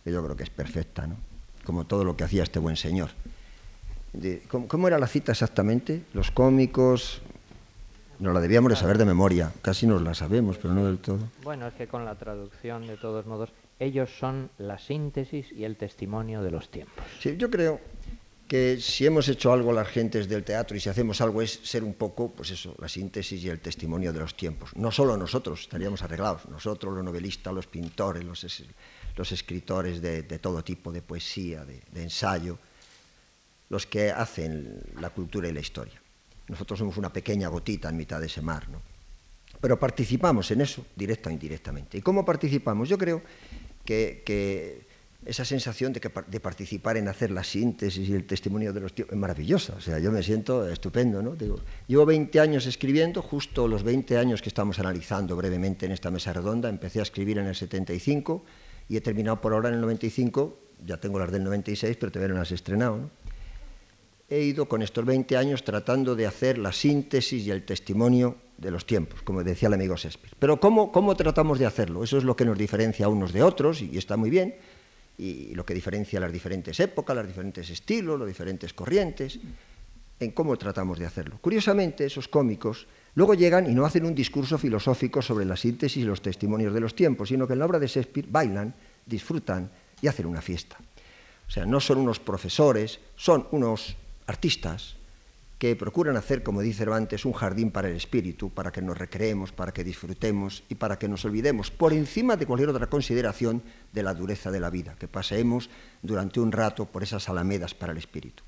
que 0.04 0.12
yo 0.12 0.22
creo 0.22 0.36
que 0.36 0.44
es 0.44 0.50
perfecta, 0.50 1.08
¿no? 1.08 1.16
como 1.64 1.86
todo 1.86 2.04
lo 2.04 2.18
que 2.18 2.26
hacía 2.26 2.44
este 2.44 2.60
buen 2.60 2.76
señor. 2.76 3.12
¿cómo, 4.68 4.90
era 4.90 5.00
la 5.00 5.08
cita 5.08 5.32
exactamente? 5.32 6.04
Los 6.14 6.30
cómicos, 6.32 7.22
nos 8.20 8.34
la 8.34 8.42
debíamos 8.42 8.72
de 8.72 8.76
saber 8.76 8.98
de 8.98 9.06
memoria, 9.06 9.54
casi 9.62 9.88
nos 9.88 10.02
la 10.02 10.14
sabemos, 10.14 10.58
pero 10.58 10.74
no 10.74 10.86
del 10.86 10.98
todo. 10.98 11.20
Bueno, 11.42 11.68
es 11.68 11.74
que 11.76 11.88
con 11.88 12.04
la 12.04 12.16
traducción, 12.16 12.86
de 12.86 12.98
todos 12.98 13.26
modos, 13.28 13.54
ellos 13.80 14.10
son 14.20 14.50
la 14.58 14.78
síntesis 14.78 15.54
y 15.54 15.64
el 15.64 15.78
testimonio 15.78 16.44
de 16.44 16.52
los 16.52 16.70
tiempos. 16.70 17.06
Sí, 17.22 17.38
yo 17.38 17.50
creo 17.50 17.80
que 18.50 18.82
si 18.82 19.06
hemos 19.06 19.30
hecho 19.30 19.54
algo 19.54 19.72
las 19.72 19.88
gentes 19.88 20.28
del 20.28 20.44
teatro 20.44 20.76
y 20.76 20.80
si 20.80 20.90
hacemos 20.90 21.22
algo 21.22 21.44
es 21.44 21.60
ser 21.64 21.84
un 21.84 21.94
poco, 21.94 22.32
pues 22.32 22.50
eso, 22.50 22.76
la 22.80 22.90
síntesis 22.90 23.44
y 23.44 23.48
el 23.48 23.60
testimonio 23.60 24.12
de 24.12 24.20
los 24.20 24.36
tiempos. 24.36 24.76
No 24.76 24.92
solo 24.92 25.16
nosotros, 25.16 25.62
estaríamos 25.62 26.02
arreglados, 26.02 26.50
nosotros, 26.50 26.96
los 26.96 27.04
novelistas, 27.04 27.54
los 27.54 27.68
pintores, 27.68 28.24
los, 28.24 28.44
escritores 29.32 30.02
de, 30.02 30.24
todo 30.40 30.64
tipo 30.64 30.92
de 30.92 31.04
poesía, 31.04 31.64
de, 31.64 32.02
ensayo, 32.02 32.58
los 33.70 33.86
que 33.86 34.10
hacen 34.10 34.82
la 35.00 35.12
cultura 35.12 35.48
y 35.48 35.54
la 35.54 35.60
historia. 35.60 36.02
Nosotros 36.48 36.80
somos 36.80 36.98
una 36.98 37.14
pequeña 37.14 37.50
gotita 37.50 37.88
en 37.88 37.98
mitad 37.98 38.20
de 38.20 38.26
ese 38.26 38.42
mar, 38.42 38.68
¿no? 38.68 38.82
Pero 39.62 39.80
participamos 39.80 40.50
en 40.50 40.62
eso, 40.62 40.88
directa 40.96 41.30
o 41.30 41.32
indirectamente. 41.32 42.00
¿Y 42.00 42.02
cómo 42.02 42.26
participamos? 42.26 42.90
Yo 42.90 42.98
creo 42.98 43.22
que 43.86 44.89
esa 45.26 45.44
sensación 45.44 45.92
de, 45.92 46.00
que, 46.00 46.10
de, 46.28 46.40
participar 46.40 46.96
en 46.98 47.08
hacer 47.08 47.32
la 47.32 47.44
síntesis 47.44 48.08
y 48.08 48.14
el 48.14 48.26
testimonio 48.26 48.72
de 48.72 48.80
los 48.80 48.94
tíos 48.94 49.10
es 49.12 49.18
maravillosa. 49.18 49.74
O 49.76 49.82
sea, 49.82 50.00
yo 50.00 50.12
me 50.12 50.24
siento 50.24 50.68
estupendo, 50.68 51.22
¿no? 51.22 51.36
Digo, 51.36 51.60
llevo 51.88 52.06
20 52.06 52.40
años 52.40 52.66
escribiendo, 52.66 53.22
justo 53.22 53.68
los 53.68 53.84
20 53.84 54.18
años 54.18 54.42
que 54.42 54.50
estamos 54.50 54.80
analizando 54.80 55.36
brevemente 55.36 55.86
en 55.86 55.92
esta 55.92 56.10
mesa 56.10 56.32
redonda. 56.32 56.70
Empecé 56.70 57.00
a 57.00 57.04
escribir 57.04 57.38
en 57.38 57.48
el 57.48 57.56
75 57.56 58.46
y 58.88 58.96
he 58.96 59.02
terminado 59.02 59.42
por 59.42 59.54
ahora 59.54 59.70
en 59.70 59.76
el 59.76 59.82
95. 59.82 60.58
Ya 60.86 60.98
tengo 60.98 61.20
las 61.20 61.32
del 61.32 61.44
96, 61.44 61.98
pero 62.00 62.12
todavía 62.12 62.34
no 62.34 62.40
las 62.40 62.52
he 62.52 62.56
estrenado, 62.56 62.98
¿no? 62.98 63.10
He 64.32 64.42
ido 64.44 64.70
con 64.70 64.84
estos 64.84 65.04
20 65.06 65.36
años 65.38 65.64
tratando 65.64 66.16
de 66.16 66.28
hacer 66.28 66.60
la 66.60 66.72
síntesis 66.72 67.48
y 67.48 67.50
el 67.52 67.66
testimonio 67.66 68.38
de 68.60 68.70
los 68.70 68.86
tiempos, 68.86 69.24
como 69.24 69.44
decía 69.44 69.70
el 69.70 69.74
amigo 69.74 69.96
Shakespeare. 69.96 70.36
Pero 70.38 70.60
¿cómo, 70.60 70.92
¿cómo 70.92 71.16
tratamos 71.16 71.58
de 71.58 71.66
hacerlo? 71.66 72.04
Eso 72.04 72.20
es 72.20 72.24
lo 72.24 72.36
que 72.36 72.46
nos 72.46 72.56
diferencia 72.56 73.08
a 73.08 73.10
unos 73.10 73.34
de 73.34 73.42
otros 73.42 73.82
y 73.82 73.98
está 73.98 74.18
muy 74.18 74.30
bien 74.30 74.54
y 75.20 75.54
lo 75.54 75.66
que 75.66 75.74
diferencia 75.74 76.20
las 76.20 76.32
diferentes 76.32 76.80
épocas, 76.80 77.16
los 77.16 77.28
diferentes 77.28 77.70
estilos, 77.70 78.18
los 78.18 78.28
diferentes 78.28 78.74
corrientes, 78.74 79.38
en 80.20 80.32
cómo 80.32 80.58
tratamos 80.58 80.98
de 80.98 81.06
hacerlo. 81.06 81.38
Curiosamente, 81.42 82.06
esos 82.06 82.28
cómicos 82.28 82.88
luego 83.16 83.34
llegan 83.34 83.70
y 83.70 83.76
no 83.76 83.86
hacen 83.86 84.06
un 84.06 84.16
discurso 84.16 84.58
filosófico 84.58 85.22
sobre 85.22 85.46
la 85.46 85.58
síntesis 85.58 86.04
y 86.04 86.06
los 86.06 86.22
testimonios 86.22 86.74
de 86.74 86.80
los 86.80 86.96
tiempos, 86.96 87.30
sino 87.30 87.48
que 87.48 87.54
en 87.54 87.60
la 87.60 87.66
obra 87.66 87.80
de 87.80 87.88
Shakespeare 87.88 88.28
bailan, 88.30 88.74
disfrutan 89.06 89.70
y 90.02 90.08
hacen 90.08 90.26
una 90.26 90.42
fiesta. 90.42 90.78
O 91.48 91.52
sea, 91.52 91.66
no 91.66 91.80
son 91.80 91.98
unos 91.98 92.20
profesores, 92.20 93.00
son 93.16 93.48
unos 93.52 93.98
artistas 94.28 94.96
que 95.60 95.76
procuran 95.76 96.16
hacer, 96.16 96.42
como 96.42 96.62
dice 96.62 96.80
Cervantes, 96.80 97.26
un 97.26 97.34
jardín 97.34 97.70
para 97.70 97.90
el 97.90 97.98
espíritu, 97.98 98.50
para 98.50 98.72
que 98.72 98.82
nos 98.82 98.98
recreemos, 98.98 99.52
para 99.52 99.74
que 99.74 99.84
disfrutemos 99.84 100.64
y 100.70 100.76
para 100.76 100.98
que 100.98 101.10
nos 101.10 101.26
olvidemos, 101.26 101.70
por 101.70 101.92
encima 101.92 102.38
de 102.38 102.46
cualquier 102.46 102.70
otra 102.70 102.88
consideración, 102.88 103.62
de 103.92 104.02
la 104.02 104.14
dureza 104.14 104.52
de 104.52 104.62
la 104.62 104.70
vida, 104.70 104.96
que 104.98 105.10
paseemos 105.10 105.70
durante 106.02 106.40
un 106.40 106.54
rato 106.54 106.86
por 106.86 107.04
esas 107.04 107.28
alamedas 107.28 107.76
para 107.76 107.92
el 107.92 107.98
espíritu. 107.98 108.42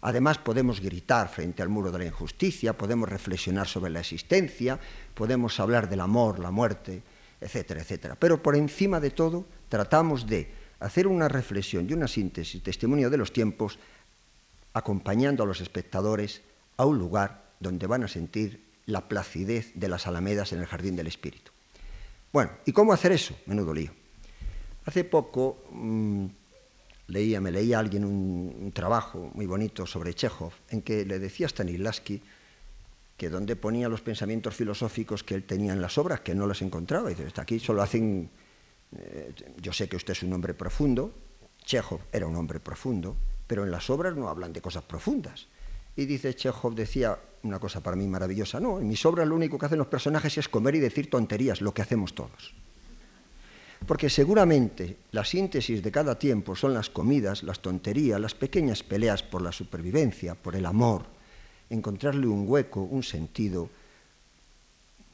Además 0.00 0.38
podemos 0.38 0.80
gritar 0.80 1.28
frente 1.28 1.60
al 1.60 1.68
muro 1.68 1.92
de 1.92 1.98
la 1.98 2.06
injusticia, 2.06 2.78
podemos 2.78 3.10
reflexionar 3.10 3.68
sobre 3.68 3.90
la 3.90 4.00
existencia, 4.00 4.80
podemos 5.12 5.60
hablar 5.60 5.90
del 5.90 6.00
amor, 6.00 6.38
la 6.38 6.50
muerte, 6.50 7.02
etcétera, 7.42 7.82
etcétera. 7.82 8.16
Pero 8.18 8.42
por 8.42 8.56
encima 8.56 9.00
de 9.00 9.10
todo 9.10 9.44
tratamos 9.68 10.26
de 10.26 10.50
hacer 10.80 11.08
una 11.08 11.28
reflexión 11.28 11.86
y 11.90 11.92
una 11.92 12.08
síntesis, 12.08 12.62
testimonio 12.62 13.10
de 13.10 13.16
los 13.18 13.32
tiempos, 13.32 13.78
acompañando 14.78 15.42
a 15.42 15.46
los 15.46 15.60
espectadores 15.60 16.42
a 16.76 16.86
un 16.86 16.98
lugar 16.98 17.52
donde 17.60 17.86
van 17.86 18.04
a 18.04 18.08
sentir 18.08 18.64
la 18.86 19.08
placidez 19.08 19.72
de 19.74 19.88
las 19.88 20.06
alamedas 20.06 20.52
en 20.52 20.60
el 20.60 20.66
jardín 20.66 20.96
del 20.96 21.06
espíritu. 21.06 21.52
Bueno, 22.32 22.52
¿y 22.64 22.72
cómo 22.72 22.92
hacer 22.92 23.12
eso? 23.12 23.36
Menudo 23.46 23.74
lío. 23.74 23.90
Hace 24.86 25.04
poco 25.04 25.64
mm, 25.70 26.26
leía, 27.08 27.40
me 27.40 27.50
leía 27.50 27.78
alguien 27.78 28.04
un, 28.04 28.72
trabajo 28.72 29.30
muy 29.34 29.46
bonito 29.46 29.86
sobre 29.86 30.14
Chekhov, 30.14 30.52
en 30.70 30.82
que 30.82 31.04
le 31.04 31.18
decía 31.18 31.46
a 31.46 31.50
Stanislavski 31.50 32.22
que 33.16 33.28
donde 33.28 33.56
ponía 33.56 33.88
los 33.88 34.00
pensamientos 34.00 34.54
filosóficos 34.54 35.24
que 35.24 35.34
él 35.34 35.44
tenía 35.44 35.72
en 35.72 35.82
las 35.82 35.98
obras, 35.98 36.20
que 36.20 36.34
no 36.34 36.46
los 36.46 36.62
encontraba. 36.62 37.10
Y 37.10 37.14
dice, 37.14 37.40
aquí 37.40 37.58
solo 37.58 37.82
hacen... 37.82 38.30
Eh, 38.96 39.34
yo 39.60 39.72
sé 39.72 39.88
que 39.88 39.96
usted 39.96 40.12
es 40.12 40.22
un 40.22 40.32
hombre 40.32 40.54
profundo, 40.54 41.12
Chekhov 41.64 42.00
era 42.12 42.26
un 42.26 42.36
hombre 42.36 42.60
profundo, 42.60 43.16
pero 43.48 43.64
en 43.64 43.72
las 43.72 43.90
obras 43.90 44.14
no 44.14 44.28
hablan 44.28 44.52
de 44.52 44.60
cosas 44.60 44.84
profundas. 44.84 45.48
Y 45.96 46.06
dice 46.06 46.34
Chekhov, 46.34 46.76
decía 46.76 47.18
una 47.42 47.58
cosa 47.58 47.82
para 47.82 47.96
mí 47.96 48.06
maravillosa, 48.06 48.60
no, 48.60 48.78
en 48.78 48.86
mis 48.86 49.04
obras 49.04 49.26
lo 49.26 49.34
único 49.34 49.58
que 49.58 49.66
hacen 49.66 49.78
los 49.78 49.88
personajes 49.88 50.38
es 50.38 50.48
comer 50.48 50.76
y 50.76 50.80
decir 50.80 51.10
tonterías, 51.10 51.60
lo 51.60 51.74
que 51.74 51.82
hacemos 51.82 52.14
todos. 52.14 52.54
Porque 53.86 54.10
seguramente 54.10 54.96
la 55.12 55.24
síntesis 55.24 55.82
de 55.82 55.90
cada 55.90 56.18
tiempo 56.18 56.54
son 56.54 56.74
las 56.74 56.90
comidas, 56.90 57.42
las 57.42 57.60
tonterías, 57.60 58.20
las 58.20 58.34
pequeñas 58.34 58.82
peleas 58.82 59.22
por 59.22 59.40
la 59.40 59.50
supervivencia, 59.50 60.34
por 60.34 60.54
el 60.54 60.66
amor, 60.66 61.06
encontrarle 61.70 62.26
un 62.26 62.44
hueco, 62.46 62.82
un 62.82 63.02
sentido, 63.02 63.70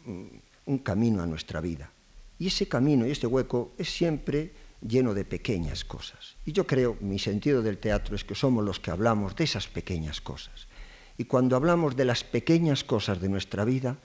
un 0.07 0.79
camino 0.79 1.23
a 1.23 1.27
nuestra 1.27 1.61
vida. 1.61 1.91
Y 2.39 2.49
ese 2.49 2.67
camino 2.67 3.07
y 3.07 3.13
ese 3.13 3.27
hueco 3.27 3.73
es 3.79 3.95
siempre 3.95 4.51
lleno 4.87 5.15
de 5.15 5.25
pequeñas 5.25 5.85
cosas. 5.85 6.37
Y 6.45 6.53
yo 6.53 6.67
creo, 6.67 6.97
mi 7.01 7.19
sentido 7.19 7.63
del 7.63 7.79
teatro 7.79 8.15
es 8.15 8.25
que 8.25 8.35
somos 8.35 8.65
los 8.65 8.81
que 8.81 8.91
hablamos 8.91 9.35
de 9.35 9.45
esas 9.45 9.67
pequeñas 9.67 10.21
cosas. 10.21 10.69
Y 11.17 11.25
cuando 11.25 11.57
hablamos 11.57 11.97
de 11.97 12.05
las 12.05 12.25
pequeñas 12.25 12.85
cosas 12.85 13.21
de 13.21 13.29
nuestra 13.29 13.65
vida, 13.65 13.97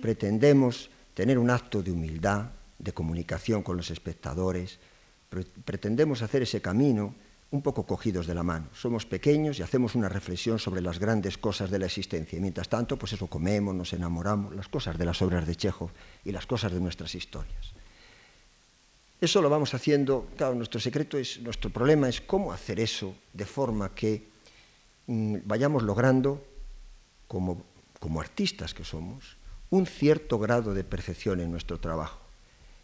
pretendemos 0.00 0.90
tener 1.14 1.38
un 1.38 1.50
acto 1.50 1.82
de 1.82 1.90
humildad, 1.90 2.50
de 2.78 2.92
comunicación 2.92 3.62
con 3.62 3.76
los 3.76 3.90
espectadores, 3.90 4.78
pretendemos 5.64 6.22
hacer 6.22 6.42
ese 6.42 6.60
camino 6.60 7.14
un 7.50 7.62
poco 7.62 7.84
cogidos 7.84 8.26
de 8.26 8.34
la 8.34 8.42
mano. 8.42 8.68
Somos 8.72 9.06
pequeños 9.06 9.58
y 9.58 9.62
hacemos 9.62 9.94
una 9.94 10.08
reflexión 10.08 10.58
sobre 10.58 10.80
las 10.80 10.98
grandes 10.98 11.36
cosas 11.36 11.70
de 11.70 11.78
la 11.78 11.86
existencia. 11.86 12.40
Mientras 12.40 12.68
tanto, 12.68 12.96
pues 12.96 13.12
eso 13.12 13.26
comemos, 13.26 13.74
nos 13.74 13.92
enamoramos, 13.92 14.54
las 14.54 14.68
cosas 14.68 14.96
de 14.96 15.04
las 15.04 15.20
obras 15.22 15.46
de 15.46 15.56
Chekhov 15.56 15.90
y 16.24 16.30
las 16.32 16.46
cosas 16.46 16.72
de 16.72 16.80
nuestras 16.80 17.14
historias. 17.14 17.74
Eso 19.20 19.42
lo 19.42 19.50
vamos 19.50 19.74
haciendo, 19.74 20.28
claro, 20.36 20.54
nuestro 20.54 20.80
secreto 20.80 21.18
es, 21.18 21.40
nuestro 21.40 21.70
problema 21.70 22.08
es 22.08 22.20
cómo 22.20 22.52
hacer 22.52 22.80
eso 22.80 23.14
de 23.32 23.44
forma 23.44 23.94
que 23.94 24.28
mm, 25.06 25.38
vayamos 25.44 25.82
logrando, 25.82 26.42
como, 27.28 27.64
como 27.98 28.20
artistas 28.20 28.72
que 28.72 28.84
somos, 28.84 29.36
un 29.68 29.86
cierto 29.86 30.38
grado 30.38 30.72
de 30.72 30.84
perfección 30.84 31.40
en 31.40 31.50
nuestro 31.50 31.78
trabajo 31.78 32.30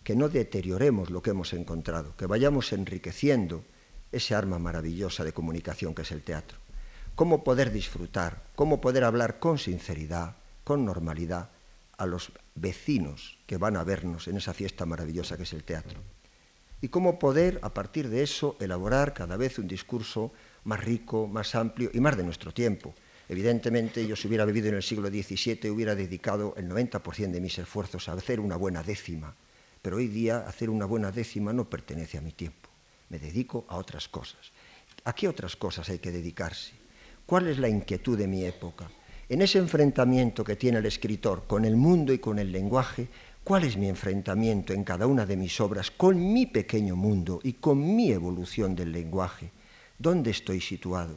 que 0.06 0.14
no 0.14 0.28
deterioremos 0.28 1.10
lo 1.10 1.20
que 1.20 1.30
hemos 1.30 1.52
encontrado, 1.52 2.14
que 2.16 2.26
vayamos 2.26 2.72
enriqueciendo 2.72 3.64
ese 4.12 4.36
arma 4.36 4.60
maravillosa 4.60 5.24
de 5.24 5.32
comunicación 5.32 5.96
que 5.96 6.02
es 6.02 6.12
el 6.12 6.22
teatro. 6.22 6.58
Cómo 7.16 7.42
poder 7.42 7.72
disfrutar, 7.72 8.44
cómo 8.54 8.80
poder 8.80 9.02
hablar 9.02 9.40
con 9.40 9.58
sinceridad, 9.58 10.36
con 10.62 10.84
normalidad, 10.84 11.50
a 11.98 12.06
los 12.06 12.30
vecinos 12.54 13.36
que 13.48 13.56
van 13.56 13.76
a 13.76 13.82
vernos 13.82 14.28
en 14.28 14.36
esa 14.36 14.54
fiesta 14.54 14.86
maravillosa 14.86 15.36
que 15.36 15.42
es 15.42 15.52
el 15.52 15.64
teatro. 15.64 15.98
Y 16.80 16.88
cómo 16.88 17.18
poder, 17.18 17.58
a 17.62 17.72
partir 17.72 18.08
de 18.08 18.22
eso, 18.22 18.56
elaborar 18.60 19.14
cada 19.14 19.36
vez 19.36 19.58
un 19.58 19.68
discurso 19.68 20.32
más 20.64 20.82
rico, 20.84 21.26
más 21.26 21.54
amplio 21.54 21.90
y 21.92 22.00
más 22.00 22.16
de 22.16 22.24
nuestro 22.24 22.52
tiempo. 22.52 22.94
Evidentemente, 23.28 24.06
yo 24.06 24.14
si 24.14 24.28
hubiera 24.28 24.44
vivido 24.44 24.68
en 24.68 24.76
el 24.76 24.82
siglo 24.82 25.08
XVII 25.08 25.70
hubiera 25.70 25.94
dedicado 25.94 26.54
el 26.56 26.68
90% 26.68 27.30
de 27.30 27.40
mis 27.40 27.58
esfuerzos 27.58 28.08
a 28.08 28.12
hacer 28.12 28.40
una 28.40 28.56
buena 28.56 28.82
décima 28.82 29.34
pero 29.86 29.98
hoy 29.98 30.08
día 30.08 30.38
hacer 30.38 30.68
una 30.68 30.84
buena 30.84 31.12
décima 31.12 31.52
no 31.52 31.70
pertenece 31.70 32.18
a 32.18 32.20
mi 32.20 32.32
tiempo. 32.32 32.68
Me 33.08 33.20
dedico 33.20 33.64
a 33.68 33.76
otras 33.76 34.08
cosas. 34.08 34.50
¿A 35.04 35.14
qué 35.14 35.28
otras 35.28 35.54
cosas 35.54 35.88
hay 35.88 36.00
que 36.00 36.10
dedicarse? 36.10 36.72
¿Cuál 37.24 37.46
es 37.46 37.60
la 37.60 37.68
inquietud 37.68 38.18
de 38.18 38.26
mi 38.26 38.44
época? 38.44 38.90
En 39.28 39.42
ese 39.42 39.58
enfrentamiento 39.58 40.42
que 40.42 40.56
tiene 40.56 40.78
el 40.78 40.86
escritor 40.86 41.46
con 41.46 41.64
el 41.64 41.76
mundo 41.76 42.12
y 42.12 42.18
con 42.18 42.40
el 42.40 42.50
lenguaje, 42.50 43.06
¿cuál 43.46 43.62
es 43.62 43.76
mi 43.76 43.88
enfrentamiento 43.88 44.72
en 44.72 44.82
cada 44.82 45.06
una 45.06 45.24
de 45.24 45.36
mis 45.36 45.60
obras 45.60 45.92
con 45.92 46.32
mi 46.32 46.46
pequeño 46.46 46.96
mundo 46.96 47.38
y 47.44 47.52
con 47.52 47.94
mi 47.94 48.10
evolución 48.10 48.74
del 48.74 48.90
lenguaje? 48.90 49.52
¿Dónde 50.00 50.32
estoy 50.32 50.60
situado? 50.60 51.16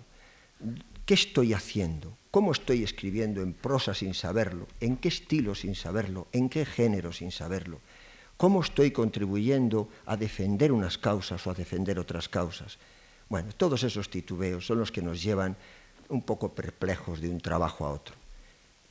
¿Qué 1.08 1.16
estoy 1.16 1.54
haciendo? 1.54 2.16
¿Cómo 2.30 2.52
estoy 2.52 2.84
escribiendo 2.84 3.42
en 3.42 3.54
prosa 3.54 3.96
sin 3.96 4.14
saberlo? 4.14 4.68
¿En 4.80 4.98
qué 4.98 5.08
estilo 5.08 5.56
sin 5.56 5.74
saberlo? 5.74 6.28
¿En 6.32 6.50
qué 6.50 6.66
género 6.66 7.12
sin 7.12 7.32
saberlo? 7.32 7.82
¿Cómo 8.38 8.62
estoy 8.62 8.92
contribuyendo 8.92 9.90
a 10.06 10.16
defender 10.16 10.72
unas 10.72 11.00
causas 11.00 11.48
o 11.48 11.50
a 11.50 11.56
defender 11.56 11.98
otras 11.98 12.30
causas? 12.30 12.78
Bueno, 13.28 13.50
todos 13.58 13.82
esos 13.82 14.08
titubeos 14.12 14.68
son 14.68 14.78
los 14.78 14.92
que 14.92 15.02
nos 15.02 15.24
llevan 15.24 15.58
un 16.10 16.22
poco 16.22 16.54
perplejos 16.54 17.22
de 17.22 17.30
un 17.30 17.40
trabajo 17.40 17.88
a 17.88 17.92
otro. 17.92 18.29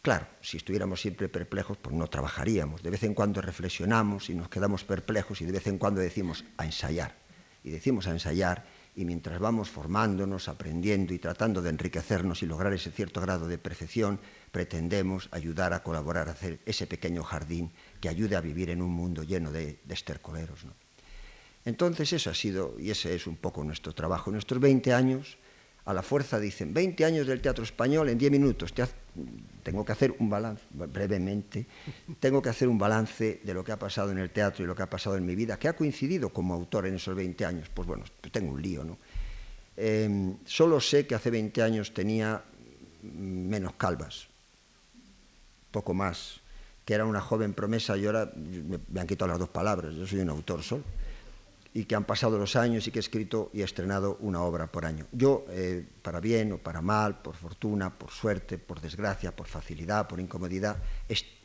Claro, 0.08 0.26
si 0.40 0.56
estuviéramos 0.56 1.02
siempre 1.02 1.28
perplejos, 1.28 1.76
pues 1.76 1.94
no 1.94 2.06
trabajaríamos. 2.06 2.82
De 2.82 2.88
vez 2.88 3.02
en 3.02 3.12
cuando 3.12 3.42
reflexionamos 3.42 4.30
y 4.30 4.34
nos 4.34 4.48
quedamos 4.48 4.82
perplejos 4.82 5.42
y 5.42 5.44
de 5.44 5.52
vez 5.52 5.66
en 5.66 5.76
cuando 5.76 6.00
decimos 6.00 6.46
a 6.56 6.64
ensayar. 6.64 7.14
Y 7.62 7.68
decimos 7.68 8.06
a 8.06 8.12
ensayar 8.12 8.64
y 8.96 9.04
mientras 9.04 9.38
vamos 9.38 9.68
formándonos, 9.68 10.48
aprendiendo 10.48 11.12
y 11.12 11.18
tratando 11.18 11.60
de 11.60 11.68
enriquecernos 11.68 12.42
y 12.42 12.46
lograr 12.46 12.72
ese 12.72 12.90
cierto 12.90 13.20
grado 13.20 13.48
de 13.48 13.58
perfección, 13.58 14.18
pretendemos 14.50 15.28
ayudar 15.30 15.74
a 15.74 15.82
colaborar 15.82 16.30
a 16.30 16.32
hacer 16.32 16.60
ese 16.64 16.86
pequeño 16.86 17.22
jardín 17.22 17.70
que 18.00 18.08
ayude 18.08 18.34
a 18.34 18.40
vivir 18.40 18.70
en 18.70 18.80
un 18.80 18.90
mundo 18.90 19.24
lleno 19.24 19.52
de, 19.52 19.78
estercoleros. 19.90 20.60
Entonces 21.66 22.14
eso 22.14 22.30
ha 22.30 22.34
sido, 22.34 22.76
y 22.78 22.92
ese 22.92 23.14
es 23.14 23.26
un 23.26 23.36
poco 23.36 23.62
nuestro 23.62 23.92
trabajo. 23.92 24.30
Nuestros 24.30 24.58
20 24.58 24.94
años, 24.94 25.36
a 25.88 25.94
la 25.94 26.02
fuerza 26.02 26.38
dicen, 26.38 26.74
20 26.74 27.02
años 27.06 27.26
del 27.26 27.40
teatro 27.40 27.64
español 27.64 28.10
en 28.10 28.18
10 28.18 28.30
minutos. 28.30 28.74
tengo 29.62 29.86
que 29.86 29.92
hacer 29.92 30.14
un 30.18 30.28
balance, 30.28 30.62
brevemente, 30.70 31.64
tengo 32.20 32.42
que 32.42 32.50
hacer 32.50 32.68
un 32.68 32.76
balance 32.76 33.40
de 33.42 33.54
lo 33.54 33.64
que 33.64 33.72
ha 33.72 33.78
pasado 33.78 34.10
en 34.10 34.18
el 34.18 34.28
teatro 34.28 34.62
y 34.62 34.66
lo 34.66 34.76
que 34.76 34.82
ha 34.82 34.90
pasado 34.90 35.16
en 35.16 35.24
mi 35.24 35.34
vida, 35.34 35.58
que 35.58 35.66
ha 35.66 35.72
coincidido 35.72 36.28
como 36.28 36.52
autor 36.52 36.86
en 36.86 36.96
esos 36.96 37.16
20 37.16 37.42
años. 37.46 37.70
Pues 37.72 37.88
bueno, 37.88 38.04
tengo 38.30 38.52
un 38.52 38.60
lío, 38.60 38.84
¿no? 38.84 38.98
Em, 39.78 40.36
solo 40.44 40.78
sé 40.78 41.06
que 41.06 41.14
hace 41.14 41.30
20 41.30 41.62
años 41.62 41.94
tenía 41.94 42.42
menos 43.02 43.72
calvas, 43.78 44.28
poco 45.70 45.94
más 45.94 46.42
que 46.84 46.92
era 46.92 47.06
una 47.06 47.22
joven 47.22 47.54
promesa 47.54 47.96
y 47.96 48.04
ahora 48.04 48.30
me, 48.34 49.00
han 49.00 49.06
quitado 49.06 49.28
las 49.28 49.38
dos 49.38 49.48
palabras, 49.48 49.94
yo 49.94 50.06
soy 50.06 50.20
un 50.20 50.28
autor 50.28 50.62
solo, 50.62 50.84
y 51.74 51.84
que 51.84 51.94
han 51.94 52.04
pasado 52.04 52.38
los 52.38 52.56
años 52.56 52.86
y 52.86 52.90
que 52.90 52.98
he 52.98 53.00
escrito 53.00 53.50
y 53.52 53.60
he 53.60 53.64
estrenado 53.64 54.16
una 54.20 54.42
obra 54.42 54.70
por 54.72 54.86
año. 54.86 55.06
Yo, 55.12 55.44
eh, 55.50 55.86
para 56.02 56.20
bien 56.20 56.52
o 56.52 56.58
para 56.58 56.80
mal, 56.80 57.20
por 57.20 57.36
fortuna, 57.36 57.96
por 57.96 58.10
suerte, 58.10 58.58
por 58.58 58.80
desgracia, 58.80 59.34
por 59.36 59.46
facilidad, 59.46 60.08
por 60.08 60.18
incomodidad, 60.18 60.78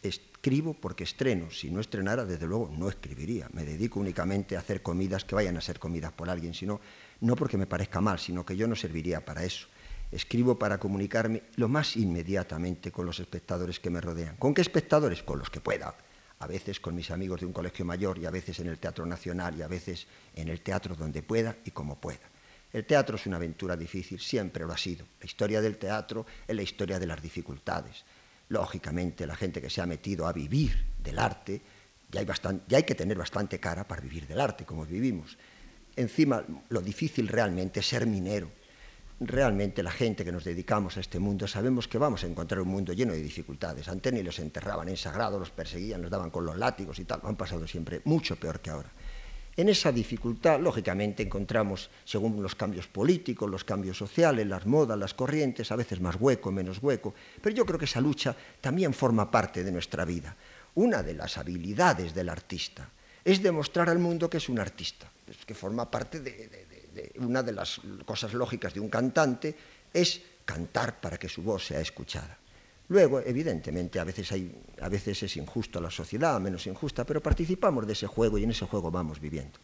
escribo 0.02 0.74
porque 0.74 1.04
estreno. 1.04 1.52
Si 1.52 1.70
no 1.70 1.82
estrenara, 1.82 2.26
desde 2.26 2.48
luego 2.48 2.72
no 2.76 2.90
escribiría. 2.90 3.50
Me 3.54 3.66
dedico 3.66 4.00
únicamente 4.00 4.56
a 4.56 4.60
hacer 4.60 4.82
comidas 4.82 5.26
que 5.26 5.36
vayan 5.36 5.58
a 5.58 5.62
ser 5.62 5.78
comidas 5.80 6.14
por 6.14 6.30
alguien, 6.30 6.54
sino 6.54 6.80
no 7.22 7.36
porque 7.36 7.58
me 7.58 7.68
parezca 7.68 8.02
mal, 8.02 8.20
sino 8.20 8.46
que 8.46 8.56
yo 8.56 8.68
no 8.68 8.76
serviría 8.76 9.26
para 9.26 9.44
eso. 9.44 9.68
Escribo 10.12 10.58
para 10.58 10.80
comunicarme 10.80 11.44
lo 11.56 11.68
más 11.68 11.98
inmediatamente 11.98 12.92
con 12.92 13.06
los 13.06 13.20
espectadores 13.20 13.80
que 13.80 13.90
me 13.90 14.00
rodean. 14.00 14.36
¿Con 14.38 14.54
qué 14.54 14.62
espectadores? 14.62 15.24
Con 15.24 15.40
los 15.40 15.50
que 15.50 15.60
pueda. 15.60 15.96
A 16.44 16.48
veces 16.48 16.82
con 16.82 16.94
mis 16.94 17.10
amigos 17.10 17.40
de 17.40 17.46
un 17.46 17.54
colegio 17.54 17.86
mayor 17.86 18.18
y 18.18 18.26
a 18.26 18.30
veces 18.30 18.60
en 18.60 18.68
el 18.68 18.78
Teatro 18.78 19.06
Nacional 19.06 19.58
y 19.58 19.62
a 19.62 19.68
veces 19.70 20.08
en 20.36 20.50
el 20.50 20.60
teatro 20.60 20.94
donde 20.94 21.24
pueda 21.24 21.56
y 21.64 21.72
como 21.72 22.02
pueda. 22.02 22.30
El 22.74 22.86
teatro 22.86 23.16
es 23.16 23.26
una 23.28 23.38
aventura 23.38 23.78
difícil, 23.78 24.20
siempre 24.20 24.66
lo 24.66 24.74
ha 24.74 24.78
sido. 24.78 25.06
La 25.22 25.26
historia 25.26 25.62
del 25.62 25.78
teatro 25.78 26.26
es 26.46 26.54
la 26.54 26.62
historia 26.62 27.00
de 27.00 27.08
las 27.08 27.22
dificultades. 27.22 28.04
Lógicamente, 28.50 29.26
la 29.26 29.38
gente 29.38 29.62
que 29.62 29.70
se 29.70 29.80
ha 29.80 29.86
metido 29.86 30.28
a 30.28 30.34
vivir 30.34 30.86
del 31.02 31.18
arte, 31.18 31.62
ya 32.12 32.20
hay, 32.20 32.28
ya 32.68 32.78
hay 32.78 32.84
que 32.84 32.96
tener 32.96 33.18
bastante 33.18 33.58
cara 33.58 33.88
para 33.88 34.02
vivir 34.02 34.28
del 34.28 34.42
arte, 34.42 34.66
como 34.66 34.86
vivimos. 34.86 35.38
Encima, 35.96 36.44
lo 36.68 36.82
difícil 36.82 37.30
realmente 37.30 37.80
es 37.80 37.88
ser 37.88 38.06
minero, 38.06 38.52
realmente 39.20 39.84
la 39.84 39.92
gente 39.92 40.26
que 40.26 40.32
nos 40.32 40.44
dedicamos 40.44 40.98
a 40.98 41.00
este 41.00 41.20
mundo 41.20 41.48
sabemos 41.48 41.88
que 41.88 41.98
vamos 41.98 42.24
a 42.24 42.28
encontrar 42.28 42.62
un 42.62 42.70
mundo 42.70 42.94
lleno 42.94 43.14
de 43.14 43.22
dificultades. 43.22 43.88
Antes 43.88 44.14
ni 44.14 44.24
los 44.24 44.40
enterraban 44.40 44.90
en 44.90 44.98
sagrado, 44.98 45.40
los 45.40 45.52
perseguían, 45.52 46.02
los 46.02 46.12
daban 46.12 46.30
con 46.30 46.46
los 46.46 46.58
látigos 46.58 47.00
y 47.00 47.06
tal. 47.06 47.22
Han 47.24 47.36
pasado 47.36 47.68
siempre 47.68 48.02
mucho 48.06 48.36
peor 48.36 48.60
que 48.60 48.70
ahora. 48.70 48.90
En 49.56 49.70
esa 49.70 49.92
dificultad, 49.92 50.60
lógicamente, 50.60 51.22
encontramos, 51.22 51.92
según 52.06 52.42
los 52.42 52.56
cambios 52.56 52.88
políticos, 52.88 53.50
los 53.50 53.64
cambios 53.64 53.98
sociales, 53.98 54.48
las 54.48 54.66
modas, 54.66 54.98
las 54.98 55.14
corrientes, 55.14 55.72
a 55.72 55.76
veces 55.76 56.02
más 56.02 56.16
hueco, 56.20 56.52
menos 56.52 56.82
hueco, 56.82 57.14
pero 57.40 57.56
yo 57.56 57.64
creo 57.64 57.78
que 57.78 57.86
esa 57.86 58.02
lucha 58.02 58.36
también 58.60 58.96
forma 58.96 59.30
parte 59.30 59.64
de 59.64 59.72
nuestra 59.72 60.06
vida. 60.06 60.36
Una 60.74 61.04
de 61.04 61.14
las 61.14 61.38
habilidades 61.38 62.16
del 62.16 62.30
artista 62.30 62.90
es 63.24 63.44
demostrar 63.44 63.90
al 63.90 64.00
mundo 64.00 64.28
que 64.28 64.38
es 64.38 64.50
un 64.50 64.58
artista, 64.58 65.12
que 65.46 65.54
forma 65.54 65.90
parte 65.90 66.20
de, 66.20 66.73
una 67.20 67.44
de 67.44 67.52
las 67.52 67.82
cosas 68.06 68.34
lógicas 68.34 68.74
de 68.74 68.80
un 68.80 68.90
cantante 68.90 69.56
es 69.94 70.22
cantar 70.46 71.00
para 71.00 71.18
que 71.18 71.30
su 71.30 71.42
voz 71.42 71.66
sea 71.66 71.80
escuchada. 71.80 72.38
Luego, 72.90 73.22
evidentemente, 73.22 74.00
a 74.00 74.04
veces, 74.04 74.32
hay, 74.32 74.54
a 74.82 74.90
veces 74.90 75.24
es 75.24 75.38
injusto 75.38 75.80
la 75.80 75.90
sociedad, 75.90 76.40
menos 76.40 76.68
injusta, 76.68 77.06
pero 77.06 77.22
participamos 77.22 77.88
de 77.88 77.94
ese 77.94 78.08
juego 78.08 78.38
y 78.38 78.44
en 78.44 78.52
ese 78.52 78.66
juego 78.66 78.92
vamos 78.92 79.20
viviendo. 79.20 79.58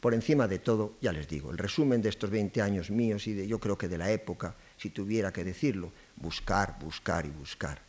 Por 0.00 0.14
encima 0.14 0.48
de 0.48 0.58
todo, 0.58 0.94
ya 1.00 1.12
les 1.12 1.28
digo, 1.28 1.50
el 1.50 1.58
resumen 1.58 2.02
de 2.02 2.08
estos 2.08 2.30
20 2.30 2.60
años 2.62 2.90
míos 2.90 3.26
y 3.26 3.34
de, 3.34 3.46
yo 3.46 3.58
creo 3.58 3.78
que 3.78 3.88
de 3.88 3.98
la 3.98 4.10
época, 4.10 4.54
si 4.76 4.90
tuviera 4.90 5.32
que 5.32 5.44
decirlo, 5.44 5.92
buscar, 6.16 6.78
buscar 6.78 7.26
y 7.26 7.30
buscar. 7.30 7.80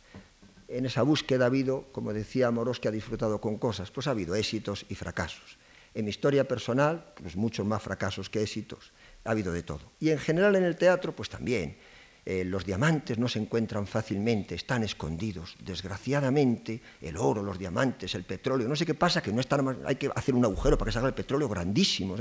En 0.68 0.86
esa 0.86 1.02
búsqueda 1.02 1.44
ha 1.44 1.48
habido, 1.48 1.86
como 1.92 2.12
decía 2.12 2.50
Moros, 2.50 2.80
que 2.80 2.88
ha 2.88 2.92
disfrutado 2.92 3.40
con 3.40 3.58
cosas, 3.58 3.90
pues 3.90 4.06
ha 4.06 4.10
habido 4.10 4.34
éxitos 4.34 4.84
y 4.88 4.94
fracasos. 4.94 5.58
En 5.96 6.04
mi 6.04 6.10
historia 6.10 6.46
personal, 6.46 7.14
pues 7.14 7.36
muchos 7.36 7.64
más 7.64 7.82
fracasos 7.82 8.28
que 8.28 8.42
éxitos, 8.42 8.92
ha 9.24 9.30
habido 9.30 9.50
de 9.50 9.62
todo. 9.62 9.80
Y 9.98 10.10
en 10.10 10.18
general 10.18 10.54
en 10.54 10.64
el 10.64 10.76
teatro, 10.76 11.16
pues 11.16 11.30
también. 11.30 11.78
Eh, 12.26 12.44
los 12.44 12.66
diamantes 12.66 13.16
no 13.16 13.28
se 13.28 13.38
encuentran 13.38 13.86
fácilmente, 13.86 14.54
están 14.54 14.82
escondidos. 14.82 15.56
Desgraciadamente, 15.64 16.82
el 17.00 17.16
oro, 17.16 17.42
los 17.42 17.58
diamantes, 17.58 18.14
el 18.14 18.24
petróleo, 18.24 18.68
no 18.68 18.76
sé 18.76 18.84
qué 18.84 18.92
pasa, 18.92 19.22
que 19.22 19.32
no 19.32 19.40
están, 19.40 19.78
hay 19.86 19.96
que 19.96 20.10
hacer 20.14 20.34
un 20.34 20.44
agujero 20.44 20.76
para 20.76 20.90
que 20.90 20.92
salga 20.92 21.08
el 21.08 21.14
petróleo 21.14 21.48
grandísimo. 21.48 22.14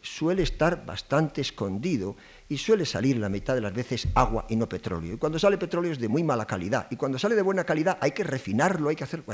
suele 0.00 0.44
estar 0.44 0.86
bastante 0.86 1.40
escondido 1.40 2.14
y 2.48 2.56
suele 2.56 2.86
salir 2.86 3.16
la 3.16 3.28
mitad 3.28 3.56
de 3.56 3.62
las 3.62 3.74
veces 3.74 4.06
agua 4.14 4.46
y 4.48 4.54
no 4.54 4.68
petróleo. 4.68 5.14
Y 5.14 5.18
cuando 5.18 5.40
sale 5.40 5.58
petróleo 5.58 5.90
es 5.90 5.98
de 5.98 6.06
muy 6.06 6.22
mala 6.22 6.46
calidad. 6.46 6.86
Y 6.88 6.94
cuando 6.94 7.18
sale 7.18 7.34
de 7.34 7.42
buena 7.42 7.64
calidad 7.64 7.98
hay 8.00 8.12
que 8.12 8.22
refinarlo, 8.22 8.90
hay 8.90 8.94
que 8.94 9.02
hacer... 9.02 9.24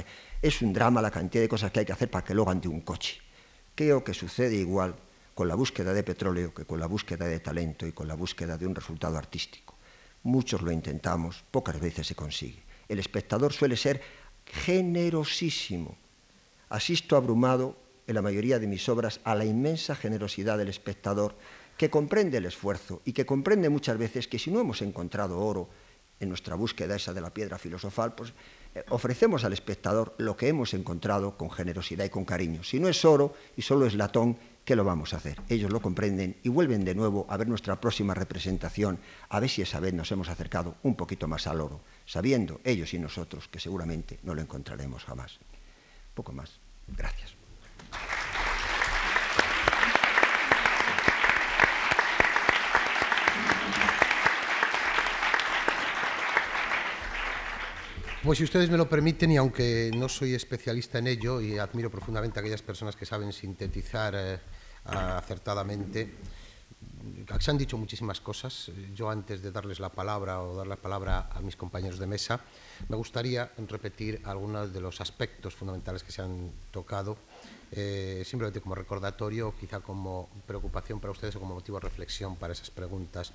es 0.40 0.62
un 0.62 0.72
drama 0.72 1.02
la 1.02 1.10
cantidad 1.10 1.42
de 1.42 1.50
cosas 1.50 1.70
que 1.70 1.80
hay 1.80 1.84
que 1.84 1.92
hacer 1.92 2.10
para 2.10 2.24
que 2.24 2.32
lo 2.32 2.44
hagan 2.44 2.62
de 2.62 2.68
un 2.68 2.80
coche. 2.80 3.20
Creo 3.74 4.04
que 4.04 4.14
sucede 4.14 4.56
igual 4.56 4.94
con 5.34 5.48
la 5.48 5.56
búsqueda 5.56 5.92
de 5.92 6.04
petróleo 6.04 6.54
que 6.54 6.64
con 6.64 6.78
la 6.78 6.86
búsqueda 6.86 7.26
de 7.26 7.40
talento 7.40 7.86
y 7.86 7.92
con 7.92 8.06
la 8.06 8.14
búsqueda 8.14 8.56
de 8.56 8.66
un 8.66 8.74
resultado 8.74 9.18
artístico. 9.18 9.74
Muchos 10.22 10.62
lo 10.62 10.70
intentamos, 10.70 11.44
pocas 11.50 11.80
veces 11.80 12.06
se 12.06 12.14
consigue. 12.14 12.62
El 12.88 12.98
espectador 12.98 13.52
suele 13.52 13.76
ser 13.76 14.00
generosísimo. 14.46 15.96
Asisto 16.68 17.16
abrumado 17.16 17.76
en 18.06 18.14
la 18.14 18.22
mayoría 18.22 18.58
de 18.58 18.66
mis 18.66 18.88
obras 18.88 19.20
a 19.24 19.34
la 19.34 19.44
inmensa 19.44 19.96
generosidad 19.96 20.56
del 20.58 20.68
espectador 20.68 21.36
que 21.76 21.90
comprende 21.90 22.38
el 22.38 22.46
esfuerzo 22.46 23.02
y 23.04 23.12
que 23.12 23.26
comprende 23.26 23.68
muchas 23.68 23.98
veces 23.98 24.28
que 24.28 24.38
si 24.38 24.50
no 24.50 24.60
hemos 24.60 24.82
encontrado 24.82 25.40
oro 25.40 25.68
en 26.20 26.28
nuestra 26.28 26.54
búsqueda 26.54 26.94
esa 26.94 27.12
de 27.12 27.20
la 27.20 27.34
piedra 27.34 27.58
filosofal, 27.58 28.14
pues 28.14 28.32
ofrecemos 28.88 29.44
al 29.44 29.52
espectador 29.52 30.14
lo 30.18 30.36
que 30.36 30.48
hemos 30.48 30.74
encontrado 30.74 31.36
con 31.36 31.50
generosidad 31.50 32.04
y 32.04 32.10
con 32.10 32.24
cariño. 32.24 32.64
Si 32.64 32.80
no 32.80 32.88
es 32.88 33.04
oro 33.04 33.34
y 33.56 33.62
solo 33.62 33.86
es 33.86 33.94
latón, 33.94 34.36
¿qué 34.64 34.76
lo 34.76 34.84
vamos 34.84 35.14
a 35.14 35.18
hacer? 35.18 35.40
Ellos 35.48 35.70
lo 35.70 35.80
comprenden 35.80 36.36
y 36.42 36.48
vuelven 36.48 36.84
de 36.84 36.94
nuevo 36.94 37.26
a 37.28 37.36
ver 37.36 37.48
nuestra 37.48 37.80
próxima 37.80 38.14
representación, 38.14 38.98
a 39.28 39.40
ver 39.40 39.50
si 39.50 39.62
esa 39.62 39.80
vez 39.80 39.94
nos 39.94 40.10
hemos 40.12 40.28
acercado 40.28 40.76
un 40.82 40.96
poquito 40.96 41.28
más 41.28 41.46
al 41.46 41.60
oro, 41.60 41.80
sabiendo 42.06 42.60
ellos 42.64 42.94
y 42.94 42.98
nosotros 42.98 43.48
que 43.48 43.60
seguramente 43.60 44.18
no 44.22 44.34
lo 44.34 44.42
encontraremos 44.42 45.04
jamás. 45.04 45.38
Poco 46.14 46.32
más. 46.32 46.58
Gracias. 46.88 47.43
Pues 58.24 58.38
si 58.38 58.44
ustedes 58.44 58.70
me 58.70 58.78
lo 58.78 58.88
permiten, 58.88 59.32
y 59.32 59.36
aunque 59.36 59.90
no 59.94 60.08
soy 60.08 60.32
especialista 60.32 60.98
en 60.98 61.08
ello, 61.08 61.42
y 61.42 61.58
admiro 61.58 61.90
profundamente 61.90 62.38
a 62.38 62.40
aquellas 62.40 62.62
personas 62.62 62.96
que 62.96 63.04
saben 63.04 63.34
sintetizar 63.34 64.14
eh, 64.16 64.38
acertadamente, 64.86 66.10
se 67.38 67.50
han 67.50 67.58
dicho 67.58 67.76
muchísimas 67.76 68.22
cosas. 68.22 68.70
Yo 68.94 69.10
antes 69.10 69.42
de 69.42 69.50
darles 69.52 69.78
la 69.78 69.90
palabra 69.90 70.40
o 70.40 70.56
dar 70.56 70.66
la 70.66 70.76
palabra 70.76 71.28
a 71.34 71.40
mis 71.40 71.54
compañeros 71.54 71.98
de 71.98 72.06
mesa, 72.06 72.40
me 72.88 72.96
gustaría 72.96 73.52
repetir 73.68 74.22
algunos 74.24 74.72
de 74.72 74.80
los 74.80 75.02
aspectos 75.02 75.54
fundamentales 75.54 76.02
que 76.02 76.10
se 76.10 76.22
han 76.22 76.50
tocado, 76.70 77.18
eh, 77.72 78.22
simplemente 78.24 78.62
como 78.62 78.74
recordatorio, 78.74 79.52
quizá 79.60 79.80
como 79.80 80.30
preocupación 80.46 80.98
para 80.98 81.10
ustedes 81.10 81.36
o 81.36 81.40
como 81.40 81.56
motivo 81.56 81.78
de 81.78 81.84
reflexión 81.84 82.36
para 82.36 82.54
esas 82.54 82.70
preguntas. 82.70 83.34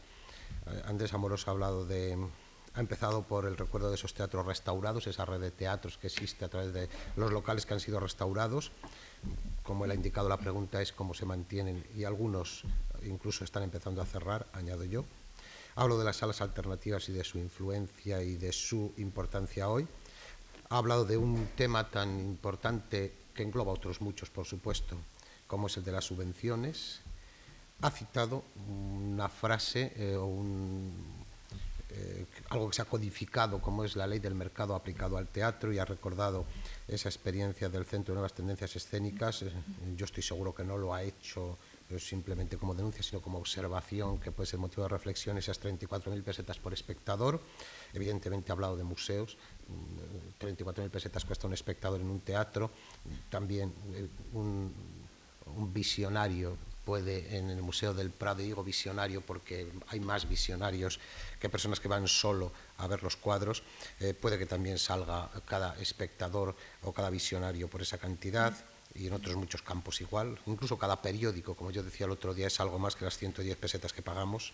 Eh, 0.66 0.82
Andrés 0.86 1.14
Amoros 1.14 1.48
ha 1.48 1.52
hablado 1.52 1.86
de 1.86 2.18
ha 2.74 2.80
empezado 2.80 3.24
por 3.24 3.46
el 3.46 3.58
recuerdo 3.58 3.90
de 3.90 3.96
esos 3.96 4.14
teatros 4.14 4.46
restaurados, 4.46 5.08
esa 5.08 5.26
red 5.26 5.40
de 5.40 5.52
teatros 5.52 5.98
que 5.98 6.08
existe 6.08 6.46
a 6.46 6.50
través 6.50 6.74
de 6.74 6.90
los 7.16 7.32
locales 7.32 7.66
que 7.66 7.74
han 7.74 7.80
sido 7.80 8.00
restaurados. 8.00 8.72
Como 9.64 9.86
él 9.86 9.92
ha 9.92 9.96
indicado, 9.96 10.30
la 10.30 10.38
pregunta 10.38 10.82
es 10.82 10.92
cómo 10.92 11.14
se 11.14 11.26
mantienen 11.26 11.86
y 11.96 12.04
algunos 12.04 12.64
incluso 13.04 13.44
están 13.44 13.64
empezando 13.64 14.02
a 14.02 14.06
cerrar, 14.06 14.48
añado 14.54 14.84
yo. 14.84 15.06
Hablo 15.76 15.98
de 15.98 16.06
las 16.06 16.18
salas 16.18 16.42
alternativas 16.42 17.08
y 17.10 17.14
de 17.14 17.24
su 17.24 17.38
influencia 17.38 18.22
y 18.22 18.36
de 18.36 18.52
su 18.52 18.94
importancia 18.98 19.70
hoy. 19.70 19.88
Ha 20.70 20.78
hablado 20.78 21.06
de 21.06 21.18
un 21.18 21.48
tema 21.56 21.90
tan 21.90 22.20
importante 22.20 23.14
que 23.34 23.44
engloba 23.44 23.72
otros 23.72 24.02
muchos, 24.02 24.30
por 24.30 24.46
supuesto, 24.46 24.98
como 25.48 25.68
es 25.68 25.78
el 25.78 25.84
de 25.84 25.92
las 25.92 26.06
subvenciones. 26.06 27.00
Ha 27.82 27.92
citado 27.92 28.44
una 28.68 29.30
frase 29.30 29.94
eh, 29.96 30.16
o 30.16 30.26
un, 30.26 31.19
eh, 31.92 32.26
algo 32.50 32.70
que 32.70 32.76
se 32.76 32.82
ha 32.84 32.86
codificado 32.86 33.60
como 33.60 33.84
es 33.84 33.96
la 33.96 34.06
ley 34.06 34.20
del 34.20 34.36
mercado 34.36 34.76
aplicado 34.76 35.18
al 35.18 35.28
teatro 35.28 35.74
y 35.74 35.80
ha 35.80 35.86
recordado 35.86 36.46
esa 36.88 37.10
experiencia 37.10 37.68
del 37.68 37.86
Centro 37.86 38.14
de 38.14 38.18
Nuevas 38.18 38.34
Tendencias 38.34 38.76
Escénicas. 38.76 39.42
Eh, 39.42 39.52
yo 39.96 40.06
estoy 40.06 40.22
seguro 40.22 40.54
que 40.54 40.64
no 40.64 40.78
lo 40.78 40.94
ha 40.94 41.02
hecho 41.02 41.58
eh, 41.90 41.98
simplemente 41.98 42.58
como 42.58 42.76
denuncia, 42.76 43.02
sino 43.02 43.22
como 43.22 43.40
observación, 43.40 44.20
que 44.20 44.32
puede 44.32 44.46
ser 44.46 44.60
motivo 44.60 44.84
de 44.84 44.90
reflexión, 44.90 45.38
esas 45.40 45.60
34.000 45.60 46.22
pesetas 46.22 46.60
por 46.60 46.74
espectador. 46.74 47.42
Evidentemente 47.94 48.52
ha 48.52 48.54
hablado 48.54 48.78
de 48.78 48.84
museos, 48.84 49.38
34.000 50.40 50.86
mm, 50.86 50.90
pesetas 50.92 51.26
cuesta 51.26 51.48
un 51.48 51.54
espectador 51.54 52.02
en 52.02 52.10
un 52.10 52.20
teatro, 52.20 52.70
también 53.32 53.74
un, 54.34 54.72
un 55.56 55.74
visionario 55.74 56.56
puede 56.90 57.38
en 57.38 57.52
el 57.52 57.62
Museo 57.62 57.94
del 57.94 58.10
Prado, 58.10 58.42
digo 58.42 58.64
visionario 58.64 59.22
porque 59.22 59.72
hay 59.90 60.00
más 60.00 60.28
visionarios 60.28 61.00
que 61.40 61.48
personas 61.48 61.80
que 61.80 61.88
van 61.88 62.08
solo 62.08 62.52
a 62.80 62.88
ver 62.88 63.04
los 63.04 63.16
cuadros, 63.16 63.62
eh, 64.00 64.16
puede 64.16 64.40
que 64.40 64.48
también 64.48 64.80
salga 64.80 65.30
cada 65.46 65.78
espectador 65.80 66.56
o 66.82 66.92
cada 66.92 67.12
visionario 67.12 67.68
por 67.68 67.84
esa 67.84 68.00
cantidad 68.00 68.58
y 68.96 69.06
en 69.06 69.14
otros 69.14 69.36
muchos 69.36 69.62
campos 69.62 70.02
igual, 70.02 70.40
incluso 70.48 70.80
cada 70.80 71.00
periódico, 71.00 71.54
como 71.54 71.70
yo 71.70 71.84
decía 71.84 72.08
el 72.08 72.12
otro 72.12 72.34
día, 72.34 72.48
es 72.48 72.60
algo 72.60 72.80
más 72.80 72.96
que 72.96 73.06
las 73.06 73.20
110 73.20 73.56
pesetas 73.58 73.94
que 73.94 74.02
pagamos. 74.02 74.54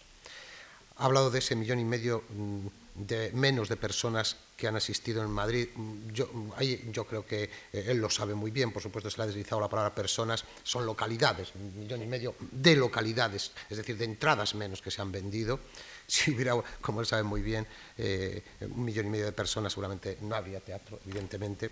Ha 0.97 1.05
hablado 1.05 1.29
de 1.29 1.39
ese 1.39 1.55
millón 1.55 1.79
y 1.79 1.85
medio 1.85 2.23
mm, 2.29 2.67
de 2.95 3.31
menos 3.33 3.67
de 3.67 3.75
personas 3.75 4.37
que 4.55 4.67
han 4.67 4.75
asistido 4.75 5.21
en 5.21 5.29
Madrid. 5.29 5.67
Yo, 6.13 7.05
creo 7.05 7.25
que 7.25 7.43
eh, 7.43 7.85
él 7.87 7.97
lo 7.97 8.09
sabe 8.09 8.33
muy 8.33 8.51
bien, 8.51 8.71
por 8.71 8.81
supuesto 8.81 9.09
se 9.09 9.17
le 9.17 9.23
ha 9.23 9.27
deslizado 9.27 9.59
la 9.59 9.69
palabra 9.69 9.93
personas, 9.93 10.45
son 10.63 10.85
localidades, 10.85 11.51
un 11.55 11.77
millón 11.77 12.01
y 12.01 12.05
medio 12.05 12.35
de 12.39 12.75
localidades, 12.75 13.51
es 13.69 13.77
decir, 13.77 13.97
de 13.97 14.05
entradas 14.05 14.55
menos 14.55 14.81
que 14.81 14.91
se 14.91 15.01
han 15.01 15.11
vendido. 15.11 15.59
Si 16.07 16.29
hubiera, 16.29 16.53
como 16.81 17.01
él 17.01 17.07
sabe 17.07 17.23
muy 17.23 17.41
bien, 17.41 17.65
eh, 17.97 18.43
un 18.61 18.85
millón 18.85 19.07
y 19.07 19.09
medio 19.09 19.25
de 19.25 19.31
personas, 19.31 19.73
seguramente 19.73 20.19
no 20.21 20.35
habría 20.35 20.59
teatro, 20.59 20.99
evidentemente. 21.03 21.71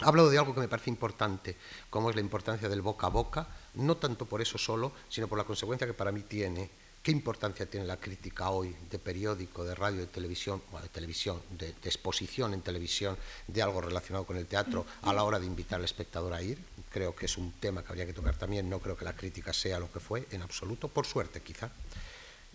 Ha 0.00 0.08
hablado 0.08 0.30
de 0.30 0.38
algo 0.38 0.54
que 0.54 0.60
me 0.60 0.68
parece 0.68 0.88
importante, 0.88 1.54
como 1.90 2.08
es 2.08 2.16
la 2.16 2.22
importancia 2.22 2.70
del 2.70 2.80
boca 2.80 3.06
a 3.06 3.10
boca, 3.10 3.46
no 3.74 3.98
tanto 3.98 4.24
por 4.24 4.40
eso 4.40 4.56
solo, 4.56 4.92
sino 5.10 5.28
por 5.28 5.36
la 5.36 5.44
consecuencia 5.44 5.86
que 5.86 5.92
para 5.92 6.10
mí 6.10 6.22
tiene 6.22 6.70
¿Qué 7.04 7.10
importancia 7.10 7.66
tiene 7.66 7.84
la 7.84 7.98
crítica 7.98 8.48
hoy 8.48 8.74
de 8.90 8.98
periódico, 8.98 9.62
de 9.62 9.74
radio, 9.74 10.00
de 10.00 10.06
televisión, 10.06 10.62
de 10.80 10.88
televisión, 10.88 11.38
de, 11.50 11.68
exposición 11.84 12.54
en 12.54 12.62
televisión 12.62 13.18
de 13.46 13.60
algo 13.60 13.82
relacionado 13.82 14.24
con 14.24 14.38
el 14.38 14.46
teatro 14.46 14.86
a 15.02 15.12
la 15.12 15.22
hora 15.22 15.38
de 15.38 15.44
invitar 15.44 15.78
al 15.78 15.84
espectador 15.84 16.32
a 16.32 16.40
ir? 16.40 16.56
Creo 16.90 17.14
que 17.14 17.26
es 17.26 17.36
un 17.36 17.52
tema 17.60 17.82
que 17.82 17.88
habría 17.90 18.06
que 18.06 18.14
tocar 18.14 18.36
también. 18.36 18.70
No 18.70 18.78
creo 18.78 18.96
que 18.96 19.04
la 19.04 19.14
crítica 19.14 19.52
sea 19.52 19.78
lo 19.78 19.92
que 19.92 20.00
fue, 20.00 20.26
en 20.30 20.40
absoluto, 20.40 20.88
por 20.88 21.04
suerte 21.04 21.42
quizá. 21.42 21.70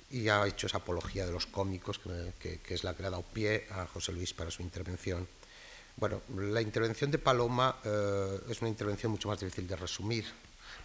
Y 0.10 0.30
ha 0.30 0.48
hecho 0.48 0.66
esa 0.66 0.78
apología 0.78 1.28
de 1.28 1.32
los 1.32 1.46
cómicos, 1.46 2.00
que, 2.00 2.60
es 2.68 2.84
la 2.84 2.96
que 2.96 3.04
le 3.04 3.08
ha 3.10 3.12
dado 3.12 3.22
pie 3.32 3.68
a 3.70 3.86
José 3.86 4.14
Luis 4.14 4.34
para 4.34 4.50
su 4.50 4.64
intervención. 4.64 5.28
Bueno, 5.96 6.24
la 6.36 6.62
intervención 6.64 7.12
de 7.12 7.20
Paloma 7.20 7.78
eh, 7.84 8.40
es 8.50 8.62
una 8.62 8.70
intervención 8.70 9.12
mucho 9.12 9.28
más 9.28 9.40
difícil 9.40 9.68
de 9.68 9.76
resumir 9.76 10.26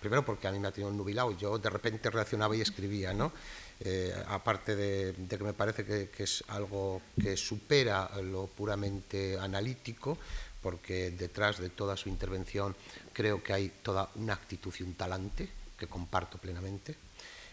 primero 0.05 0.23
porque 0.23 0.47
a 0.47 0.53
mí 0.53 0.59
me 0.59 0.69
ha 0.69 0.71
tenido 0.71 0.93
nubilado 0.93 1.33
yo 1.33 1.57
de 1.57 1.71
repente 1.71 2.11
reaccionaba 2.11 2.55
y 2.55 2.61
escribía, 2.61 3.15
¿no? 3.15 3.33
Eh, 3.81 4.15
aparte 4.29 4.77
de, 4.77 5.15
que 5.27 5.45
me 5.45 5.55
parece 5.55 5.85
que, 5.87 6.23
es 6.23 6.45
algo 6.49 7.01
que 7.19 7.39
supera 7.39 8.11
lo 8.23 8.47
puramente 8.47 9.39
analítico, 9.39 10.19
porque 10.61 11.11
detrás 11.11 11.59
de 11.59 11.71
toda 11.71 11.97
su 11.97 12.11
intervención 12.11 12.77
creo 13.15 13.43
que 13.43 13.55
hay 13.55 13.73
toda 13.83 14.11
una 14.17 14.35
actitud 14.35 14.75
y 14.79 14.83
un 14.83 14.95
talante 14.95 15.49
que 15.79 15.87
comparto 15.87 16.37
plenamente. 16.37 16.97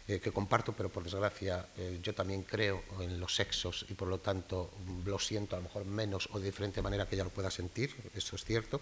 Eh, 0.07 0.19
que 0.19 0.31
comparto, 0.31 0.73
pero 0.73 0.89
por 0.89 1.03
desgracia 1.03 1.67
eh, 1.77 1.99
yo 2.01 2.13
también 2.13 2.43
creo 2.43 2.83
en 2.99 3.19
los 3.19 3.35
sexos 3.35 3.85
y 3.89 3.93
por 3.93 4.07
lo 4.07 4.19
tanto 4.19 4.71
lo 5.05 5.19
siento 5.19 5.55
a 5.55 5.59
lo 5.59 5.63
mejor 5.63 5.85
menos 5.85 6.29
o 6.33 6.39
de 6.39 6.45
diferente 6.45 6.81
manera 6.81 7.07
que 7.07 7.15
ella 7.15 7.23
lo 7.23 7.29
pueda 7.29 7.51
sentir, 7.51 7.95
eso 8.13 8.35
es 8.35 8.43
cierto. 8.43 8.81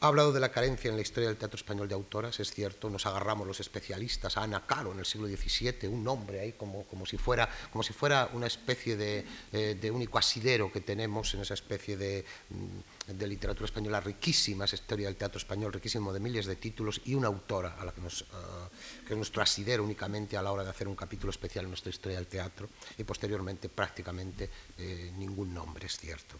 Ha 0.00 0.08
hablado 0.08 0.32
de 0.32 0.40
la 0.40 0.50
carencia 0.50 0.90
en 0.90 0.96
la 0.96 1.02
historia 1.02 1.28
del 1.28 1.38
teatro 1.38 1.56
español 1.56 1.88
de 1.88 1.94
autoras, 1.94 2.38
es 2.40 2.50
cierto, 2.50 2.90
nos 2.90 3.06
agarramos 3.06 3.46
los 3.46 3.60
especialistas 3.60 4.36
a 4.36 4.42
Ana 4.42 4.66
Caro 4.66 4.92
en 4.92 4.98
el 4.98 5.06
siglo 5.06 5.26
XVII, 5.26 5.88
un 5.88 6.04
nombre 6.04 6.40
ahí 6.40 6.52
como, 6.52 6.84
como, 6.84 7.06
si, 7.06 7.16
fuera, 7.16 7.48
como 7.70 7.82
si 7.82 7.92
fuera 7.92 8.28
una 8.32 8.46
especie 8.46 8.96
de, 8.96 9.24
eh, 9.52 9.76
de 9.80 9.90
único 9.90 10.18
asidero 10.18 10.70
que 10.70 10.80
tenemos 10.80 11.32
en 11.34 11.40
esa 11.40 11.54
especie 11.54 11.96
de, 11.96 12.24
mm, 12.50 12.95
de 13.06 13.26
literatura 13.26 13.66
española 13.66 14.00
riquísima, 14.00 14.64
esa 14.64 14.76
historia 14.76 15.06
del 15.06 15.16
teatro 15.16 15.38
español 15.38 15.72
riquísimo 15.72 16.12
de 16.12 16.20
miles 16.20 16.46
de 16.46 16.56
títulos 16.56 17.00
y 17.04 17.14
una 17.14 17.28
autora 17.28 17.76
a 17.78 17.84
la 17.84 17.92
uh, 17.92 19.04
que 19.06 19.12
es 19.12 19.16
nuestro 19.16 19.42
asidero 19.42 19.84
únicamente 19.84 20.36
a 20.36 20.42
la 20.42 20.52
hora 20.52 20.64
de 20.64 20.70
hacer 20.70 20.88
un 20.88 20.96
capítulo 20.96 21.30
especial 21.30 21.64
en 21.64 21.70
nuestra 21.70 21.90
historia 21.90 22.18
del 22.18 22.26
teatro 22.26 22.68
y 22.98 23.04
posteriormente 23.04 23.68
prácticamente 23.68 24.50
eh, 24.78 25.12
ningún 25.16 25.54
nombre, 25.54 25.86
es 25.86 25.96
cierto. 25.98 26.36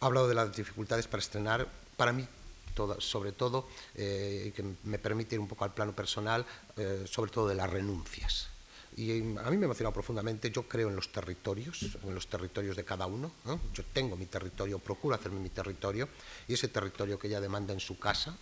Ha 0.00 0.06
hablado 0.06 0.28
de 0.28 0.34
las 0.34 0.54
dificultades 0.54 1.06
para 1.06 1.22
estrenar, 1.22 1.66
para 1.96 2.12
mí 2.12 2.26
sobre 2.98 3.32
todo, 3.32 3.68
eh, 3.94 4.52
que 4.54 4.62
me 4.84 4.98
permite 4.98 5.34
ir 5.36 5.40
un 5.40 5.48
poco 5.48 5.64
al 5.64 5.72
plano 5.72 5.94
personal, 5.94 6.44
eh, 6.76 7.04
sobre 7.08 7.30
todo 7.30 7.48
de 7.48 7.54
las 7.54 7.70
renuncias. 7.70 8.48
Y 8.96 9.20
a 9.20 9.50
mí 9.50 9.58
me 9.58 9.64
ha 9.64 9.66
emocionado 9.66 9.92
profundamente, 9.92 10.50
yo 10.50 10.66
creo 10.66 10.88
en 10.88 10.96
los 10.96 11.12
territorios, 11.12 11.98
en 12.02 12.14
los 12.14 12.28
territorios 12.28 12.76
de 12.76 12.84
cada 12.84 13.04
uno, 13.04 13.30
¿no? 13.44 13.60
yo 13.74 13.84
tengo 13.92 14.16
mi 14.16 14.24
territorio, 14.24 14.78
procuro 14.78 15.14
hacerme 15.14 15.38
mi 15.38 15.50
territorio, 15.50 16.08
y 16.48 16.54
ese 16.54 16.68
territorio 16.68 17.18
que 17.18 17.26
ella 17.26 17.40
demanda 17.40 17.74
en 17.74 17.80
su 17.80 17.98
casa 17.98 18.38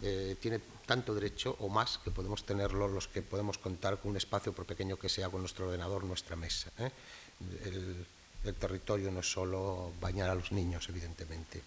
eh, 0.00 0.36
tiene 0.40 0.60
tanto 0.86 1.12
derecho 1.12 1.56
o 1.58 1.68
más 1.68 1.98
que 1.98 2.12
podemos 2.12 2.46
tenerlo 2.46 2.86
los 2.86 3.08
que 3.08 3.22
podemos 3.22 3.58
contar 3.58 3.98
con 3.98 4.12
un 4.12 4.16
espacio, 4.16 4.52
por 4.52 4.64
pequeño 4.64 4.96
que 4.96 5.08
sea, 5.08 5.28
con 5.28 5.40
nuestro 5.40 5.66
ordenador, 5.66 6.04
nuestra 6.04 6.36
mesa. 6.36 6.70
¿eh? 6.78 6.90
El, 7.64 8.06
el 8.44 8.54
territorio 8.54 9.10
no 9.10 9.20
es 9.20 9.32
solo 9.32 9.92
bañar 10.00 10.30
a 10.30 10.36
los 10.36 10.52
niños, 10.52 10.88
evidentemente 10.88 11.62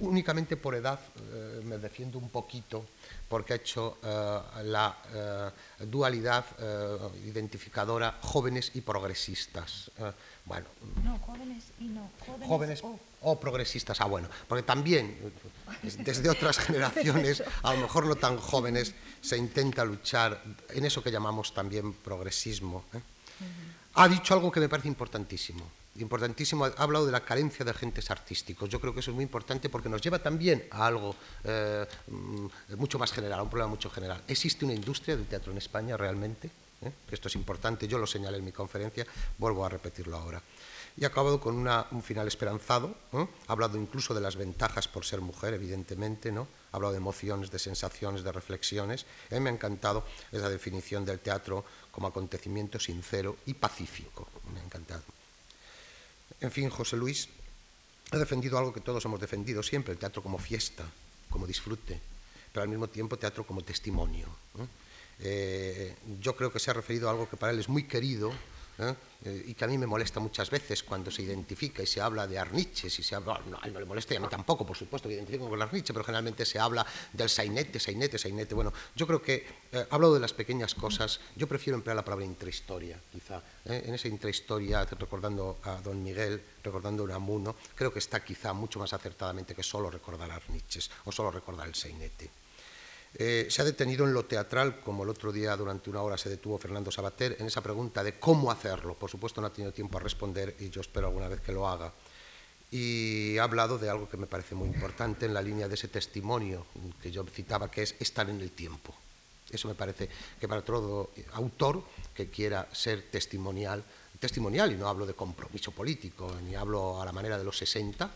únicamente 0.00 0.56
por 0.56 0.74
edad 0.74 1.00
eh, 1.16 1.60
me 1.64 1.78
defiendo 1.78 2.18
un 2.18 2.28
poquito 2.28 2.84
porque 3.28 3.54
ha 3.54 3.56
hecho 3.56 3.98
eh, 4.02 4.40
la 4.64 4.96
eh, 5.14 5.86
dualidad 5.86 6.44
eh, 6.58 6.98
identificadora 7.26 8.18
jóvenes 8.20 8.72
y 8.74 8.82
progresistas. 8.82 9.90
Eh, 9.98 10.12
bueno, 10.44 10.66
no, 11.02 11.18
jóvenes 11.18 11.64
y 11.80 11.84
no, 11.84 12.10
jóvenes, 12.26 12.48
jóvenes 12.48 12.84
o... 12.84 13.00
o 13.22 13.40
progresistas, 13.40 14.00
ah 14.00 14.06
bueno, 14.06 14.28
porque 14.46 14.62
también 14.62 15.16
desde 15.82 16.28
otras 16.28 16.58
generaciones, 16.66 17.42
a 17.62 17.72
lo 17.74 17.80
mejor 17.80 18.06
no 18.06 18.16
tan 18.16 18.36
jóvenes, 18.36 18.94
se 19.22 19.38
intenta 19.38 19.84
luchar 19.84 20.42
en 20.70 20.84
eso 20.84 21.02
que 21.02 21.10
llamamos 21.10 21.54
también 21.54 21.94
progresismo. 21.94 22.84
¿eh? 22.92 23.00
Ha 23.94 24.08
dicho 24.08 24.34
algo 24.34 24.50
que 24.52 24.60
me 24.60 24.68
parece 24.68 24.88
importantísimo 24.88 25.64
importantísimo, 25.96 26.64
ha 26.64 26.72
hablado 26.78 27.06
de 27.06 27.12
la 27.12 27.24
carencia 27.24 27.64
de 27.64 27.70
agentes 27.70 28.10
artísticos. 28.10 28.68
Yo 28.68 28.80
creo 28.80 28.94
que 28.94 29.00
eso 29.00 29.10
es 29.10 29.14
muy 29.14 29.24
importante 29.24 29.68
porque 29.68 29.88
nos 29.88 30.00
lleva 30.00 30.18
también 30.18 30.66
a 30.70 30.86
algo 30.86 31.14
eh, 31.44 31.86
mm, 32.08 32.46
mucho 32.76 32.98
más 32.98 33.12
general, 33.12 33.40
a 33.40 33.42
un 33.42 33.50
problema 33.50 33.68
mucho 33.68 33.90
general. 33.90 34.22
¿Existe 34.26 34.64
una 34.64 34.74
industria 34.74 35.16
del 35.16 35.26
teatro 35.26 35.52
en 35.52 35.58
España 35.58 35.96
realmente? 35.96 36.50
¿Eh? 36.82 36.92
Esto 37.10 37.28
es 37.28 37.34
importante, 37.36 37.86
yo 37.86 37.98
lo 37.98 38.06
señalé 38.06 38.38
en 38.38 38.44
mi 38.44 38.52
conferencia, 38.52 39.06
vuelvo 39.38 39.64
a 39.64 39.68
repetirlo 39.68 40.16
ahora. 40.16 40.42
Y 40.96 41.04
ha 41.04 41.08
acabado 41.08 41.40
con 41.40 41.66
un 41.66 42.02
final 42.02 42.28
esperanzado, 42.28 42.94
ha 43.12 43.26
hablado 43.52 43.78
incluso 43.78 44.12
de 44.12 44.20
las 44.20 44.36
ventajas 44.36 44.88
por 44.88 45.06
ser 45.06 45.22
mujer, 45.22 45.54
evidentemente, 45.54 46.30
¿no? 46.30 46.46
ha 46.70 46.76
hablado 46.76 46.92
de 46.92 46.98
emociones, 46.98 47.50
de 47.50 47.58
sensaciones, 47.58 48.24
de 48.24 48.32
reflexiones. 48.32 49.06
A 49.30 49.34
mí 49.34 49.40
me 49.40 49.50
ha 49.50 49.52
encantado 49.54 50.04
esa 50.30 50.50
definición 50.50 51.04
del 51.04 51.20
teatro 51.20 51.64
como 51.90 52.08
acontecimiento 52.08 52.78
sincero 52.78 53.36
y 53.46 53.54
pacífico, 53.54 54.28
me 54.52 54.60
ha 54.60 54.64
encantado. 54.64 55.02
En 56.42 56.50
fin, 56.50 56.68
José 56.68 56.96
Luis 56.96 57.28
ha 58.10 58.18
defendido 58.18 58.58
algo 58.58 58.72
que 58.72 58.80
todos 58.80 59.04
hemos 59.04 59.20
defendido 59.20 59.62
siempre, 59.62 59.92
el 59.92 59.98
teatro 59.98 60.22
como 60.22 60.38
fiesta, 60.38 60.84
como 61.30 61.46
disfrute, 61.46 62.00
pero 62.52 62.64
al 62.64 62.68
mismo 62.68 62.88
tiempo 62.88 63.16
teatro 63.16 63.46
como 63.46 63.62
testimonio. 63.62 64.26
Eh, 65.20 65.94
yo 66.20 66.34
creo 66.34 66.52
que 66.52 66.58
se 66.58 66.70
ha 66.70 66.74
referido 66.74 67.08
a 67.08 67.12
algo 67.12 67.30
que 67.30 67.36
para 67.36 67.52
él 67.52 67.60
es 67.60 67.68
muy 67.68 67.84
querido, 67.84 68.32
¿eh? 68.78 68.94
Eh, 69.24 69.44
y 69.48 69.54
que 69.54 69.64
a 69.64 69.68
mí 69.68 69.78
me 69.78 69.86
molesta 69.86 70.18
muchas 70.18 70.50
veces 70.50 70.82
cuando 70.82 71.10
se 71.10 71.22
identifica 71.22 71.82
y 71.82 71.86
se 71.86 72.00
habla 72.00 72.26
de 72.26 72.38
Arniches 72.38 72.98
y 72.98 73.02
se 73.02 73.14
habla, 73.14 73.40
no, 73.48 73.56
a 73.60 73.66
él 73.66 73.72
no 73.72 73.78
le 73.78 73.86
molesta 73.86 74.14
y 74.14 74.16
a 74.16 74.20
mí 74.20 74.26
tampoco, 74.28 74.66
por 74.66 74.76
supuesto, 74.76 75.08
que 75.08 75.14
identifico 75.14 75.48
con 75.48 75.62
Arniche, 75.62 75.92
pero 75.92 76.04
generalmente 76.04 76.44
se 76.44 76.58
habla 76.58 76.84
del 77.12 77.28
sainete, 77.28 77.78
sainete, 77.78 78.18
sainete. 78.18 78.54
Bueno, 78.54 78.72
yo 78.96 79.06
creo 79.06 79.22
que, 79.22 79.46
eh, 79.70 79.86
hablado 79.90 80.14
de 80.14 80.20
las 80.20 80.32
pequeñas 80.32 80.74
cosas, 80.74 81.20
yo 81.36 81.46
prefiero 81.46 81.76
emplear 81.76 81.94
la 81.94 82.04
palabra 82.04 82.24
intrahistoria, 82.24 83.00
quizá. 83.12 83.42
En 83.64 83.94
esa 83.94 84.08
intrahistoria, 84.08 84.84
recordando 84.84 85.58
a 85.62 85.80
don 85.80 86.02
Miguel, 86.02 86.42
recordando 86.64 87.04
a 87.04 87.06
Unamuno, 87.06 87.54
creo 87.76 87.92
que 87.92 88.00
está 88.00 88.24
quizá 88.24 88.52
mucho 88.52 88.80
más 88.80 88.92
acertadamente 88.92 89.54
que 89.54 89.62
solo 89.62 89.88
recordar 89.90 90.30
Arniches 90.30 90.90
o 91.04 91.12
solo 91.12 91.30
recordar 91.30 91.68
el 91.68 91.74
sainete. 91.74 92.41
Eh, 93.14 93.46
se 93.50 93.60
ha 93.60 93.64
detenido 93.64 94.06
en 94.06 94.14
lo 94.14 94.24
teatral, 94.24 94.80
como 94.80 95.02
el 95.02 95.10
otro 95.10 95.32
día 95.32 95.54
durante 95.56 95.90
una 95.90 96.00
hora 96.00 96.16
se 96.16 96.30
detuvo 96.30 96.56
Fernando 96.58 96.90
Sabater, 96.90 97.36
en 97.38 97.46
esa 97.46 97.60
pregunta 97.60 98.02
de 98.02 98.18
cómo 98.18 98.50
hacerlo. 98.50 98.94
Por 98.94 99.10
supuesto 99.10 99.40
no 99.40 99.48
ha 99.48 99.52
tenido 99.52 99.72
tiempo 99.72 99.98
a 99.98 100.00
responder 100.00 100.56
y 100.60 100.70
yo 100.70 100.80
espero 100.80 101.08
alguna 101.08 101.28
vez 101.28 101.40
que 101.40 101.52
lo 101.52 101.68
haga. 101.68 101.92
Y 102.70 103.36
ha 103.36 103.44
hablado 103.44 103.78
de 103.78 103.90
algo 103.90 104.08
que 104.08 104.16
me 104.16 104.26
parece 104.26 104.54
muy 104.54 104.68
importante 104.68 105.26
en 105.26 105.34
la 105.34 105.42
línea 105.42 105.68
de 105.68 105.74
ese 105.74 105.88
testimonio 105.88 106.64
que 107.02 107.10
yo 107.10 107.22
citaba, 107.24 107.70
que 107.70 107.82
es 107.82 107.94
estar 107.98 108.30
en 108.30 108.40
el 108.40 108.50
tiempo. 108.50 108.94
Eso 109.50 109.68
me 109.68 109.74
parece 109.74 110.08
que 110.40 110.48
para 110.48 110.62
todo 110.62 111.10
autor 111.34 111.84
que 112.14 112.30
quiera 112.30 112.66
ser 112.72 113.02
testimonial, 113.10 113.84
testimonial, 114.18 114.72
y 114.72 114.76
no 114.76 114.88
hablo 114.88 115.04
de 115.04 115.12
compromiso 115.12 115.72
político, 115.72 116.34
ni 116.46 116.54
hablo 116.54 117.02
a 117.02 117.04
la 117.04 117.12
manera 117.12 117.36
de 117.36 117.44
los 117.44 117.58
60, 117.58 118.10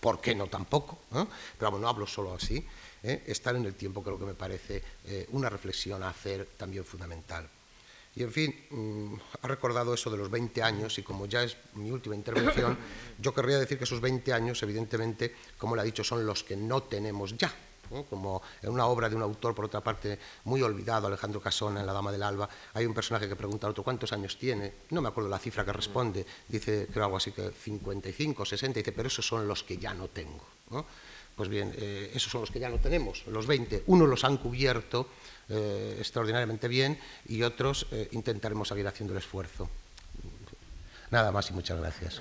¿por 0.00 0.22
qué 0.22 0.34
no 0.34 0.46
tampoco? 0.46 1.00
Pero 1.10 1.26
vamos, 1.58 1.80
no 1.80 1.88
hablo 1.88 2.06
solo 2.06 2.34
así, 2.34 2.64
¿eh? 3.02 3.22
estar 3.26 3.54
en 3.56 3.64
el 3.64 3.74
tiempo 3.74 4.02
creo 4.02 4.18
que 4.18 4.24
me 4.24 4.34
parece 4.34 4.82
eh, 5.04 5.26
una 5.32 5.48
reflexión 5.48 6.02
a 6.02 6.08
hacer 6.08 6.48
también 6.56 6.84
fundamental. 6.84 7.48
Y 8.14 8.22
en 8.22 8.32
fin, 8.32 8.54
mmm, 8.70 9.14
ha 9.40 9.48
recordado 9.48 9.94
eso 9.94 10.10
de 10.10 10.18
los 10.18 10.30
20 10.30 10.62
años 10.62 10.98
y 10.98 11.02
como 11.02 11.26
ya 11.26 11.42
es 11.42 11.56
mi 11.74 11.90
última 11.90 12.14
intervención, 12.14 12.76
yo 13.18 13.32
querría 13.32 13.58
decir 13.58 13.78
que 13.78 13.84
esos 13.84 14.00
20 14.00 14.32
años, 14.32 14.62
evidentemente, 14.62 15.34
como 15.56 15.74
le 15.74 15.82
ha 15.82 15.84
dicho, 15.84 16.04
son 16.04 16.26
los 16.26 16.44
que 16.44 16.56
no 16.56 16.82
tenemos 16.82 17.36
ya. 17.36 17.52
Como 18.08 18.40
en 18.62 18.70
una 18.70 18.86
obra 18.86 19.10
de 19.10 19.16
un 19.16 19.22
autor, 19.22 19.54
por 19.54 19.66
otra 19.66 19.82
parte, 19.82 20.18
muy 20.44 20.62
olvidado, 20.62 21.08
Alejandro 21.08 21.42
Casona, 21.42 21.80
en 21.80 21.86
La 21.86 21.92
Dama 21.92 22.10
del 22.10 22.22
Alba, 22.22 22.48
hay 22.72 22.86
un 22.86 22.94
personaje 22.94 23.28
que 23.28 23.36
pregunta 23.36 23.66
al 23.66 23.72
otro 23.72 23.84
cuántos 23.84 24.12
años 24.14 24.38
tiene. 24.38 24.72
No 24.90 25.02
me 25.02 25.08
acuerdo 25.08 25.28
la 25.28 25.38
cifra 25.38 25.62
que 25.62 25.74
responde, 25.74 26.24
dice, 26.48 26.88
creo 26.90 27.04
algo 27.04 27.18
así 27.18 27.32
que 27.32 27.50
55, 27.50 28.46
60, 28.46 28.80
dice, 28.80 28.92
pero 28.92 29.08
esos 29.08 29.26
son 29.26 29.46
los 29.46 29.62
que 29.62 29.76
ya 29.76 29.92
no 29.92 30.08
tengo. 30.08 30.42
Pues 31.36 31.48
bien, 31.48 31.72
eh, 31.76 32.10
esos 32.14 32.30
son 32.30 32.42
los 32.42 32.50
que 32.50 32.60
ya 32.60 32.68
no 32.68 32.78
tenemos, 32.78 33.26
los 33.26 33.46
20. 33.46 33.84
Unos 33.86 34.08
los 34.08 34.24
han 34.24 34.36
cubierto 34.36 35.08
eh, 35.48 35.96
extraordinariamente 35.98 36.68
bien 36.68 36.98
y 37.26 37.42
otros 37.42 37.86
eh, 37.90 38.08
intentaremos 38.12 38.68
seguir 38.68 38.86
haciendo 38.86 39.14
el 39.14 39.18
esfuerzo. 39.18 39.68
Nada 41.10 41.32
más 41.32 41.50
y 41.50 41.52
muchas 41.52 41.78
gracias. 41.78 42.20